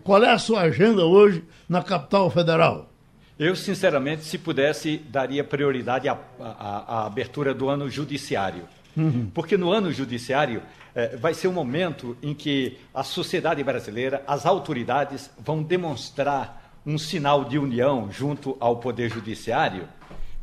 Qual 0.04 0.24
é 0.24 0.30
a 0.30 0.38
sua 0.38 0.62
agenda 0.62 1.04
hoje 1.04 1.44
na 1.68 1.82
capital 1.82 2.30
federal? 2.30 2.92
Eu, 3.40 3.56
sinceramente, 3.56 4.24
se 4.24 4.38
pudesse, 4.38 4.98
daria 4.98 5.44
prioridade 5.44 6.08
à, 6.08 6.20
à, 6.40 7.00
à 7.00 7.06
abertura 7.08 7.56
do 7.56 7.70
ano 7.70 7.90
judiciário. 7.90 8.68
Uhum. 8.96 9.30
Porque 9.34 9.58
no 9.58 9.72
ano 9.72 9.92
judiciário 9.92 10.62
eh, 10.96 11.16
vai 11.18 11.34
ser 11.34 11.48
um 11.48 11.54
momento 11.54 12.18
em 12.22 12.34
que 12.34 12.78
a 12.94 13.04
sociedade 13.04 13.64
brasileira, 13.64 14.24
as 14.28 14.46
autoridades 14.46 15.30
vão 15.38 15.64
demonstrar 15.64 16.74
um 16.86 16.98
sinal 16.98 17.46
de 17.46 17.58
união 17.58 18.12
junto 18.12 18.58
ao 18.60 18.78
Poder 18.78 19.10
Judiciário 19.10 19.88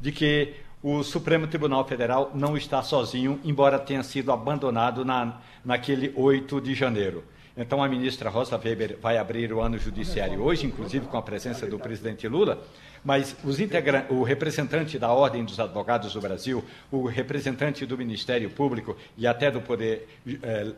de 0.01 0.13
que 0.13 0.55
o 0.83 1.03
Supremo 1.03 1.47
Tribunal 1.47 1.85
Federal 1.87 2.31
não 2.35 2.57
está 2.57 2.83
sozinho, 2.83 3.41
embora 3.43 3.79
tenha 3.79 4.03
sido 4.03 4.31
abandonado 4.31 5.05
na, 5.05 5.41
naquele 5.65 6.13
8 6.15 6.61
de 6.61 6.75
janeiro. 6.75 7.25
Então, 7.57 7.83
a 7.83 7.89
ministra 7.89 8.29
Rosa 8.29 8.61
Weber 8.63 8.99
vai 9.01 9.17
abrir 9.17 9.51
o 9.51 9.63
ano 9.63 9.79
judiciário 9.79 10.43
hoje, 10.43 10.67
inclusive 10.67 11.07
com 11.07 11.17
a 11.17 11.23
presença 11.23 11.67
do 11.67 11.79
presidente 11.79 12.29
Lula, 12.29 12.63
mas 13.03 13.35
o 14.11 14.23
representante 14.23 14.99
da 14.99 15.11
Ordem 15.11 15.43
dos 15.43 15.59
Advogados 15.59 16.13
do 16.13 16.21
Brasil, 16.21 16.63
o 16.93 17.07
representante 17.07 17.87
do 17.87 17.97
Ministério 17.97 18.51
Público 18.51 18.95
e 19.17 19.27
até 19.27 19.51
do 19.51 19.63
Poder 19.63 20.07
eh, 20.43 20.73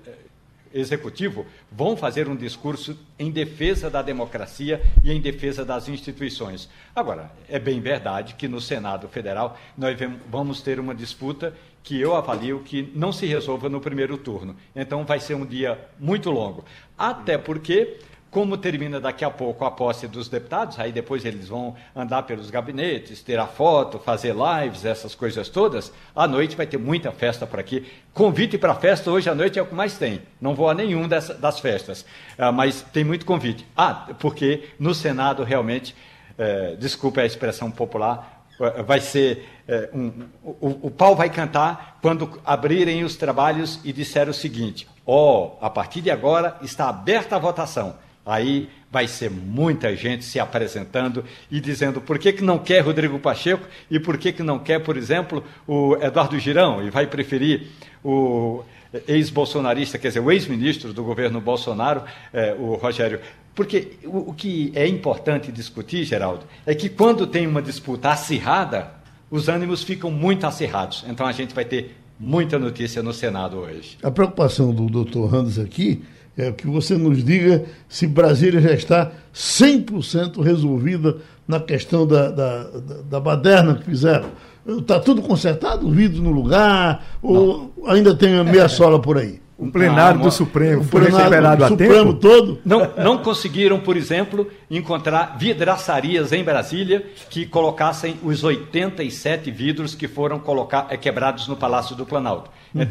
executivo 0.73 1.47
vão 1.71 1.97
fazer 1.97 2.29
um 2.29 2.37
discurso 2.37 2.99
em 3.19 3.31
defesa 3.31 3.89
da 3.91 4.03
democracia 4.03 4.83
e 5.03 5.13
em 5.13 5.21
defesa 5.21 5.65
das 5.65 5.89
instituições. 5.89 6.69
Agora, 6.95 7.31
é 7.49 7.59
bem 7.59 7.81
verdade 7.81 8.35
que 8.35 8.49
no 8.49 8.61
Senado 8.61 9.09
Federal 9.09 9.59
nós 9.77 9.97
vamos 10.31 10.63
ter 10.63 10.79
uma 10.79 10.95
disputa 10.95 11.55
que 11.83 11.99
eu 12.01 12.15
avalio 12.15 12.61
que 12.61 12.93
não 12.95 13.13
se 13.13 13.25
resolva 13.25 13.69
no 13.69 13.81
primeiro 13.81 14.19
turno. 14.19 14.55
Então 14.77 15.05
vai 15.05 15.21
ser 15.21 15.35
um 15.35 15.47
dia 15.47 15.79
muito 15.99 16.31
longo. 16.31 16.65
Até 16.99 17.39
porque 17.39 17.99
como 18.31 18.59
termina 18.59 19.01
daqui 19.01 19.25
a 19.25 19.31
pouco 19.31 19.65
a 19.65 19.71
posse 19.71 20.07
dos 20.07 20.29
deputados, 20.29 20.79
aí 20.79 20.93
depois 20.93 21.25
eles 21.25 21.49
vão 21.49 21.75
andar 21.97 22.23
pelos 22.25 22.51
gabinetes, 22.51 23.23
ter 23.23 23.39
a 23.39 23.47
foto, 23.47 23.99
fazer 23.99 24.35
lives, 24.35 24.85
essas 24.85 25.15
coisas 25.15 25.49
todas. 25.49 25.93
À 26.15 26.27
noite 26.27 26.57
vai 26.57 26.67
ter 26.67 26.79
muita 26.79 27.11
festa 27.11 27.47
por 27.47 27.59
aqui. 27.59 27.87
Convite 28.13 28.59
para 28.59 28.75
festa 28.75 29.11
hoje 29.11 29.31
à 29.31 29.35
noite 29.35 29.59
é 29.59 29.63
o 29.63 29.67
que 29.67 29.75
mais 29.75 29.97
tem. 29.97 30.21
Não 30.41 30.55
vou 30.55 30.69
a 30.69 30.75
nenhum 30.75 31.09
dessa, 31.09 31.35
das 31.35 31.59
festas, 31.59 32.05
ah, 32.37 32.53
mas 32.53 32.83
tem 32.83 33.05
muito 33.05 33.25
convite. 33.25 33.67
Ah, 33.77 34.09
porque 34.19 34.69
no 34.79 34.95
Senado 34.95 35.43
realmente, 35.43 35.95
é, 36.37 36.77
desculpe 36.77 37.21
a 37.21 37.27
expressão 37.27 37.71
popular, 37.71 38.45
eh, 38.61 38.83
vai 38.83 39.01
ser 39.01 39.49
é, 39.67 39.91
um, 39.95 40.27
o, 40.43 40.87
o 40.89 40.91
pau 40.91 41.15
vai 41.15 41.31
cantar 41.31 41.99
quando 42.03 42.41
abrirem 42.45 43.05
os 43.05 43.17
trabalhos 43.17 43.81
e 43.85 43.93
disser 43.93 44.29
o 44.29 44.35
seguinte: 44.35 44.89
ó, 45.07 45.59
oh, 45.61 45.65
a 45.65 45.71
partir 45.71 46.01
de 46.01 46.11
agora 46.11 46.57
está 46.63 46.89
aberta 46.89 47.37
a 47.37 47.39
votação. 47.39 47.97
Aí 48.29 48.69
vai 48.93 49.09
ser 49.09 49.31
muita 49.31 49.97
gente 49.97 50.23
se 50.23 50.39
apresentando 50.39 51.25
e 51.51 51.61
dizendo 51.61 51.99
por 51.99 52.19
que, 52.19 52.31
que 52.31 52.45
não 52.45 52.59
quer 52.59 52.81
Rodrigo 52.81 53.19
Pacheco 53.19 53.67
e 53.91 53.99
por 53.99 54.19
que, 54.19 54.33
que 54.33 54.43
não 54.43 54.59
quer, 54.59 54.81
por 54.81 54.99
exemplo, 54.99 55.43
o 55.67 55.97
Eduardo 55.97 56.39
Girão 56.39 56.87
e 56.87 56.91
vai 56.91 57.07
preferir 57.07 57.69
o 58.05 58.63
ex-bolsonarista, 59.07 59.99
quer 59.99 60.09
dizer, 60.09 60.21
o 60.21 60.31
ex-ministro 60.31 60.93
do 60.93 61.03
governo 61.03 61.41
Bolsonaro, 61.41 62.03
é, 62.31 62.55
o 62.59 62.75
Rogério. 62.75 63.19
Porque 63.55 63.93
o, 64.05 64.31
o 64.31 64.35
que 64.35 64.73
é 64.75 64.87
importante 64.87 65.51
discutir, 65.51 66.05
Geraldo, 66.05 66.45
é 66.67 66.75
que 66.75 66.91
quando 66.91 67.27
tem 67.27 67.47
uma 67.47 67.63
disputa 67.63 68.11
acirrada, 68.11 68.93
os 69.31 69.49
ânimos 69.49 69.83
ficam 69.83 70.11
muito 70.11 70.47
acirrados. 70.47 71.03
Então 71.09 71.27
a 71.27 71.33
gente 71.33 71.55
vai 71.55 71.65
ter 71.65 71.97
muita 72.21 72.59
notícia 72.59 73.03
no 73.03 73.15
Senado 73.15 73.57
hoje. 73.57 73.97
A 74.03 74.11
preocupação 74.11 74.75
do 74.75 74.87
doutor 74.87 75.31
Randes 75.31 75.59
aqui 75.59 76.03
é 76.43 76.53
que 76.53 76.67
você 76.67 76.97
nos 76.97 77.25
diga 77.25 77.65
se 77.89 78.07
Brasília 78.07 78.61
já 78.61 78.73
está 78.73 79.11
100% 79.35 80.41
resolvida 80.43 81.17
na 81.47 81.59
questão 81.59 82.07
da, 82.07 82.31
da, 82.31 82.63
da, 82.65 83.03
da 83.11 83.21
baderna 83.21 83.75
que 83.75 83.85
fizeram. 83.85 84.29
Está 84.67 85.01
tudo 85.01 85.23
consertado, 85.23 85.87
o 85.87 85.91
vidro 85.91 86.23
no 86.23 86.31
lugar, 86.31 87.05
ou 87.23 87.73
ainda 87.87 88.15
tem 88.15 88.39
a 88.39 88.45
meia 88.45 88.69
sola 88.69 89.01
por 89.01 89.17
aí? 89.17 89.41
O 89.59 89.73
plenário 89.73 90.21
do 90.21 90.31
Supremo 90.31 90.85
foi 90.85 91.01
recuperado 91.01 91.65
a 91.65 91.69
Supremo 91.69 92.13
tempo? 92.13 92.15
todo? 92.15 92.61
Não, 92.65 92.93
não 92.97 93.19
conseguiram, 93.19 93.81
por 93.81 93.97
exemplo, 93.97 94.49
encontrar 94.71 95.37
vidraçarias 95.37 96.33
em 96.33 96.45
Brasília 96.45 97.05
que 97.29 97.45
colocassem 97.45 98.15
os 98.23 98.45
87 98.45 99.51
vidros 99.51 99.97
que 99.97 100.07
foram 100.07 100.39
colocar, 100.39 100.87
é, 100.91 100.97
quebrados 100.97 101.49
no 101.49 101.57
Palácio 101.57 101.97
do 101.97 102.07
Planalto. 102.07 102.49
Uhum. 102.73 102.83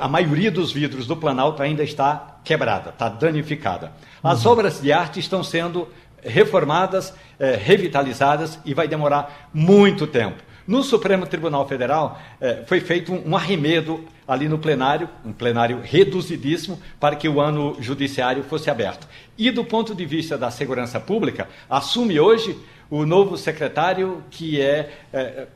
A 0.00 0.08
maioria 0.08 0.50
dos 0.50 0.72
vidros 0.72 1.06
do 1.06 1.16
Planalto 1.16 1.62
ainda 1.62 1.82
está 1.82 2.38
quebrada, 2.44 2.90
está 2.90 3.08
danificada. 3.08 3.92
As 4.22 4.44
uhum. 4.44 4.52
obras 4.52 4.80
de 4.80 4.92
arte 4.92 5.20
estão 5.20 5.42
sendo 5.42 5.88
reformadas, 6.22 7.12
eh, 7.38 7.56
revitalizadas 7.56 8.58
e 8.64 8.74
vai 8.74 8.86
demorar 8.86 9.48
muito 9.52 10.06
tempo. 10.06 10.42
No 10.66 10.84
Supremo 10.84 11.26
Tribunal 11.26 11.66
Federal 11.66 12.20
eh, 12.40 12.62
foi 12.66 12.80
feito 12.80 13.12
um, 13.12 13.30
um, 13.30 13.36
arremedo 13.36 14.04
ali 14.26 14.48
no 14.48 14.58
plenário, 14.58 15.08
um 15.24 15.32
plenário 15.32 15.80
reduzidíssimo, 15.82 16.80
para 17.00 17.16
que 17.16 17.28
o 17.28 17.40
ano 17.40 17.76
judiciário 17.80 18.44
fosse 18.44 18.70
aberto. 18.70 19.08
E 19.36 19.50
do 19.50 19.64
ponto 19.64 19.94
de 19.94 20.06
vista 20.06 20.38
da 20.38 20.50
segurança 20.50 21.00
pública, 21.00 21.48
assume 21.68 22.20
hoje 22.20 22.56
o 22.88 23.04
novo 23.04 23.36
secretário 23.36 24.22
que 24.30 24.60
é 24.60 24.92
eh, 25.12 25.46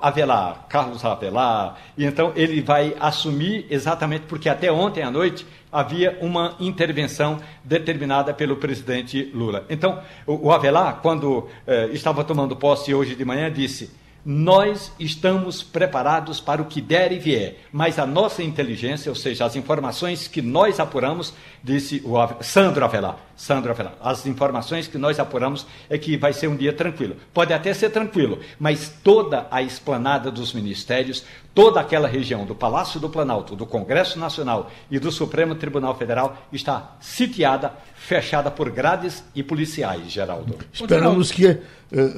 Avelar, 0.00 0.66
Carlos 0.68 1.04
Avelar, 1.04 1.76
e 1.96 2.04
então 2.04 2.32
ele 2.34 2.62
vai 2.62 2.96
assumir 2.98 3.66
exatamente 3.70 4.22
porque 4.26 4.48
até 4.48 4.70
ontem 4.72 5.02
à 5.02 5.10
noite 5.10 5.46
havia 5.70 6.18
uma 6.20 6.56
intervenção 6.58 7.38
determinada 7.62 8.32
pelo 8.34 8.56
presidente 8.56 9.30
Lula. 9.34 9.64
Então, 9.68 10.00
o 10.26 10.50
Avelar, 10.50 11.00
quando 11.02 11.48
eh, 11.66 11.90
estava 11.92 12.24
tomando 12.24 12.56
posse 12.56 12.92
hoje 12.92 13.14
de 13.14 13.24
manhã, 13.24 13.50
disse: 13.52 13.90
nós 14.24 14.92
estamos 14.98 15.62
preparados 15.62 16.40
para 16.40 16.60
o 16.60 16.66
que 16.66 16.80
der 16.80 17.10
e 17.12 17.18
vier, 17.18 17.56
mas 17.72 17.98
a 17.98 18.06
nossa 18.06 18.42
inteligência, 18.42 19.10
ou 19.10 19.16
seja, 19.16 19.46
as 19.46 19.56
informações 19.56 20.28
que 20.28 20.42
nós 20.42 20.78
apuramos, 20.78 21.32
disse 21.62 22.02
o 22.04 22.16
Sandro 22.42 22.84
Avelar, 22.84 23.18
Sandro 23.36 23.70
Avelar, 23.70 23.94
as 24.00 24.26
informações 24.26 24.86
que 24.86 24.98
nós 24.98 25.18
apuramos 25.18 25.66
é 25.88 25.96
que 25.96 26.16
vai 26.16 26.32
ser 26.32 26.48
um 26.48 26.56
dia 26.56 26.72
tranquilo. 26.72 27.16
Pode 27.32 27.52
até 27.52 27.72
ser 27.72 27.90
tranquilo, 27.90 28.38
mas 28.58 28.92
toda 29.02 29.46
a 29.50 29.62
esplanada 29.62 30.30
dos 30.30 30.52
ministérios, 30.52 31.24
toda 31.54 31.80
aquela 31.80 32.08
região 32.08 32.44
do 32.44 32.54
Palácio 32.54 33.00
do 33.00 33.08
Planalto, 33.08 33.56
do 33.56 33.66
Congresso 33.66 34.18
Nacional 34.18 34.70
e 34.90 34.98
do 34.98 35.10
Supremo 35.10 35.54
Tribunal 35.54 35.96
Federal 35.96 36.36
está 36.52 36.96
sitiada, 37.00 37.72
fechada 37.94 38.50
por 38.50 38.70
grades 38.70 39.24
e 39.34 39.42
policiais, 39.42 40.10
Geraldo. 40.10 40.58
Esperamos 40.72 41.30
que 41.30 41.46
eh, 41.46 41.58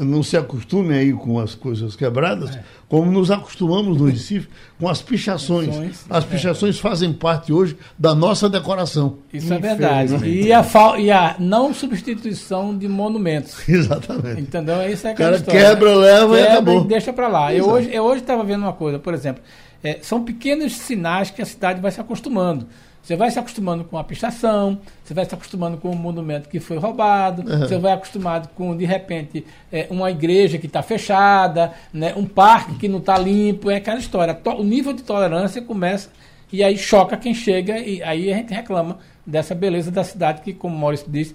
não 0.01 0.23
se 0.23 0.37
acostumem 0.37 0.99
aí 0.99 1.13
com 1.13 1.41
as 1.41 1.55
coisas 1.55 1.97
quebradas, 1.97 2.55
é. 2.55 2.65
como 2.89 3.11
nos 3.11 3.31
acostumamos 3.31 3.97
no 3.99 4.07
Recife 4.07 4.49
com 4.83 4.89
as 4.89 5.01
pichações. 5.01 6.05
As 6.11 6.25
pichações 6.25 6.77
é. 6.77 6.81
fazem 6.81 7.13
parte 7.13 7.53
hoje 7.53 7.77
da 7.97 8.17
nossa 8.17 8.51
decoração. 8.51 9.19
Isso 9.33 9.55
é 9.55 9.59
verdade. 9.61 10.27
E 10.27 10.53
a, 10.53 10.65
e 10.99 11.09
a 11.09 11.37
não 11.39 11.73
substituição 11.73 12.77
de 12.77 12.89
monumentos. 12.89 13.57
Exatamente. 13.69 14.41
Entendeu? 14.41 14.83
Isso 14.91 15.07
é 15.07 15.13
o 15.13 15.15
cara 15.15 15.37
história. 15.37 15.61
quebra, 15.61 15.95
leva 15.95 16.35
quebra 16.35 16.41
e 16.41 16.47
acabou. 16.49 16.85
E 16.85 16.89
deixa 16.89 17.13
para 17.13 17.29
lá. 17.29 17.55
Eu 17.55 17.69
hoje 17.69 17.91
eu 17.93 18.03
hoje 18.03 18.23
estava 18.23 18.43
vendo 18.43 18.63
uma 18.63 18.73
coisa, 18.73 18.99
por 18.99 19.15
exemplo, 19.15 19.41
é, 19.85 20.01
são 20.03 20.25
pequenos 20.25 20.73
sinais 20.73 21.31
que 21.31 21.41
a 21.41 21.47
cidade 21.47 21.81
vai 21.81 21.93
se 21.93 22.01
acostumando. 22.01 22.67
Você 23.03 23.17
vai 23.17 23.31
se 23.31 23.39
acostumando 23.39 23.83
com 23.83 23.99
a 23.99 24.05
pichação, 24.05 24.79
você 25.03 25.13
vai 25.13 25.25
se 25.25 25.35
acostumando 25.35 25.77
com 25.77 25.91
o 25.91 25.97
monumento 25.97 26.49
que 26.49 26.61
foi 26.61 26.79
roubado, 26.79 27.43
uhum. 27.43 27.59
você 27.59 27.77
vai 27.77 27.93
acostumado 27.93 28.49
com, 28.55 28.77
de 28.77 28.85
repente, 28.85 29.45
é, 29.73 29.89
uma 29.91 30.11
igreja 30.11 30.57
que 30.57 30.67
está 30.67 30.83
fechada, 30.83 31.73
né, 31.93 32.15
um 32.17 32.25
parque 32.25 32.77
que 32.77 32.89
não 32.89 32.99
está 32.99 33.19
limpo, 33.19 33.71
é 33.71 33.77
aquela 33.77 33.99
história. 33.99 34.39
O 34.57 34.63
nível 34.63 34.93
de 34.93 35.03
tolerância 35.03 35.61
começa 35.61 36.11
e 36.53 36.63
aí 36.63 36.79
choca 36.79 37.17
quem 37.17 37.35
chega 37.35 37.77
e 37.79 38.01
aí 38.05 38.33
a 38.33 38.37
gente 38.37 38.55
reclama 38.55 38.99
dessa 39.27 39.55
beleza 39.55 39.91
da 39.91 40.05
cidade 40.05 40.43
que, 40.43 40.53
como 40.53 40.77
o 40.77 40.79
Maurício 40.79 41.11
disse, 41.11 41.35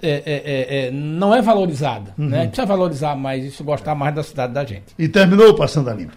é, 0.00 0.08
é, 0.08 0.22
é, 0.24 0.86
é, 0.86 0.90
não 0.90 1.34
é 1.34 1.42
valorizada. 1.42 2.14
Uhum. 2.18 2.28
Né? 2.28 2.38
A 2.38 2.42
gente 2.42 2.50
precisa 2.50 2.66
valorizar 2.66 3.14
mais 3.16 3.44
isso, 3.44 3.62
gostar 3.62 3.94
mais 3.94 4.14
da 4.14 4.22
cidade 4.22 4.54
da 4.54 4.64
gente. 4.64 4.94
E 4.98 5.08
terminou 5.08 5.54
Passando 5.54 5.90
a 5.90 5.94
Limpo. 5.94 6.16